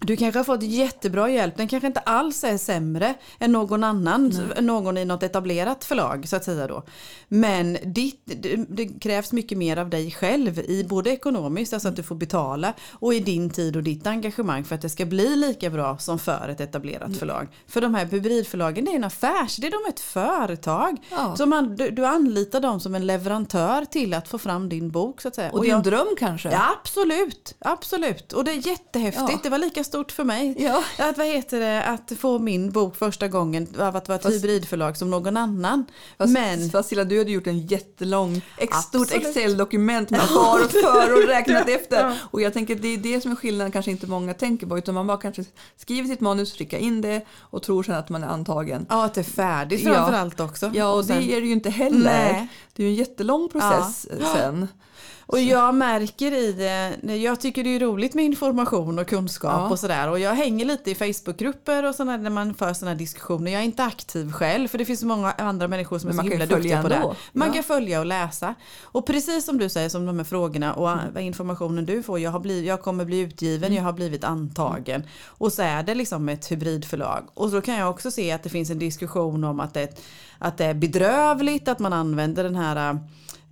du 0.00 0.16
kanske 0.16 0.38
har 0.38 0.44
fått 0.44 0.62
jättebra 0.62 1.30
hjälp. 1.30 1.56
Den 1.56 1.68
kanske 1.68 1.86
inte 1.86 2.00
alls 2.00 2.44
är 2.44 2.58
sämre 2.58 3.14
än 3.38 3.52
någon 3.52 3.84
annan, 3.84 4.52
någon 4.60 4.98
i 4.98 5.04
något 5.04 5.22
etablerat 5.22 5.84
förlag 5.84 6.28
så 6.28 6.36
att 6.36 6.44
säga 6.44 6.66
då. 6.66 6.82
Men 7.28 7.78
ditt, 7.84 8.22
det, 8.24 8.56
det 8.68 8.86
krävs 8.86 9.32
mycket 9.32 9.58
mer 9.58 9.76
av 9.76 9.90
dig 9.90 10.10
själv 10.10 10.58
i 10.58 10.84
både 10.84 11.10
ekonomiskt, 11.10 11.72
alltså 11.72 11.88
att 11.88 11.96
du 11.96 12.02
får 12.02 12.14
betala 12.14 12.72
och 12.92 13.14
i 13.14 13.20
din 13.20 13.50
tid 13.50 13.76
och 13.76 13.82
ditt 13.82 14.06
engagemang 14.06 14.64
för 14.64 14.74
att 14.74 14.82
det 14.82 14.88
ska 14.88 15.04
bli 15.04 15.36
lika 15.36 15.70
bra 15.70 15.98
som 15.98 16.18
för 16.18 16.48
ett 16.48 16.60
etablerat 16.60 17.16
förlag. 17.16 17.48
För 17.66 17.80
de 17.80 17.94
här 17.94 18.06
hybridförlagen 18.06 18.84
det 18.84 18.90
är 18.90 18.96
en 18.96 19.04
affärs, 19.04 19.56
det 19.56 19.66
är 19.66 19.70
de 19.70 19.90
ett 19.90 20.00
företag. 20.00 20.96
Ja. 21.10 21.36
Så 21.36 21.46
man, 21.46 21.76
du, 21.76 21.90
du 21.90 22.06
anlitar 22.06 22.60
dem 22.60 22.80
som 22.80 22.94
en 22.94 23.06
leverantör 23.06 23.84
till 23.84 24.14
att 24.14 24.28
få 24.28 24.38
fram 24.38 24.68
din 24.68 24.90
bok 24.90 25.20
så 25.20 25.28
att 25.28 25.34
säga. 25.34 25.50
Och 25.50 25.62
din 25.62 25.70
jag- 25.70 25.82
dröm 25.82 26.06
kanske? 26.18 26.50
Ja 26.50 26.76
absolut, 26.80 27.54
absolut. 27.58 28.32
Och 28.32 28.44
det 28.44 28.50
är 28.50 28.66
jättehäftigt. 28.68 29.30
Ja. 29.30 29.40
Det 29.42 29.50
var 29.50 29.58
lika 29.58 29.84
stort 29.86 30.12
för 30.12 30.24
mig. 30.24 30.54
Ja. 30.58 30.82
Att, 30.98 31.18
vad 31.18 31.26
heter 31.26 31.60
det, 31.60 31.82
att 31.84 32.12
få 32.18 32.38
min 32.38 32.70
bok 32.70 32.96
första 32.96 33.28
gången 33.28 33.68
av 33.78 33.96
att 33.96 34.08
vara 34.08 34.16
ett 34.16 34.22
Fast- 34.22 34.34
hybridförlag 34.36 34.96
som 34.96 35.10
någon 35.10 35.36
annan. 35.36 35.84
Fast, 36.18 36.32
Men 36.32 36.70
fast 36.70 36.88
Silla, 36.88 37.04
du 37.04 37.18
hade 37.18 37.30
gjort 37.30 37.46
en 37.46 37.66
jättelång, 37.66 38.42
ex, 38.58 38.76
stort. 38.76 39.12
Excel-dokument 39.12 40.10
med 40.10 40.20
för 40.20 40.64
och 40.64 40.70
för 40.82 41.12
och 41.12 41.28
räknat 41.28 41.68
efter. 41.68 42.18
Och 42.30 42.40
jag 42.42 42.52
tänker 42.52 42.74
det 42.74 42.88
är 42.88 42.98
det 42.98 43.20
som 43.20 43.30
är 43.32 43.36
skillnaden 43.36 43.72
kanske 43.72 43.90
inte 43.90 44.06
många 44.06 44.34
tänker 44.34 44.66
på. 44.66 44.78
Utan 44.78 44.94
man 44.94 45.06
bara 45.06 45.16
kanske 45.18 45.44
skriver 45.76 46.08
sitt 46.08 46.20
manus, 46.20 46.52
skickar 46.58 46.78
in 46.78 47.00
det 47.00 47.26
och 47.40 47.62
tror 47.62 47.82
sen 47.82 47.94
att 47.94 48.08
man 48.08 48.22
är 48.24 48.28
antagen. 48.28 48.86
ja, 48.88 49.04
att 49.04 49.14
det 49.14 49.20
är 49.20 49.24
färdigt 49.24 49.80
Ja. 49.84 49.94
framförallt 49.94 50.40
också. 50.40 50.70
Ja, 50.74 50.92
och 50.92 51.04
sen- 51.04 51.18
det 51.26 51.32
är 51.36 51.40
det 51.40 51.46
ju 51.46 51.52
inte 51.52 51.70
heller. 51.70 52.04
Nej. 52.32 52.48
Det 52.76 52.82
är 52.82 52.84
ju 52.86 52.90
en 52.92 52.96
jättelång 52.96 53.48
process 53.48 54.06
sen. 54.34 54.68
Och 55.28 55.38
jag 55.40 55.74
märker 55.74 56.32
i 56.32 56.52
det, 56.52 57.14
jag 57.16 57.40
tycker 57.40 57.64
det 57.64 57.76
är 57.76 57.80
roligt 57.80 58.14
med 58.14 58.24
information 58.24 58.98
och 58.98 59.06
kunskap 59.08 59.52
Ja. 59.56 59.68
och 59.70 59.78
sådär. 59.78 60.08
Och 60.10 60.18
jag 60.18 60.34
hänger 60.34 60.64
lite 60.64 60.90
i 60.90 60.94
Facebookgrupper 60.94 61.84
och 61.88 61.94
sådär 61.94 62.18
när 62.18 62.30
man 62.30 62.54
för 62.54 62.72
sådana 62.72 62.94
diskussioner. 62.94 63.52
Jag 63.52 63.60
är 63.60 63.64
inte 63.64 63.84
aktiv 63.84 64.32
själv 64.32 64.68
för 64.68 64.78
det 64.78 64.84
finns 64.84 65.00
så 65.00 65.06
många 65.06 65.32
andra 65.32 65.68
människor 65.68 65.98
som 65.98 66.08
Men 66.08 66.18
är 66.18 66.22
så 66.22 66.28
himla 66.30 66.46
duktiga 66.46 66.82
på 66.82 66.88
det. 66.88 67.14
Man 67.32 67.48
Ja. 67.48 67.54
kan 67.54 67.62
följa 67.64 68.00
och 68.00 68.06
läsa. 68.06 68.54
Och 68.82 69.06
precis 69.06 69.44
som 69.44 69.58
du 69.58 69.68
säger 69.68 69.88
som 69.88 70.06
de 70.06 70.16
här 70.18 70.24
frågorna 70.24 70.74
och 70.74 70.90
Mm. 70.92 71.16
informationen 71.18 71.86
du 71.86 72.02
får. 72.02 72.18
Jag, 72.20 72.30
har 72.30 72.40
blivit, 72.40 72.66
jag 72.68 72.82
kommer 72.82 73.04
bli 73.04 73.18
utgiven, 73.20 73.74
jag 73.74 73.82
har 73.82 73.92
blivit 73.92 74.24
antagen. 74.24 75.02
Och 75.26 75.52
så 75.52 75.62
är 75.62 75.82
det 75.82 75.94
liksom 75.94 76.28
ett 76.28 76.52
hybridförlag. 76.52 77.22
Och 77.34 77.50
så 77.50 77.60
kan 77.60 77.74
jag 77.74 77.90
också 77.90 78.10
se 78.10 78.32
att 78.32 78.42
det 78.42 78.48
finns 78.48 78.70
en 78.70 78.78
diskussion 78.78 79.44
om 79.44 79.60
att 79.60 79.74
det, 79.74 80.00
att 80.38 80.58
det 80.58 80.64
är 80.64 80.74
bedrövligt 80.74 81.68
att 81.68 81.78
man 81.78 81.92
använder 81.92 82.44
den 82.44 82.56
här 82.56 82.98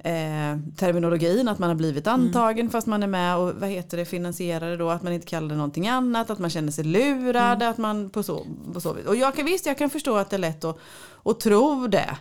eh, 0.04 0.58
terminologin 0.76 1.48
att 1.48 1.58
man 1.58 1.68
har 1.68 1.74
blivit 1.76 2.06
Mm. 2.06 2.20
antagen 2.20 2.70
fast 2.70 2.86
man 2.86 3.02
är 3.02 3.06
med 3.06 3.36
och 3.36 3.54
vad 3.54 3.68
heter 3.70 3.96
det 3.96 4.04
finansierar 4.04 4.70
det 4.70 4.76
då 4.76 4.90
att 4.90 5.02
man 5.02 5.12
inte 5.12 5.26
kallar 5.26 5.48
det 5.48 5.54
någonting 5.54 5.88
annat 5.88 6.30
att 6.30 6.38
man 6.38 6.50
känner 6.50 6.72
sig 6.72 6.84
lurad 6.84 7.56
Mm. 7.56 7.70
att 7.70 7.78
man 7.78 8.10
på 8.10 8.22
så, 8.22 8.46
på 8.72 8.80
så 8.80 8.92
vis. 8.92 9.06
och 9.06 9.16
jag 9.16 9.34
kan 9.36 9.44
visst 9.44 9.66
jag 9.66 9.78
kan 9.78 9.90
förstå 9.90 10.16
att 10.16 10.30
det 10.30 10.36
är 10.36 10.38
lätt 10.38 10.64
att, 10.64 10.78
att 11.24 11.40
tro 11.40 11.86
det 11.86 12.16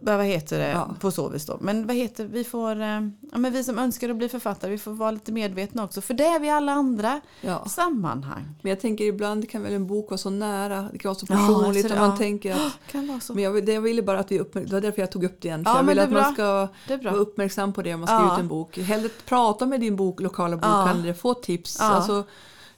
Vad 0.00 0.24
heter 0.24 0.58
det 0.58 0.68
Ja. 0.68 0.94
på 1.00 1.10
så 1.10 1.28
vis 1.28 1.46
då. 1.46 1.58
Men 1.60 1.86
vad 1.86 1.96
heter 1.96 2.24
vi 2.24 2.44
får, 2.44 2.80
eh, 2.80 2.86
ja, 3.32 3.38
men 3.38 3.52
vi 3.52 3.64
som 3.64 3.78
önskar 3.78 4.08
att 4.08 4.16
bli 4.16 4.28
författare, 4.28 4.70
vi 4.70 4.78
får 4.78 4.90
vara 4.92 5.10
lite 5.10 5.32
medvetna 5.32 5.84
också. 5.84 6.00
För 6.00 6.14
det 6.14 6.24
är 6.26 6.40
vi 6.40 6.50
alla 6.50 6.72
andra 6.72 7.20
Ja. 7.40 7.64
sammanhang. 7.68 8.44
Men 8.62 8.70
jag 8.70 8.80
tänker 8.80 9.04
ibland 9.04 9.50
kan 9.50 9.62
väl 9.62 9.72
en 9.72 9.86
bok 9.86 10.10
vara 10.10 10.18
så 10.18 10.30
nära, 10.30 10.88
det 10.92 10.98
kan 10.98 11.08
vara 11.08 11.18
så 11.18 11.26
personligt 11.26 11.88
det- 11.88 11.96
man 11.98 12.10
ja. 12.10 12.16
tänker 12.16 12.52
att 12.54 12.72
Kan 12.92 13.06
vara 13.06 13.20
så. 13.20 13.34
Men 13.34 13.44
jag, 13.44 13.50
vill- 13.52 13.64
det 13.66 13.72
jag 13.72 13.80
ville 13.80 14.02
bara 14.02 14.18
att 14.18 14.32
vi 14.32 14.38
uppmärk- 14.40 14.66
det 14.66 14.72
var 14.72 14.80
därför 14.80 15.00
jag 15.02 15.10
tog 15.12 15.24
upp 15.24 15.36
det 15.42 15.48
igen. 15.48 15.62
Jag 15.66 15.82
vill 15.82 15.98
att 15.98 16.10
man 16.10 16.22
bra. 16.22 16.32
ska 16.32 16.68
är 16.94 16.98
bra. 16.98 17.10
vara 17.10 17.20
uppmärksam 17.20 17.72
på 17.72 17.82
det 17.82 17.94
om 17.94 18.00
man 18.00 18.06
ska 18.06 18.26
ge 18.28 18.32
ut 18.34 18.40
en 18.40 18.48
bok. 18.48 18.78
Hellre 18.78 19.08
prata 19.26 19.66
med 19.66 19.80
din 19.80 19.96
bok, 19.96 20.20
lokala 20.20 20.56
bokhandlare, 20.56 21.14
få 21.14 21.34
tips. 21.34 21.80
Alltså, 21.80 22.24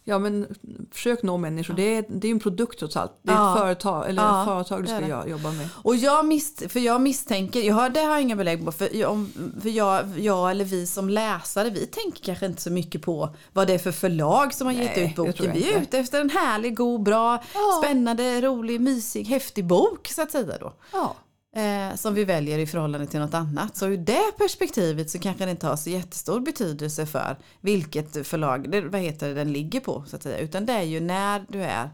ja, 0.08 0.18
men, 0.18 0.46
försök 0.92 1.22
nå 1.22 1.36
människor. 1.36 1.74
Det, 1.74 1.82
är, 1.96 2.04
det 2.08 2.28
är 2.28 2.32
en 2.32 2.40
produkt 2.40 2.78
trots 2.78 2.96
allt. 2.96 3.12
Det 3.22 3.32
är 3.32 3.36
Ja. 3.36 3.52
ett 3.54 3.60
företag, 3.60 4.08
eller 4.08 4.22
Ja, 4.22 4.44
företag 4.44 4.82
du 4.82 4.86
ska 4.86 5.00
det. 5.00 5.06
jo- 5.24 5.30
jobba 5.30 5.50
med. 5.52 5.68
Och 5.82 5.96
jag, 5.96 6.26
mis, 6.26 6.54
för 6.68 6.80
jag 6.80 7.00
misstänker, 7.00 7.60
jag 7.60 7.74
har, 7.74 7.90
det 7.90 8.00
har 8.00 8.10
jag 8.12 8.22
inga 8.22 8.36
belägg 8.36 8.64
på, 8.64 8.72
för, 8.72 8.96
jag, 8.96 9.26
för 9.62 9.68
jag, 9.68 10.18
jag 10.18 10.50
eller 10.50 10.64
vi 10.64 10.86
som 10.86 11.08
läsare, 11.08 11.70
vi 11.70 11.86
tänker 11.86 12.24
kanske 12.24 12.46
inte 12.46 12.62
så 12.62 12.70
mycket 12.70 13.02
på 13.02 13.34
vad 13.52 13.66
det 13.66 13.74
är 13.74 13.78
för 13.78 13.92
förlag 13.92 14.54
som 14.54 14.66
har 14.66 14.74
gett 14.74 14.96
Nej, 14.96 15.06
ut 15.10 15.16
boken. 15.16 15.52
Vi 15.52 15.72
är 15.72 15.80
ute 15.82 15.98
efter 15.98 16.20
en 16.20 16.30
härlig, 16.30 16.76
god, 16.76 17.02
bra, 17.02 17.42
Ja. 17.54 17.80
spännande, 17.84 18.40
rolig, 18.40 18.80
mysig, 18.80 19.24
häftig 19.24 19.66
bok 19.66 20.08
så 20.08 20.22
att 20.22 20.30
säga 20.30 20.58
då. 20.60 20.72
Ja. 20.92 21.16
Eh, 21.56 21.94
som 21.96 22.14
vi 22.14 22.24
väljer 22.24 22.58
i 22.58 22.66
förhållande 22.66 23.06
till 23.06 23.20
något 23.20 23.34
annat. 23.34 23.76
Så 23.76 23.86
ur 23.86 23.96
det 23.96 24.32
perspektivet 24.38 25.10
så 25.10 25.18
kanske 25.18 25.44
det 25.44 25.50
inte 25.50 25.66
har 25.66 25.76
så 25.76 25.90
jättestor 25.90 26.40
betydelse 26.40 27.06
för 27.06 27.36
vilket 27.60 28.26
förlag 28.26 28.70
det, 28.70 28.80
vad 28.80 29.00
heter 29.00 29.28
det, 29.28 29.34
den 29.34 29.52
ligger 29.52 29.80
på. 29.80 30.04
Så 30.06 30.16
att 30.16 30.22
säga. 30.22 30.38
Utan 30.38 30.66
det 30.66 30.72
är 30.72 30.82
ju 30.82 31.00
när 31.00 31.44
du 31.48 31.62
är 31.62 31.90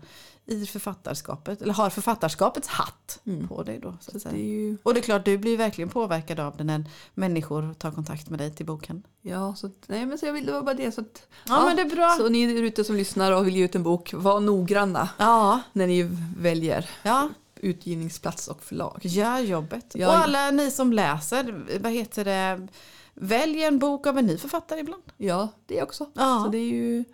i 0.47 0.67
författarskapet, 0.67 1.63
eller 1.63 1.75
har 1.75 1.91
författarskapets 1.91 2.69
hatt 2.69 3.21
på 3.49 3.63
dig 3.63 3.79
då. 3.83 3.97
Så 4.01 4.17
att 4.17 4.35
Det 4.35 4.39
ju, 4.39 4.77
Och 4.83 4.95
det 4.95 5.01
är 5.01 5.03
klart, 5.03 5.25
du 5.25 5.39
blir 5.39 5.57
verkligen 5.57 5.89
påverkad 5.89 6.41
av 6.41 6.57
det 6.57 6.65
när 6.65 6.85
människor 7.15 7.75
tar 7.75 7.91
kontakt 7.91 8.31
med 8.31 8.39
dig 8.39 8.51
till 8.55 8.67
boken. 8.67 9.03
ja, 9.23 9.55
så, 9.55 9.71
nej, 9.87 10.07
men 10.07 10.19
så 10.19 10.27
jag 10.27 10.33
vill, 10.33 10.47
det 10.47 10.53
var 10.53 10.63
bara 10.63 10.75
det. 10.75 10.93
Så 10.93 11.01
att, 11.01 11.27
Ja, 11.49 11.65
men 11.67 11.77
det 11.77 11.83
är 11.83 11.97
bra. 11.97 12.15
Så 12.19 12.29
ni 12.29 12.55
där 12.55 12.63
ute 12.63 12.85
som 12.85 12.97
lyssnar 12.97 13.33
och 13.33 13.47
vill 13.47 13.57
ge 13.57 13.65
ut 13.65 13.75
en 13.75 13.83
bok, 13.83 14.13
var 14.15 14.41
noggranna 14.41 15.09
Ja, 15.19 15.61
när 15.73 15.87
ni 15.87 16.03
väljer 16.37 16.91
ja, 17.03 17.29
utgivningsplats 17.63 18.49
och 18.49 18.63
förlag. 18.63 18.99
gör 19.03 19.39
jobbet. 19.39 19.93
Ja. 19.95 20.09
Och 20.09 20.15
alla 20.15 20.51
ni 20.51 20.71
som 20.71 20.93
läser, 20.93 21.79
vad 21.81 21.93
heter 21.93 22.25
det, 22.25 22.69
välj 23.15 23.63
en 23.65 23.79
bok 23.79 24.07
av 24.07 24.19
en 24.19 24.27
ny 24.27 24.39
författare 24.39 24.81
ibland. 24.81 25.03
Ja, 25.17 25.49
det 25.67 25.83
också. 25.83 26.11
Ja. 26.15 26.43
Så 26.45 26.51
det 26.51 26.59
är 26.59 26.69
ju... 26.71 27.05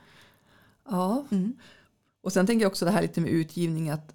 Ja. 0.90 1.24
Mm. 1.30 1.52
Och 2.22 2.32
sen 2.32 2.46
tänker 2.46 2.64
jag 2.64 2.70
också 2.70 2.84
det 2.84 2.90
här 2.90 3.02
lite 3.02 3.20
med 3.20 3.30
utgivning 3.30 3.90
att 3.90 4.14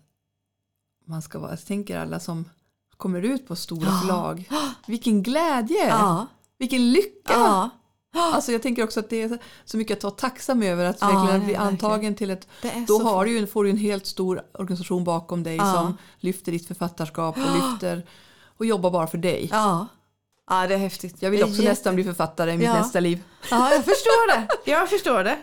man 1.06 1.22
ska 1.22 1.40
vara, 1.40 1.52
jag 1.52 1.66
tänker 1.66 2.00
alla 2.00 2.20
som 2.20 2.46
kommer 2.98 3.22
ut 3.22 3.48
på 3.48 3.56
stora 3.56 3.88
Ja. 3.88 4.00
förlag. 4.02 4.50
Vilken 4.88 5.24
glädje! 5.24 5.88
Ja, 5.88 6.28
Vilken 6.58 6.92
lycka! 6.92 7.34
ja. 7.34 7.70
Alltså 8.34 8.52
jag 8.52 8.62
tänker 8.62 8.84
också 8.84 9.00
att 9.00 9.10
det 9.10 9.22
är 9.22 9.38
så 9.66 9.78
mycket 9.78 9.98
att 9.98 10.04
vara 10.04 10.14
tacksam 10.14 10.64
över 10.64 10.86
att 10.86 10.98
Ja, 11.02 11.08
verkligen 11.08 11.42
är 11.42 11.46
bli 11.46 11.56
antagen 11.56 12.16
till 12.16 12.30
ett 12.30 12.48
då 12.88 13.00
har 13.04 13.26
du 13.26 13.48
får 13.48 13.64
du 13.64 13.70
en 13.70 13.78
helt 13.78 14.06
stor 14.06 14.42
organisation 14.54 15.04
bakom 15.04 15.44
dig 15.44 15.56
Ja. 15.56 15.74
som 15.74 15.98
lyfter 16.20 16.52
ditt 16.52 16.68
författarskap 16.68 17.38
och 17.38 17.44
lyfter 17.72 18.06
och 18.58 18.66
jobbar 18.66 18.92
bara 18.92 19.08
för 19.08 19.18
dig. 19.18 19.50
Ja. 19.52 19.88
Ja, 20.50 20.68
det 20.68 20.74
är 20.74 20.78
häftigt. 20.78 21.16
Jag 21.20 21.32
vill 21.32 21.44
också 21.44 21.56
jätte- 21.56 21.70
nästan 21.70 21.96
bli 21.96 22.04
författare 22.04 22.52
i 22.54 22.58
mitt 22.58 22.68
Ja. 22.68 22.74
nästa 22.74 23.00
liv. 23.00 23.24
Ja, 23.52 23.72
jag 23.74 23.86
förstår 23.86 24.28
det. 24.28 24.48
Jag 24.72 24.90
förstår 24.90 25.24
det. 25.24 25.34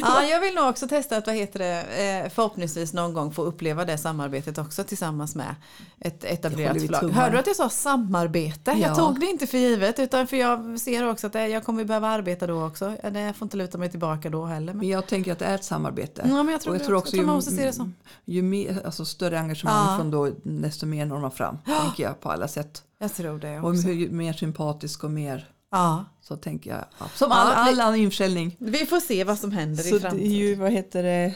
Ja, 0.00 0.22
jag 0.24 0.40
vill 0.40 0.54
nog 0.54 0.68
också 0.68 0.88
testa 0.88 1.16
att 1.16 1.26
vad 1.26 1.36
heter 1.36 1.58
det, 1.58 1.80
eh, 2.24 2.30
förhoppningsvis 2.30 2.92
någon 2.92 3.12
gång 3.12 3.32
få 3.32 3.42
uppleva 3.42 3.84
det 3.84 3.98
samarbetet 3.98 4.58
också 4.58 4.84
tillsammans 4.84 5.34
med 5.34 5.54
ett 6.00 6.24
etablerat 6.24 6.76
förlag. 6.82 7.08
Hörde 7.10 7.32
du 7.32 7.38
att 7.38 7.46
jag 7.46 7.56
sa 7.56 7.68
samarbete? 7.70 8.70
Ja. 8.70 8.76
Jag 8.88 8.96
tog 8.98 9.20
det 9.20 9.26
inte 9.26 9.46
för 9.46 9.58
givet 9.58 9.98
utan 9.98 10.26
för 10.26 10.36
jag 10.36 10.80
ser 10.80 11.08
också 11.10 11.26
att 11.26 11.32
det, 11.32 11.48
jag 11.48 11.64
kommer 11.64 11.84
behöva 11.84 12.08
arbeta 12.08 12.46
då 12.46 12.66
också. 12.66 12.92
Det- 13.12 13.20
Jag 13.20 13.36
får 13.36 13.46
inte 13.46 13.56
luta 13.56 13.78
mig 13.78 13.90
tillbaka 13.90 14.30
då 14.30 14.44
heller. 14.44 14.74
Men, 14.74 14.88
jag 14.88 15.06
tänker 15.06 15.32
att 15.32 15.38
det 15.38 15.44
är 15.46 15.54
ett 15.54 15.64
samarbete. 15.64 16.22
ja, 16.28 16.42
men 16.42 16.48
jag 16.52 16.60
tror, 16.60 16.74
och 16.74 16.80
jag 16.80 16.86
tror 16.86 16.96
också, 16.96 17.08
också 17.08 17.16
jag 17.16 17.26
man 17.26 17.34
ju, 17.34 17.36
måste 17.36 17.50
se 17.50 17.64
det 17.66 17.72
som. 17.72 17.94
ju 18.24 18.42
mer, 18.42 18.82
alltså 18.86 19.04
större 19.04 19.38
engagemang 19.40 19.86
Ja. 19.90 19.96
från 19.96 20.10
då, 20.10 20.30
desto 20.42 20.86
mer 20.86 21.06
når 21.06 21.18
man 21.18 21.30
fram. 21.30 21.58
Tänker 21.82 22.02
jag 22.02 22.20
på 22.20 22.30
alla 22.30 22.48
sätt. 22.48 22.82
Jag 22.98 23.14
tror 23.14 23.38
det 23.38 23.58
Och 23.60 23.70
också. 23.70 23.88
ju 23.88 24.10
mer 24.10 24.32
sympatisk 24.32 25.04
och 25.04 25.10
mer 25.10 25.48
Ja. 25.70 26.04
så 26.20 26.36
tänker 26.36 26.70
jag. 26.70 26.84
Ja. 26.98 27.08
Som 27.14 27.32
all, 27.32 27.52
all 27.52 27.80
annan 27.80 27.96
införsäljning. 27.96 28.56
Vi 28.58 28.86
får 28.86 29.00
se 29.00 29.24
vad 29.24 29.38
som 29.38 29.52
händer 29.52 29.82
Så 29.82 29.88
i 29.88 29.90
det 29.92 29.96
är 29.96 30.00
framtiden. 30.00 30.32
ju, 30.32 30.54
vad 30.54 30.72
heter 30.72 31.02
det, 31.02 31.34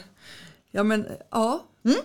ja 0.71 0.83
men 0.83 1.07
ja. 1.31 1.63
Mm. 1.85 1.97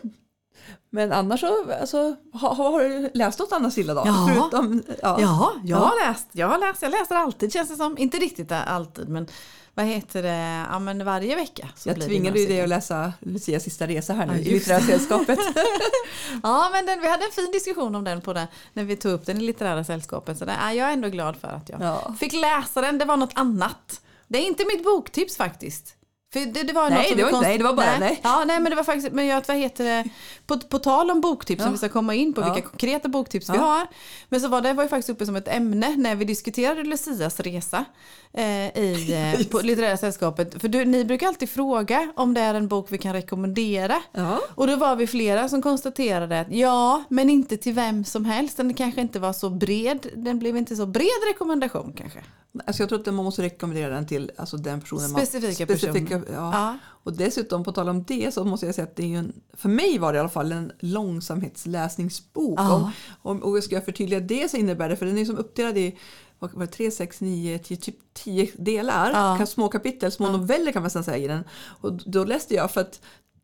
Men 0.91 1.13
annars 1.13 1.41
så, 1.41 1.73
alltså, 1.81 2.17
har, 2.33 2.55
har 2.55 2.81
du 2.81 3.11
läst 3.15 3.39
något 3.39 3.53
annat 3.53 3.73
Silla 3.73 3.95
då? 3.95 4.03
Ja. 4.07 4.31
Förutom, 4.35 4.83
ja. 5.03 5.19
Ja, 5.21 5.53
jag 5.65 5.79
Ja. 5.81 5.85
har 5.85 6.09
läst. 6.09 6.29
Jag 6.33 6.49
har 6.49 6.59
läst. 6.59 6.83
Jag 6.83 6.91
läser 6.91 7.15
alltid 7.15 7.53
känns 7.53 7.69
det 7.69 7.77
som. 7.77 7.99
Inte 7.99 8.17
riktigt 8.17 8.53
alltid 8.53 9.09
men 9.09 9.27
vad 9.75 9.87
heter 9.87 10.23
det? 10.23 10.65
Ja 10.73 10.79
men 10.79 11.05
varje 11.05 11.37
vecka. 11.37 11.69
Så 11.77 11.89
Jag 11.89 11.97
blir 11.97 12.07
tvingade 12.07 12.41
ju 12.41 12.47
dig 12.47 12.61
att 12.63 12.69
läsa 12.69 13.13
Lucias 13.21 13.63
sista 13.63 13.87
resa 13.87 14.13
här 14.13 14.27
nu 14.27 14.33
Ja, 14.33 14.39
i 14.39 14.45
Litterära 14.53 14.81
sällskapet. 14.81 15.39
Ja 16.43 16.69
men 16.73 16.87
den, 16.87 17.01
vi 17.01 17.09
hade 17.11 17.25
en 17.25 17.31
fin 17.31 17.51
diskussion 17.53 17.95
om 17.95 18.05
den 18.05 18.21
på 18.21 18.33
det, 18.33 18.49
när 18.73 18.85
vi 18.85 18.97
tog 18.97 19.13
upp 19.13 19.27
den 19.27 19.37
i 19.37 19.41
litterära 19.41 19.85
sällskapet. 19.85 20.39
Så 20.39 20.45
ja, 20.45 20.73
jag 20.73 20.89
är 20.89 20.93
ändå 20.93 21.09
glad 21.09 21.37
för 21.37 21.49
att 21.49 21.69
jag 21.69 21.81
Ja. 21.83 22.15
fick 22.21 22.33
läsa 22.33 22.81
den. 22.81 22.99
Det 22.99 23.05
var 23.05 23.17
något 23.17 23.33
annat. 23.35 24.01
Det 24.29 24.39
är 24.39 24.47
inte 24.47 24.65
mitt 24.65 24.85
boktips 24.85 25.37
faktiskt. 25.37 25.95
För 26.33 26.41
det, 26.41 26.63
det 26.63 26.73
var 26.73 26.91
Nej, 26.91 27.07
det 27.11 27.15
vi 27.17 27.23
var- 27.23 27.31
konst- 27.31 27.43
nej, 27.43 27.59
det 27.59 27.65
var 27.65 27.73
bara- 27.75 27.99
nej. 27.99 28.21
Ja, 28.23 28.45
nej, 28.47 28.61
men 28.61 28.71
det 28.71 28.77
var 28.77 28.85
faktiskt, 28.85 29.13
men 29.13 29.27
jag, 29.27 29.45
vad 29.49 29.57
heter 29.57 29.85
det, 29.85 30.05
på, 30.47 30.59
på 30.59 30.79
tal 30.79 31.11
om 31.11 31.21
boktips, 31.21 31.59
Ja. 31.61 31.65
som 31.65 31.73
vi 31.73 31.79
ska 31.79 31.89
komma 31.89 32.15
in 32.15 32.33
på, 32.35 32.41
Ja. 32.41 32.53
vilka 32.55 32.69
konkreta 32.69 33.09
boktips 33.09 33.49
vi 33.51 33.55
Ja. 33.55 33.61
har. 33.61 33.87
Men 34.29 34.41
så 34.41 34.49
var 34.49 34.61
det 34.61 34.73
var 34.73 34.83
ju 34.83 34.89
faktiskt 34.89 35.11
uppe 35.11 35.27
som 35.27 35.37
ett 35.37 35.49
ämne 35.49 35.97
när 35.97 36.15
vi 36.15 36.25
diskuterade 36.25 36.83
Lucias 36.85 37.41
resa 37.41 37.85
eh, 38.33 38.45
i, 38.79 39.13
eh, 39.41 39.47
på 39.47 39.59
litterära 39.61 39.97
sällskapet. 39.97 40.61
För 40.61 40.69
du, 40.69 40.85
ni 40.85 41.05
brukar 41.05 41.27
alltid 41.27 41.51
fråga 41.51 42.13
om 42.17 42.35
det 42.35 42.41
är 42.41 42.55
en 42.55 42.69
bok 42.69 42.87
vi 42.91 42.99
kan 42.99 43.13
rekommendera. 43.13 44.03
Ja. 44.13 44.41
Och 44.55 44.67
då 44.67 44.77
var 44.77 44.97
vi 44.97 45.07
flera 45.07 45.49
som 45.49 45.63
konstaterade 45.63 46.41
att 46.41 46.47
ja, 46.51 47.05
men 47.09 47.31
inte 47.31 47.57
till 47.57 47.73
vem 47.73 48.05
som 48.05 48.25
helst. 48.25 48.57
Den 48.57 48.75
kanske 48.75 49.01
inte 49.01 49.19
var 49.19 49.33
så 49.33 49.51
bred. 49.51 50.07
Den 50.17 50.39
blev 50.39 50.57
inte 50.57 50.77
så 50.77 50.87
bred 50.87 51.09
rekommendation 51.33 51.93
kanske. 51.99 52.19
Alltså 52.67 52.83
jag 52.83 52.89
tror 52.89 53.01
att 53.01 53.07
man 53.07 53.25
måste 53.25 53.43
rekommendera 53.43 53.95
den 53.95 54.07
till 54.07 54.31
alltså 54.37 54.57
den 54.57 54.81
personen 54.81 55.09
Specifika 55.09 55.67
man... 55.69 55.79
Specifika 55.79 56.18
Ja. 56.33 56.53
Ja. 56.53 56.79
Och 57.03 57.13
dessutom 57.13 57.65
på 57.65 57.73
tal 57.73 57.89
om 57.89 58.05
det 58.05 58.35
så 58.35 58.45
måste 58.45 58.67
jag 58.67 58.75
säga 58.75 58.87
att 58.87 58.97
det 58.97 59.15
är 59.15 59.19
en, 59.19 59.33
för 59.53 59.69
mig 59.69 59.99
var 59.99 60.13
det 60.13 60.17
i 60.17 60.21
alla 60.21 60.29
fall 60.29 60.53
en 60.53 60.73
långsamhetsläsningsbok. 60.79 62.59
Ja. 62.59 62.93
Om, 63.23 63.43
och 63.43 63.65
ska 63.65 63.75
jag 63.75 63.85
förtydliga 63.85 64.21
det 64.21 64.51
så 64.51 64.57
innebär 64.57 64.89
det, 64.89 64.97
för 64.97 65.07
den 65.07 65.19
är 65.19 65.25
som 65.25 65.39
uppdelad 65.39 65.79
i 65.79 65.99
vad 66.39 66.53
var 66.53 66.61
det, 66.61 66.73
3, 66.73 66.91
6, 66.91 67.21
9, 67.21 67.59
10, 67.59 67.77
typ 67.77 67.97
10 68.13 68.51
delar, 68.57 69.11
Ja. 69.11 69.47
Små 69.47 69.69
kapitel, 69.69 70.13
små 70.13 70.31
noveller 70.31 70.73
kan 70.73 70.83
man 70.83 70.91
säga 70.91 71.17
i 71.17 71.29
den. 71.29 71.45
Och 71.81 71.93
då 71.93 72.25
läste 72.25 72.55
jag 72.55 72.71
för 72.71 72.81
att 72.81 73.01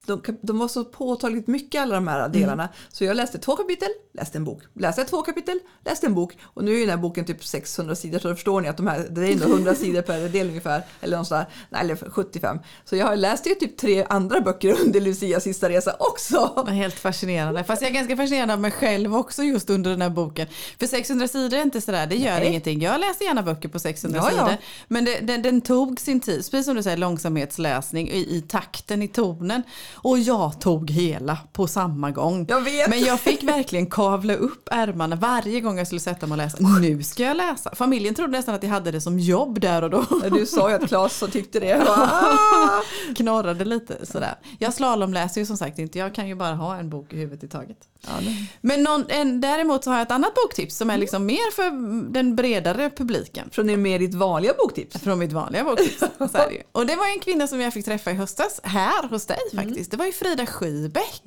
de, 0.07 0.23
de 0.43 0.59
var 0.59 0.69
så 0.69 0.85
påtagligt 0.85 1.47
mycket 1.47 1.83
alla 1.83 1.95
de 1.95 2.09
här 2.09 2.29
delarna. 2.29 2.69
Så 2.93 3.05
jag 3.05 3.17
läste 3.17 3.39
två 3.39 3.57
kapitel, 3.57 3.89
läste 4.13 4.39
en 4.39 4.45
bok. 4.45 4.63
Läste 4.75 5.05
två 5.05 5.23
kapitel, 5.23 5.59
läste 5.85 6.07
en 6.07 6.15
bok. 6.15 6.39
Och 6.43 6.65
nu 6.65 6.75
är 6.75 6.81
den 6.81 6.91
här 6.91 6.97
boken 6.97 7.25
typ 7.25 7.45
600 7.45 7.95
sidor 7.95 8.19
så 8.19 8.29
då 8.29 8.35
förstår 8.35 8.61
ni 8.61 8.69
att 8.69 8.77
de 8.77 8.87
här, 8.87 9.07
det 9.11 9.21
är 9.29 9.33
ändå 9.33 9.45
100 9.45 9.75
sidor 9.85 10.03
per 10.03 10.29
del 10.29 10.49
ungefär. 10.49 10.83
Eller, 11.01 11.17
någonstans, 11.17 11.49
nej, 11.71 11.81
eller 11.81 11.97
75. 11.97 12.59
Så 12.85 12.97
jag 12.97 13.07
har 13.07 13.17
läst 13.17 13.47
ju 13.47 13.55
typ 13.55 13.77
tre 13.77 14.07
andra 14.09 14.41
böcker 14.41 14.81
under 14.81 15.01
Lucias 15.01 15.43
sista 15.43 15.69
resa 15.69 15.97
också. 15.99 16.65
Helt 16.69 16.95
fascinerande. 16.95 17.65
Fast 17.65 17.83
jag 17.83 17.91
är 17.91 17.95
ganska 17.95 18.17
fascinerad 18.17 18.51
av 18.51 18.61
mig 18.61 18.71
själv 18.71 19.17
också 19.17 19.43
just 19.43 19.71
under 19.71 19.91
den 19.91 20.03
här 20.03 20.11
boken. 20.11 20.47
För 20.79 20.87
600 20.87 21.29
sidor 21.29 21.59
är 21.59 21.63
inte 21.63 21.81
sådär, 21.81 22.07
det 22.07 22.17
gör 22.17 22.39
Nej. 22.39 22.49
ingenting. 22.49 22.83
Jag 22.83 23.01
läser 23.01 23.25
gärna 23.25 23.43
böcker 23.43 23.69
på 23.69 23.79
600 23.79 24.21
Ja, 24.23 24.31
ja. 24.37 24.47
sidor. 24.47 24.57
Men 24.89 25.05
det, 25.05 25.21
den, 25.21 25.43
den 25.43 25.61
tog 25.61 26.01
sin 26.01 26.21
tid, 26.21 26.37
precis 26.51 26.65
som 26.67 26.77
du 26.77 26.83
säger 26.83 26.97
långsamhetsläsning 26.97 28.11
i, 28.11 28.37
i 28.37 28.43
takten, 28.49 29.03
i 29.03 29.09
tonen. 29.09 29.63
Och 29.95 30.19
jag 30.19 30.61
tog 30.61 30.91
hela 30.91 31.39
på 31.53 31.67
samma 31.67 32.11
gång. 32.11 32.47
Jag 32.49 32.61
vet. 32.61 32.91
Men 32.91 33.01
jag 33.01 33.21
fick 33.21 33.43
verkligen 33.43 33.87
kavla 33.87 34.35
upp 34.35 34.69
ärmarna 34.71 35.17
varje 35.17 35.61
gång 35.61 35.79
jag 35.79 35.87
skulle 35.87 36.01
sätta 36.01 36.27
mig 36.27 36.33
och 36.35 36.37
läsa. 36.45 36.57
Nu 36.81 37.03
ska 37.03 37.23
jag 37.23 37.37
läsa. 37.37 37.75
Familjen 37.75 38.15
trodde 38.15 38.33
nästan 38.33 38.55
att 38.55 38.63
jag 38.63 38.71
hade 38.71 38.91
det 38.91 39.01
som 39.01 39.19
jobb 39.21 39.61
där 39.61 39.83
och 39.85 39.91
då. 39.91 40.05
Du 40.33 40.47
sa 40.47 40.69
ju 40.71 40.75
att 40.77 40.89
Claes 40.89 41.19
så 41.19 41.27
tyckte 41.27 41.61
det. 41.61 41.85
"Ah." 41.89 42.81
Knorrade 43.17 43.65
lite 43.65 44.07
sådär. 44.07 44.35
Jag 44.59 44.75
slalomläser 44.75 45.41
ju 45.41 45.47
som 45.47 45.57
sagt 45.57 45.79
inte, 45.79 45.99
jag 45.99 46.15
kan 46.15 46.29
ju 46.29 46.35
bara 46.35 46.55
ha 46.55 46.77
en 46.77 46.91
bok 46.91 47.13
i 47.13 47.17
huvudet 47.17 47.45
i 47.45 47.49
taget. 47.49 47.77
Ja. 48.07 48.13
Men 48.61 48.83
någon, 48.83 49.05
en, 49.09 49.41
däremot 49.41 49.85
så 49.85 49.91
har 49.91 49.97
jag 49.97 50.03
ett 50.03 50.11
annat 50.11 50.35
boktips 50.35 50.77
som 50.77 50.91
är 50.91 50.99
liksom 50.99 51.27
mer 51.27 51.51
för 51.53 51.71
den 52.13 52.37
bredare 52.37 52.91
publiken. 52.91 53.51
Från 53.51 53.71
er 53.71 53.77
mer 53.77 53.99
ditt 53.99 54.15
vanliga 54.15 54.53
boktips. 54.59 54.99
Från 54.99 55.19
mitt 55.19 55.33
vanliga 55.33 55.65
boktips. 55.65 55.99
Så 56.19 56.39
är 56.39 56.49
det 56.49 56.55
ju. 56.55 56.63
Och 56.73 56.87
det 56.87 56.97
var 56.97 57.07
en 57.15 57.21
kvinna 57.21 57.47
som 57.47 57.61
jag 57.61 57.73
fick 57.73 57.85
träffa 57.85 58.11
i 58.11 58.15
höstas 58.15 58.61
här 58.63 59.09
hos 59.09 59.27
dig 59.27 59.39
faktiskt. 59.55 59.91
Det 59.91 59.97
var 59.97 60.07
ju 60.07 60.13
Frida 60.13 60.47
Schybeck. 60.47 61.23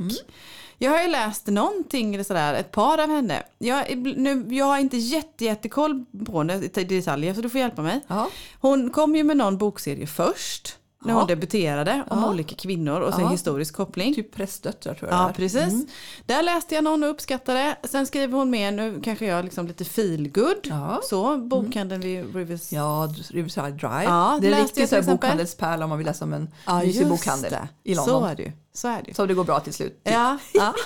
Jag 0.78 0.92
har 0.92 1.02
ju 1.02 1.08
läst 1.08 1.48
någonting 1.48 2.16
eller 2.16 2.24
sådär, 2.24 2.54
ett 2.54 2.72
par 2.72 2.98
av 2.98 3.10
henne. 3.10 3.44
Jag, 3.58 3.98
nu, 4.18 4.46
jag 4.50 4.66
har 4.66 4.78
inte 4.78 4.98
jätte, 4.98 5.46
jättekoll 5.46 6.06
på 6.26 6.38
henne 6.38 6.56
i 6.74 6.84
detaljer 6.84 7.34
så 7.34 7.42
du 7.42 7.50
får 7.50 7.60
hjälpa 7.60 7.82
mig. 7.82 8.02
Ja. 8.08 8.30
Hon 8.60 8.90
kom 8.90 9.16
ju 9.16 9.24
med 9.24 9.38
någon 9.38 9.58
bokserie 9.58 10.08
först. 10.08 10.78
När 11.06 11.14
hon 11.14 11.28
debuterade 11.28 12.04
om 12.10 12.20
Ja. 12.22 12.30
olika 12.30 12.56
kvinnor 12.56 13.00
och 13.02 13.14
så 13.14 13.22
Ja. 13.22 13.30
historisk 13.30 13.76
koppling. 13.76 14.16
Typ 14.16 14.36
prästdöttrar 14.36 14.94
tror 14.94 15.12
jag 15.12 15.20
Ja 15.20 15.28
det 15.28 15.34
precis. 15.34 15.62
Mm. 15.74 15.88
Där 16.26 16.44
läste 16.44 16.76
jag 16.76 16.84
någon 16.84 17.04
och 17.04 17.10
uppskattade. 17.10 17.78
Sen 17.84 18.06
skriver 18.08 18.38
hon 18.38 18.50
med, 18.50 18.74
nu 18.74 19.02
kanske 19.04 19.26
jag 19.26 19.46
liksom 19.46 19.68
lite 19.68 19.86
feelgood. 19.86 20.74
Så, 21.04 21.38
bokhandeln 21.38 22.02
vid 22.02 22.36
Rivers. 22.36 22.72
Ja, 22.72 23.14
Riverside 23.30 23.72
Drive. 23.78 24.04
Ja, 24.04 24.38
det 24.42 24.48
är 24.48 24.52
en 24.54 24.62
riktig 24.64 24.90
så 24.90 25.02
bokhandelspärla 25.02 25.86
om 25.86 25.90
man 25.90 25.98
vill 25.98 26.08
läsa 26.08 26.26
om 26.26 26.34
en 26.34 26.50
Ja, 26.66 26.80
mysig 26.80 27.08
bokhandel 27.08 27.52
det. 27.52 27.68
i 27.92 27.96
Så 27.96 28.06
London. 28.12 28.30
är 28.30 28.36
det 28.36 28.44
ju. 28.44 28.52
Så 28.74 28.88
är 28.88 29.02
det. 29.06 29.14
Så 29.14 29.26
det 29.26 29.34
går 29.34 29.44
bra 29.44 29.60
till 29.60 29.74
slut. 29.74 30.00
Ja, 30.04 30.38
ja. 30.54 30.74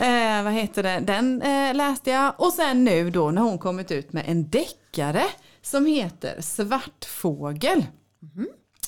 Eh, 0.00 0.42
vad 0.44 0.52
heter 0.52 0.82
det? 0.82 1.00
Den 1.00 1.42
eh, 1.42 1.74
läste 1.74 2.10
jag. 2.10 2.34
Och 2.38 2.52
sen 2.52 2.84
nu 2.84 3.10
då 3.10 3.30
när 3.30 3.42
hon 3.42 3.58
kommit 3.58 3.90
ut 3.90 4.12
med 4.12 4.24
en 4.28 4.50
deckare 4.50 5.24
som 5.62 5.86
heter 5.86 6.40
Svartfågel. 6.40 7.86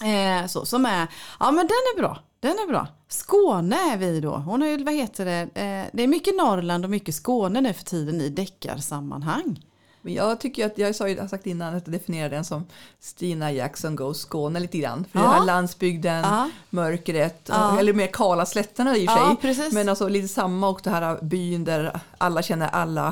Eh, 0.04 0.46
så, 0.46 0.66
som 0.66 0.86
är, 0.86 1.06
ja 1.40 1.46
men 1.50 1.66
den 1.66 1.76
är 1.94 1.98
bra. 2.00 2.18
Den 2.40 2.50
är 2.52 2.68
bra. 2.68 2.86
Skåne 3.08 3.76
är 3.76 3.96
vi 3.96 4.20
då. 4.20 4.34
Hon 4.36 4.60
har 4.62 4.68
ju, 4.68 4.84
vad 4.84 4.94
heter 4.94 5.24
det? 5.24 5.40
Eh, 5.40 5.86
det 5.92 6.02
är 6.02 6.06
mycket 6.08 6.34
Norrland 6.36 6.84
och 6.84 6.90
mycket 6.90 7.14
Skåne 7.14 7.60
nu 7.60 7.72
för 7.72 7.84
tiden 7.84 8.20
i 8.20 8.28
deckarsammanhang. 8.28 9.64
Men 10.04 10.14
jag 10.14 10.40
tycker 10.40 10.66
att, 10.66 10.78
jag 10.78 10.94
sa 10.94 11.08
ju, 11.08 11.16
jag 11.16 11.30
sagt 11.30 11.46
innan 11.46 11.74
att 11.76 11.86
jag 11.86 11.92
definierar 11.94 12.30
den 12.30 12.44
som 12.44 12.66
Stina 13.00 13.52
Jackson 13.52 13.96
Goes 13.96 14.18
Skåne 14.20 14.60
lite 14.60 14.78
grann. 14.78 15.04
För 15.12 15.18
Ja. 15.18 15.24
den 15.24 15.32
här 15.34 15.44
landsbygden, 15.44 16.20
Ja. 16.22 16.50
mörkret, 16.70 17.46
Ja. 17.48 17.78
eller 17.78 17.92
mer 17.92 18.06
kala 18.06 18.46
slätterna 18.46 18.96
i 18.96 19.06
och 19.06 19.10
för 19.10 19.18
Ja, 19.18 19.26
sig. 19.26 19.36
precis. 19.36 19.72
Men 19.72 19.88
alltså 19.88 20.08
lite 20.08 20.28
samma 20.28 20.68
och 20.68 20.80
det 20.84 20.90
här 20.90 21.18
byn 21.22 21.64
där 21.64 22.00
alla 22.18 22.42
känner 22.42 22.68
alla. 22.68 23.10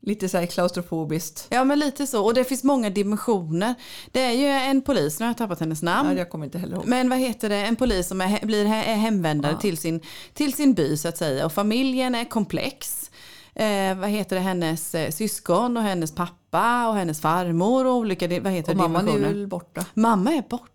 Ja, 0.00 0.08
Lite 0.08 0.28
så 0.28 0.38
här 0.38 0.46
klaustrofobiskt. 0.46 1.46
ja 1.50 1.64
men 1.64 1.78
lite 1.78 2.06
så. 2.06 2.24
Och 2.24 2.34
det 2.34 2.44
finns 2.44 2.64
många 2.64 2.90
dimensioner. 2.90 3.74
Det 4.12 4.20
är 4.20 4.32
ju 4.32 4.46
en 4.46 4.82
polis, 4.82 5.18
nu 5.20 5.24
har 5.24 5.30
jag 5.30 5.36
tappat 5.36 5.60
hennes 5.60 5.82
namn. 5.82 6.10
Ja, 6.10 6.18
jag 6.18 6.30
kommer 6.30 6.44
inte 6.44 6.58
heller 6.58 6.76
ihåg. 6.76 6.86
Men 6.86 7.08
vad 7.08 7.18
heter 7.18 7.48
det, 7.48 7.56
en 7.56 7.76
polis 7.76 8.08
som 8.08 8.20
är, 8.20 8.46
blir 8.46 8.64
he- 8.64 8.84
är 8.84 8.94
hemvändare 8.94 9.56
till, 9.60 9.76
sin, 9.78 10.00
till 10.34 10.52
sin 10.52 10.74
by 10.74 10.96
så 10.96 11.08
att 11.08 11.16
säga. 11.16 11.46
Och 11.46 11.52
familjen 11.52 12.14
är 12.14 12.24
komplex. 12.24 13.10
Eh, 13.54 13.94
vad 13.98 14.10
heter 14.10 14.36
det, 14.36 14.42
hennes 14.42 14.94
eh, 14.94 15.10
syskon 15.10 15.76
och 15.76 15.82
hennes 15.82 16.14
pappa 16.14 16.88
och 16.88 16.94
hennes 16.94 17.20
farmor 17.20 17.86
och 17.86 17.94
olika 17.94 18.28
vad 18.40 18.52
heter 18.52 18.72
Och 18.72 18.76
det, 18.76 18.82
mamman 18.82 19.08
är 19.08 19.18
väl 19.18 19.46
borta. 19.46 19.84
Mamma 19.94 20.32
är 20.32 20.42
borta. 20.48 20.72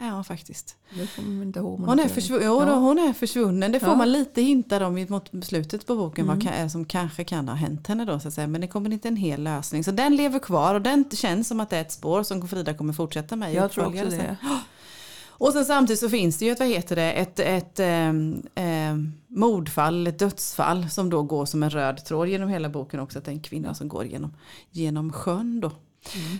Ja 0.00 0.24
faktiskt. 0.24 0.76
Det 0.94 1.16
kommer 1.16 1.30
man 1.30 1.42
inte 1.46 1.58
ihåg. 1.58 1.80
Hon 1.80 1.98
är, 1.98 2.08
försvunnen, 2.08 2.46
jo, 2.46 2.60
då, 2.64 2.72
hon 2.74 2.98
är 2.98 3.12
försvunnen. 3.12 3.72
Det 3.72 3.80
får 3.80 3.88
Ja. 3.88 3.94
man 3.96 4.12
lite 4.12 4.42
hintar 4.42 4.80
om 4.80 4.98
i- 4.98 5.08
slutet 5.42 5.86
på 5.86 5.96
boken 5.96 6.24
Mm. 6.24 6.36
vad 6.36 6.44
kan, 6.44 6.52
är 6.52 6.68
som 6.68 6.84
kanske 6.84 7.24
kan 7.24 7.48
ha 7.48 7.54
hänt 7.54 7.86
henne 7.86 8.04
då 8.04 8.20
så 8.20 8.28
att 8.28 8.34
säga. 8.34 8.46
Men 8.46 8.60
det 8.60 8.66
kommer 8.66 8.92
inte 8.92 9.08
en 9.08 9.16
hel 9.16 9.42
lösning. 9.42 9.84
Så 9.84 9.90
den 9.90 10.16
lever 10.16 10.38
kvar 10.38 10.74
och 10.74 10.82
den 10.82 11.04
känns 11.12 11.48
som 11.48 11.60
att 11.60 11.70
det 11.70 11.76
är 11.76 11.80
ett 11.80 11.92
spår 11.92 12.22
som 12.22 12.48
Frida 12.48 12.74
kommer 12.74 12.92
fortsätta 12.92 13.36
med. 13.36 13.54
Jag 13.54 13.70
tror 13.72 13.86
också 13.86 14.04
det. 14.04 14.36
Och 15.40 15.52
sen 15.52 15.64
samtidigt 15.64 16.00
så 16.00 16.08
finns 16.08 16.38
det 16.38 16.44
ju 16.44 16.50
ett, 16.52 16.58
vad 16.58 16.68
heter 16.68 16.96
det, 16.96 17.12
ett, 17.12 17.40
ett 17.40 17.80
ähm, 17.80 18.42
ähm, 18.54 19.12
mordfall, 19.28 20.06
ett 20.06 20.18
dödsfall 20.18 20.90
som 20.90 21.10
då 21.10 21.22
går 21.22 21.46
som 21.46 21.62
en 21.62 21.70
röd 21.70 22.04
tråd 22.04 22.28
genom 22.28 22.48
hela 22.48 22.68
boken 22.68 23.00
också. 23.00 23.18
Att 23.18 23.24
det 23.24 23.30
är 23.30 23.32
en 23.34 23.40
kvinna 23.40 23.74
som 23.74 23.88
går 23.88 24.04
genom, 24.06 24.32
genom 24.70 25.12
sjön 25.12 25.60
då. 25.60 25.70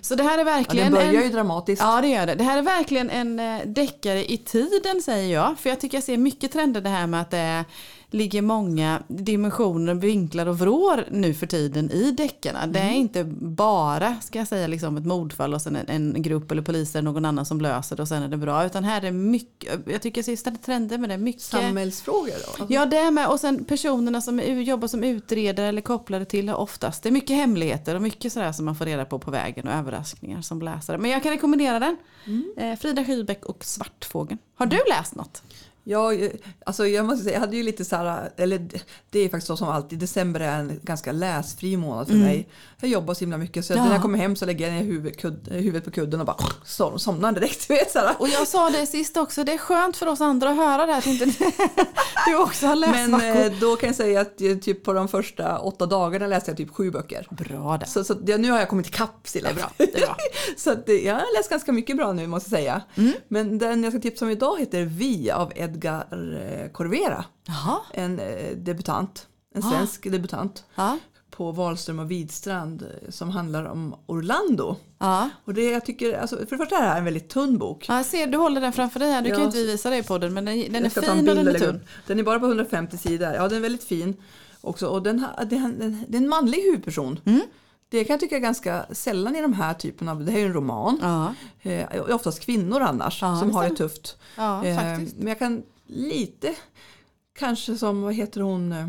Så 0.02 0.14
det 0.14 0.22
här 0.22 0.34
är 0.34 0.38
Ja, 0.38 0.44
verkligen 0.44 0.92
den 0.92 0.92
börjar 0.92 1.22
en, 1.22 1.28
ju 1.28 1.32
dramatiskt. 1.32 1.82
Ja 1.82 2.00
det 2.00 2.08
gör 2.08 2.26
det. 2.26 2.34
Det 2.34 2.44
här 2.44 2.58
är 2.58 2.62
verkligen 2.62 3.10
en 3.10 3.40
eh, 3.40 3.66
deckare 3.66 4.32
i 4.32 4.38
tiden 4.38 5.02
säger 5.02 5.34
jag. 5.34 5.58
För 5.58 5.68
jag 5.70 5.80
tycker 5.80 5.96
jag 5.96 6.04
ser 6.04 6.16
mycket 6.16 6.52
trender 6.52 6.80
det 6.80 6.88
här 6.88 7.06
med 7.06 7.20
att 7.20 7.30
det 7.30 7.38
är, 7.38 7.64
ligger 8.10 8.42
många 8.42 9.02
dimensioner, 9.08 9.94
vinklar 9.94 10.46
och 10.46 10.58
vrår 10.58 11.04
nu 11.10 11.34
för 11.34 11.46
tiden 11.46 11.90
i 11.90 12.10
deckarna. 12.10 12.66
Det 12.66 12.78
är 12.78 12.92
inte 12.92 13.24
bara, 13.40 14.16
ska 14.20 14.38
jag 14.38 14.48
säga, 14.48 14.66
liksom 14.66 14.96
ett 14.96 15.06
mordfall 15.06 15.54
och 15.54 15.62
sen 15.62 15.76
en, 15.76 15.88
en 15.88 16.22
grupp 16.22 16.50
eller 16.50 16.62
poliser 16.62 17.02
någon 17.02 17.24
annan 17.24 17.46
som 17.46 17.60
löser 17.60 17.96
det 17.96 18.02
och 18.02 18.08
sen 18.08 18.22
är 18.22 18.28
det 18.28 18.36
bra. 18.36 18.66
Utan 18.66 18.84
här 18.84 19.04
är 19.04 19.12
mycket, 19.12 19.80
jag 19.86 20.02
tycker 20.02 20.18
jag 20.18 20.38
ser 20.38 20.50
trender 20.50 20.98
med 20.98 21.10
det. 21.10 21.18
Mycket, 21.18 21.42
Samhällsfrågor 21.42 22.58
då? 22.58 22.66
Ja 22.68 22.86
det 22.86 22.98
är 22.98 23.10
med 23.10 23.28
och 23.28 23.40
sen 23.40 23.64
personerna 23.64 24.20
som 24.20 24.40
jobbar 24.40 24.88
som 24.88 25.04
utredare 25.04 25.66
eller 25.66 25.82
kopplade 25.82 26.24
till 26.24 26.50
oftast. 26.50 27.02
Det 27.02 27.08
är 27.08 27.12
mycket 27.12 27.36
hemligheter 27.36 27.94
och 27.94 28.02
mycket 28.02 28.32
sådär 28.32 28.52
som 28.52 28.64
man 28.64 28.76
får 28.76 28.84
reda 28.84 29.04
på 29.04 29.18
på 29.18 29.30
vägen 29.30 29.68
och 29.68 29.74
överraskningar 29.74 30.42
som 30.42 30.62
läsare. 30.62 30.98
Men 30.98 31.10
jag 31.10 31.22
kan 31.22 31.32
rekommendera 31.32 31.78
den. 31.78 31.96
Eh, 32.56 32.78
Frida 32.78 33.04
Schybeck 33.04 33.44
och 33.44 33.64
Svartfågeln. 33.64 34.38
Har 34.54 34.66
du 34.66 34.78
läst 34.88 35.14
något? 35.14 35.42
Ja, 35.90 36.14
eh, 36.14 36.30
alltså 36.66 36.86
jag 36.86 37.06
måste 37.06 37.24
säga, 37.24 37.34
jag 37.34 37.40
hade 37.40 37.56
ju 37.56 37.62
lite 37.62 37.84
så 37.84 37.96
här, 37.96 38.30
eller 38.36 38.68
det 39.10 39.18
är 39.18 39.28
faktiskt 39.28 39.46
så 39.46 39.56
som 39.56 39.68
alltid, 39.68 39.98
december 39.98 40.40
är 40.40 40.58
en 40.58 40.80
ganska 40.82 41.12
läsfri 41.12 41.76
månad 41.76 42.06
för 42.06 42.14
mig. 42.14 42.48
Jag 42.80 42.90
jobbar 42.90 43.14
så 43.14 43.20
himla 43.20 43.38
mycket 43.38 43.64
så 43.64 43.72
Mm. 43.72 43.84
Ja. 43.84 43.88
när 43.88 43.94
jag 43.94 44.02
kommer 44.02 44.18
hem 44.18 44.36
så 44.36 44.46
lägger 44.46 44.66
jag 44.66 44.74
ner 44.74 44.84
huvud, 44.84 45.18
kudd, 45.18 45.48
huvudet 45.50 45.84
på 45.84 45.90
kudden 45.90 46.20
och 46.20 46.26
bara 46.26 46.36
som, 46.64 46.98
somnar 46.98 47.32
direkt. 47.32 47.70
Vet, 47.70 47.90
så 47.90 47.98
här. 47.98 48.14
Och 48.18 48.28
jag 48.28 48.48
sa 48.48 48.70
det 48.70 48.86
sist 48.86 49.16
också, 49.16 49.44
det 49.44 49.52
är 49.52 49.58
skönt 49.58 49.96
för 49.96 50.06
oss 50.06 50.20
andra 50.20 50.50
att 50.50 50.56
höra 50.56 50.86
det 50.86 50.92
här. 50.92 50.98
Att 50.98 51.06
inte 51.06 51.24
du 52.26 52.36
också 52.36 52.66
har 52.66 52.76
läst 52.76 53.10
Men 53.10 53.36
eh, 53.36 53.52
då 53.60 53.76
kan 53.76 53.86
jag 53.86 53.96
säga 53.96 54.20
att 54.20 54.40
eh, 54.40 54.56
typ 54.56 54.84
på 54.84 54.92
de 54.92 55.08
första 55.08 55.58
åtta 55.58 55.86
dagarna 55.86 56.26
läste 56.26 56.50
jag 56.50 56.56
typ 56.56 56.70
sju 56.70 56.90
böcker. 56.90 57.26
Bra 57.30 57.76
där. 57.78 57.86
Så, 57.86 58.04
så 58.04 58.14
ja, 58.26 58.36
nu 58.36 58.50
har 58.50 58.58
jag 58.58 58.68
kommit 58.68 58.86
ikapp 58.86 59.28
Silla. 59.28 59.48
Det 59.48 59.54
är 59.54 59.56
bra, 59.56 59.70
det 59.76 59.94
är 59.94 60.06
bra. 60.06 60.16
så 60.56 60.70
att, 60.72 60.88
eh, 60.88 60.94
jag 60.94 61.14
har 61.14 61.38
läst 61.38 61.50
ganska 61.50 61.72
mycket 61.72 61.96
bra 61.96 62.12
nu 62.12 62.26
måste 62.26 62.50
jag 62.50 62.60
säga. 62.60 62.82
Mm. 62.96 63.12
Men 63.28 63.58
den 63.58 63.84
jag 63.84 63.92
ska 63.92 64.00
tipsa 64.00 64.24
om 64.24 64.30
idag 64.30 64.58
heter 64.60 64.82
Vi 64.82 65.30
av 65.30 65.52
Edgar 65.82 66.68
Corvera. 66.72 67.24
Jaha. 67.46 67.78
En 67.94 68.18
eh, 68.18 68.56
debutant, 68.56 69.26
en 69.54 69.62
svensk 69.62 70.10
debutant 70.12 70.64
Ja. 70.74 70.98
på 71.30 71.52
Wahlström 71.52 71.98
och 71.98 72.10
Widstrand 72.10 72.82
eh, 72.82 73.10
som 73.10 73.30
handlar 73.30 73.64
om 73.64 73.94
Orlando. 74.06 74.76
Och 75.44 75.54
det 75.54 75.70
jag 75.70 75.84
tycker, 75.84 76.18
alltså, 76.18 76.36
för 76.36 76.44
det 76.44 76.56
första 76.58 76.76
är 76.76 76.82
det 76.82 76.88
här 76.88 76.98
en 76.98 77.04
väldigt 77.04 77.28
tunn 77.28 77.58
bok. 77.58 77.86
ja, 77.88 77.96
jag 77.96 78.06
ser 78.06 78.26
du 78.26 78.38
håller 78.38 78.60
den 78.60 78.72
framför 78.72 79.00
dig 79.00 79.10
här. 79.12 79.22
Du 79.22 79.28
kan 79.30 79.34
Ja, 79.38 79.40
ju 79.40 79.46
inte 79.46 79.62
visa 79.72 79.90
det 79.90 79.96
i 79.96 80.02
podden 80.02 80.34
men 80.34 80.44
den, 80.44 80.72
den 80.72 80.84
är 80.84 80.88
fin 80.90 81.28
och 81.28 81.34
den 81.34 81.48
är 81.48 81.58
tunn. 81.58 81.80
Den 82.06 82.18
är 82.18 82.22
bara 82.22 82.40
på 82.40 82.46
150 82.46 82.98
sidor. 82.98 83.32
Ja, 83.32 83.48
den 83.48 83.58
är 83.58 83.62
väldigt 83.62 83.84
fin 83.84 84.16
också. 84.60 84.86
Och 84.86 85.02
den, 85.02 85.16
det, 85.50 85.56
är- 85.56 85.78
den, 85.78 86.04
det 86.08 86.16
är 86.18 86.22
en 86.22 86.28
manlig 86.28 86.58
huvudperson. 86.62 87.20
Mm. 87.24 87.40
Det 87.90 88.04
kan 88.04 88.14
jag 88.14 88.20
tycka 88.20 88.36
är 88.36 88.40
ganska 88.40 88.86
sällan 88.90 89.36
i 89.36 89.42
de 89.42 89.52
här 89.52 89.74
typen 89.74 90.08
av, 90.08 90.24
det 90.24 90.30
här 90.32 90.38
är 90.38 90.42
ju 90.42 90.46
en 90.46 90.52
roman. 90.52 90.98
Ja, 91.02 91.34
Eh, 91.70 92.14
oftast 92.14 92.40
kvinnor 92.40 92.80
annars 92.80 93.22
Ja, 93.22 93.38
som 93.40 93.50
har 93.54 93.68
det 93.68 93.76
tufft. 93.76 94.18
ja 94.36 94.64
Eh, 94.64 94.98
men 95.16 95.26
jag 95.26 95.38
kan 95.38 95.62
lite, 95.86 96.54
kanske 97.38 97.76
som, 97.78 98.02
vad 98.02 98.14
heter 98.14 98.40
hon, 98.40 98.72
eh, 98.72 98.88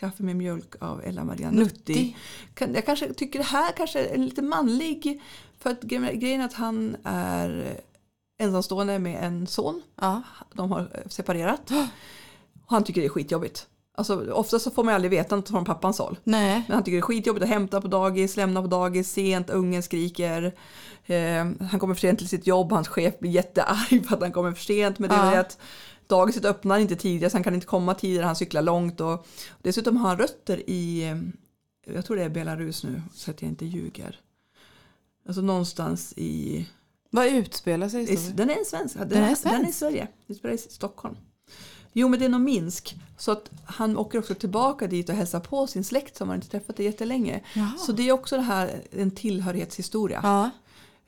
Kaffe 0.00 0.22
med 0.22 0.36
mjölk 0.36 0.74
av 0.80 1.02
Ella 1.04 1.24
Maria 1.24 1.50
Nutti. 1.50 2.16
Kan, 2.54 2.74
jag 2.74 2.86
kanske 2.86 3.14
tycker 3.14 3.38
det 3.38 3.44
här 3.44 3.72
kanske 3.72 4.04
är 4.06 4.16
lite 4.18 4.42
manlig. 4.42 5.22
För 5.58 5.70
att 5.70 5.82
gre- 5.82 6.12
grejen 6.14 6.40
är 6.40 6.44
att 6.44 6.52
han 6.54 6.96
är 7.04 7.80
ensamstående 8.38 8.98
med 8.98 9.24
en 9.24 9.46
son. 9.46 9.82
Ja. 10.00 10.22
De 10.52 10.70
har 10.72 11.02
separerat. 11.06 11.70
Och 12.66 12.70
han 12.70 12.84
tycker 12.84 13.00
det 13.00 13.06
är 13.06 13.08
skitjobbigt. 13.10 13.66
Alltså, 13.96 14.32
ofta 14.32 14.58
så 14.58 14.70
får 14.70 14.84
man 14.84 14.94
aldrig 14.94 15.10
veta 15.10 15.36
något 15.36 15.48
från 15.48 15.64
pappans 15.64 15.98
håll. 15.98 16.18
Nej. 16.24 16.62
Men 16.68 16.74
han 16.74 16.84
tycker 16.84 16.96
det 16.96 17.00
är 17.00 17.02
skitjobbigt 17.02 17.42
att 17.42 17.48
hämta 17.48 17.80
på 17.80 17.88
dagis, 17.88 18.36
lämna 18.36 18.62
på 18.62 18.68
dagis, 18.68 19.12
sent, 19.12 19.50
ungen 19.50 19.82
skriker. 19.82 20.54
Eh, 21.06 21.44
han 21.70 21.80
kommer 21.80 21.94
för 21.94 22.00
sent 22.00 22.18
till 22.18 22.28
sitt 22.28 22.46
jobb, 22.46 22.72
hans 22.72 22.88
chef 22.88 23.18
blir 23.18 23.30
jättearg 23.30 24.06
för 24.08 24.14
att 24.16 24.22
han 24.22 24.32
kommer 24.32 24.52
för 24.52 24.62
sent. 24.64 24.98
Men 24.98 25.10
det 25.10 25.16
är 25.16 25.34
Ja. 25.34 25.40
att 25.40 25.58
dagiset 26.06 26.44
öppnar 26.44 26.78
inte 26.78 26.96
tidigare 26.96 27.30
så 27.30 27.36
han 27.36 27.44
kan 27.44 27.54
inte 27.54 27.66
komma 27.66 27.94
tidigare, 27.94 28.26
han 28.26 28.36
cyklar 28.36 28.62
långt. 28.62 29.00
Och 29.00 29.26
dessutom 29.62 29.96
har 29.96 30.08
han 30.08 30.18
rötter 30.18 30.70
i, 30.70 31.04
eh, 31.08 31.94
jag 31.94 32.04
tror 32.06 32.16
det 32.16 32.22
är 32.22 32.28
Belarus 32.28 32.84
nu 32.84 33.02
så 33.14 33.30
att 33.30 33.42
jag 33.42 33.48
inte 33.50 33.66
ljuger. 33.66 34.20
Alltså 35.26 35.42
någonstans 35.42 36.12
i, 36.16 36.66
Vad 37.10 37.26
utspelar 37.26 37.88
sig 37.88 38.12
i 38.12 38.16
den 38.34 38.50
är 38.50 38.58
en 38.58 38.64
svensk, 38.64 38.94
den, 38.98 39.08
Den 39.08 39.18
är 39.18 39.22
Den 39.22 39.30
är 39.30 39.34
svensk? 39.36 39.68
i 39.70 39.72
Sverige, 39.72 40.08
det 40.26 40.34
spelar 40.34 40.54
i 40.54 40.58
Stockholm. 40.58 41.16
Jo 41.96 42.08
men 42.08 42.18
det 42.18 42.24
är 42.24 42.28
nog 42.28 42.40
Minsk. 42.40 42.96
Så 43.18 43.32
att 43.32 43.50
han 43.64 43.96
åker 43.96 44.18
också 44.18 44.34
tillbaka 44.34 44.86
dit 44.86 45.08
och 45.08 45.14
hälsar 45.14 45.40
på 45.40 45.66
sin 45.66 45.84
släkt 45.84 46.16
som 46.16 46.28
han 46.28 46.36
inte 46.36 46.48
träffat 46.48 46.78
jättelänge. 46.78 47.40
Jaha. 47.54 47.72
Så 47.78 47.92
det 47.92 48.08
är 48.08 48.12
också 48.12 48.36
det 48.36 48.42
här, 48.42 48.82
en 48.90 49.10
tillhörighetshistoria. 49.10 50.20
Ja. 50.22 50.50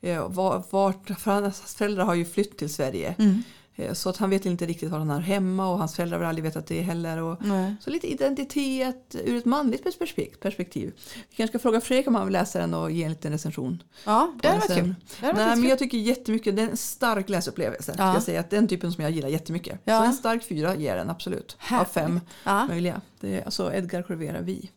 Eh, 0.09 0.29
var- 0.29 0.63
Vart, 0.69 1.19
för 1.19 1.31
hans 1.31 1.59
föräldrar 1.75 2.05
har 2.05 2.15
ju 2.15 2.25
flytt 2.25 2.57
till 2.57 2.73
Sverige. 2.73 3.15
Mm. 3.19 3.43
Eh, 3.79 3.93
Så 3.93 4.09
att 4.09 4.17
han 4.17 4.29
vet 4.29 4.45
inte 4.45 4.65
riktigt 4.65 4.89
var 4.91 4.99
han 4.99 5.09
har 5.09 5.19
hemma 5.19 5.69
och 5.69 5.77
hans 5.77 5.95
föräldrar 5.95 6.19
har 6.19 6.25
aldrig 6.25 6.43
vetat 6.43 6.67
det 6.67 6.81
heller. 6.81 7.17
Och, 7.21 7.45
Nej. 7.45 7.75
så 7.81 7.89
lite 7.89 8.07
identitet 8.07 9.15
ur 9.25 9.35
ett 9.37 9.45
manligt 9.45 9.83
perspek- 9.85 10.37
perspektiv. 10.41 10.93
Vi 11.29 11.35
kanske 11.35 11.51
ska 11.51 11.59
fråga 11.59 11.81
Fredrik 11.81 12.07
om 12.07 12.15
han 12.15 12.25
vill 12.25 12.33
läsa 12.33 12.59
den 12.59 12.73
och 12.73 12.91
ge 12.91 13.03
en 13.03 13.09
liten 13.09 13.31
recension. 13.31 13.83
Ja, 14.05 14.33
det 14.41 14.47
hade 14.47 14.59
varit 14.59 14.75
kul. 14.77 14.95
Nej, 15.21 15.33
men 15.35 15.63
jag 15.63 15.79
tycker 15.79 15.97
jättemycket, 15.97 16.55
det 16.55 16.61
är 16.61 16.69
en 16.69 16.77
stark 16.77 17.29
läsupplevelse. 17.29 17.95
Ja. 17.97 18.13
Jag 18.13 18.23
säga 18.23 18.39
att 18.39 18.49
den 18.49 18.67
typen 18.67 18.91
som 18.91 19.03
jag 19.03 19.11
gillar 19.11 19.29
jättemycket. 19.29 19.79
Ja. 19.83 19.99
Så 19.99 20.05
en 20.05 20.13
stark 20.13 20.43
fyra 20.43 20.75
ger 20.75 20.95
den 20.95 21.09
absolut. 21.09 21.57
Av 21.59 21.67
Härligt. 21.67 21.91
fem 21.93 22.19
Ja. 22.43 22.65
möjliga. 22.67 23.01
Det 23.19 23.35
är 23.39 23.45
alltså 23.45 23.73
Edgar 23.73 24.01
Corvera, 24.03 24.41
Vi. 24.41 24.71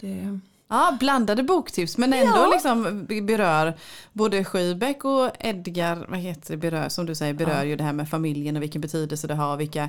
Det, 0.00 0.38
ja, 0.68 0.96
blandade 1.00 1.42
boktips 1.42 1.98
men 1.98 2.12
ändå 2.12 2.36
Ja. 2.38 2.50
liksom 2.52 3.06
berör 3.26 3.78
både 4.12 4.44
Schybeck 4.44 5.04
och 5.04 5.30
Edgar, 5.40 6.06
vad 6.08 6.18
heter 6.18 6.50
det, 6.50 6.56
berör, 6.56 6.88
som 6.88 7.06
du 7.06 7.14
säger, 7.14 7.34
berör 7.34 7.58
Ja. 7.58 7.64
ju 7.64 7.76
det 7.76 7.84
här 7.84 7.92
med 7.92 8.08
familjen 8.08 8.56
och 8.56 8.62
vilken 8.62 8.80
betydelse 8.80 9.26
det 9.26 9.34
har, 9.34 9.56
vilka, 9.56 9.88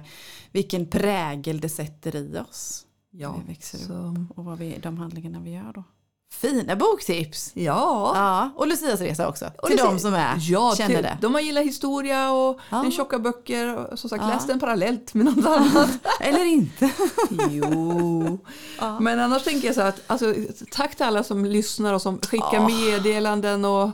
vilken 0.51 0.87
prägel 0.87 1.59
det 1.59 1.69
sätter 1.69 2.15
i 2.15 2.39
oss. 2.49 2.85
ja, 3.11 3.35
Vi 3.41 3.53
växer 3.53 3.77
så, 3.77 4.25
Och 4.35 4.45
vad 4.45 4.57
vi, 4.57 4.77
de 4.81 4.97
handlingarna 4.97 5.39
vi 5.39 5.51
gör 5.53 5.71
då. 5.73 5.83
Fina 6.31 6.75
boktips! 6.75 7.51
Ja. 7.53 8.11
Ja, 8.15 8.49
och 8.55 8.67
Lucias 8.67 8.99
resa 9.01 9.27
också. 9.27 9.45
Och 9.57 9.67
till 9.67 9.77
det 9.77 9.83
ser- 9.83 9.89
de 9.89 9.99
som 9.99 10.13
är, 10.13 10.35
ja, 10.39 10.75
känner 10.77 10.95
till, 10.95 11.03
det. 11.03 11.17
De 11.21 11.33
har 11.33 11.41
gillat 11.41 11.63
historia 11.63 12.31
och 12.31 12.59
Ja. 12.69 12.77
den 12.77 12.91
tjocka 12.91 13.19
böcker. 13.19 13.75
och 13.75 13.99
Som 13.99 14.09
sagt, 14.09 14.23
Ja. 14.23 14.29
läs 14.29 14.47
den 14.47 14.59
parallellt 14.59 15.13
med 15.13 15.25
något 15.25 15.45
annat. 15.45 15.89
Eller 16.19 16.45
inte. 16.45 16.89
jo. 17.49 18.39
Men 18.99 19.19
annars 19.19 19.43
tänker 19.43 19.67
jag 19.67 19.75
så 19.75 19.81
här 19.81 19.89
att 19.89 20.01
alltså, 20.07 20.33
tack 20.71 20.95
till 20.95 21.05
alla 21.05 21.23
som 21.23 21.45
lyssnar 21.45 21.93
och 21.93 22.01
som 22.01 22.19
skickar 22.21 22.49
Ja. 22.53 22.67
meddelanden 22.67 23.65
och 23.65 23.89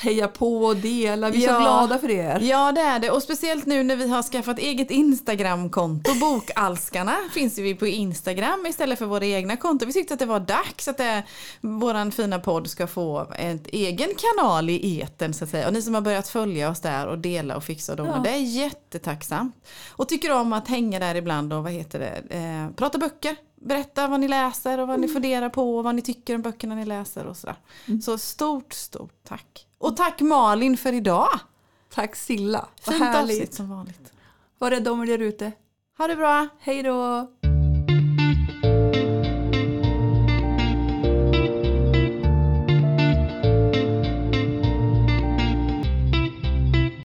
hejar 0.00 0.28
på 0.28 0.64
och 0.64 0.76
delar. 0.76 1.30
Vi 1.30 1.44
är 1.44 1.48
Ja. 1.48 1.54
så 1.54 1.60
glada 1.60 1.98
för 1.98 2.10
er. 2.10 2.38
Ja 2.42 2.72
det 2.72 2.80
är 2.80 2.98
det 2.98 3.10
och 3.10 3.22
speciellt 3.22 3.66
nu 3.66 3.82
när 3.82 3.96
vi 3.96 4.08
har 4.08 4.22
skaffat 4.22 4.58
eget 4.58 4.90
Instagramkonto. 4.90 6.14
Bokalskarna 6.14 7.16
finns 7.34 7.58
vi 7.58 7.74
på 7.74 7.86
Instagram 7.86 8.66
istället 8.68 8.98
för 8.98 9.06
våra 9.06 9.26
egna 9.26 9.56
konton. 9.56 9.86
Vi 9.88 9.92
tyckte 9.92 10.14
att 10.14 10.20
det 10.20 10.26
var 10.26 10.40
dags 10.40 10.88
att 10.88 10.96
det, 10.98 11.22
våran 11.60 12.12
fina 12.12 12.38
podd 12.38 12.70
ska 12.70 12.86
få 12.86 13.26
en 13.38 13.60
egen 13.72 14.10
kanal 14.16 14.70
i 14.70 15.00
eten 15.00 15.34
så 15.34 15.44
att 15.44 15.50
säga. 15.50 15.66
Och 15.66 15.72
ni 15.72 15.82
som 15.82 15.94
har 15.94 16.00
börjat 16.00 16.28
följa 16.28 16.70
oss 16.70 16.80
där 16.80 17.06
och 17.06 17.18
dela 17.18 17.56
och 17.56 17.64
fixa 17.64 17.92
och 17.92 17.96
dona. 17.98 18.12
Ja. 18.16 18.22
Det 18.22 18.30
är 18.30 18.40
jättetacksamt. 18.40 19.54
Och 19.88 20.08
tycker 20.08 20.32
om 20.32 20.52
att 20.52 20.68
hänga 20.68 20.98
där 20.98 21.14
ibland 21.14 21.52
och 21.52 21.62
vad 21.62 21.72
heter 21.72 21.98
det, 21.98 22.36
eh, 22.36 22.76
prata 22.76 22.98
böcker. 22.98 23.36
Berätta 23.64 24.08
vad 24.08 24.20
ni 24.20 24.28
läser 24.28 24.80
och 24.80 24.88
vad 24.88 25.00
ni 25.00 25.08
funderar 25.08 25.48
på 25.48 25.76
och 25.76 25.84
vad 25.84 25.94
ni 25.94 26.02
tycker 26.02 26.34
om 26.34 26.42
böckerna 26.42 26.74
ni 26.74 26.84
läser 26.84 27.26
och 27.26 27.36
sådär. 27.36 27.56
Så 28.02 28.18
stort, 28.18 28.72
stort 28.72 29.24
tack. 29.24 29.66
Och 29.78 29.96
tack 29.96 30.20
Malin 30.20 30.76
för 30.76 30.92
idag. 30.92 31.28
Tack 31.94 32.16
Silla. 32.16 32.68
Vad 32.86 32.94
Fint 32.94 33.06
härligt. 33.06 33.54
som 33.54 33.70
vanligt. 33.70 34.12
Var 34.58 34.70
rädda 34.70 34.92
om 34.92 35.02
er 35.08 35.18
ute. 35.18 35.52
Ha 35.98 36.06
det 36.06 36.16
bra. 36.16 36.48
Hej 36.60 36.82
då! 36.82 37.28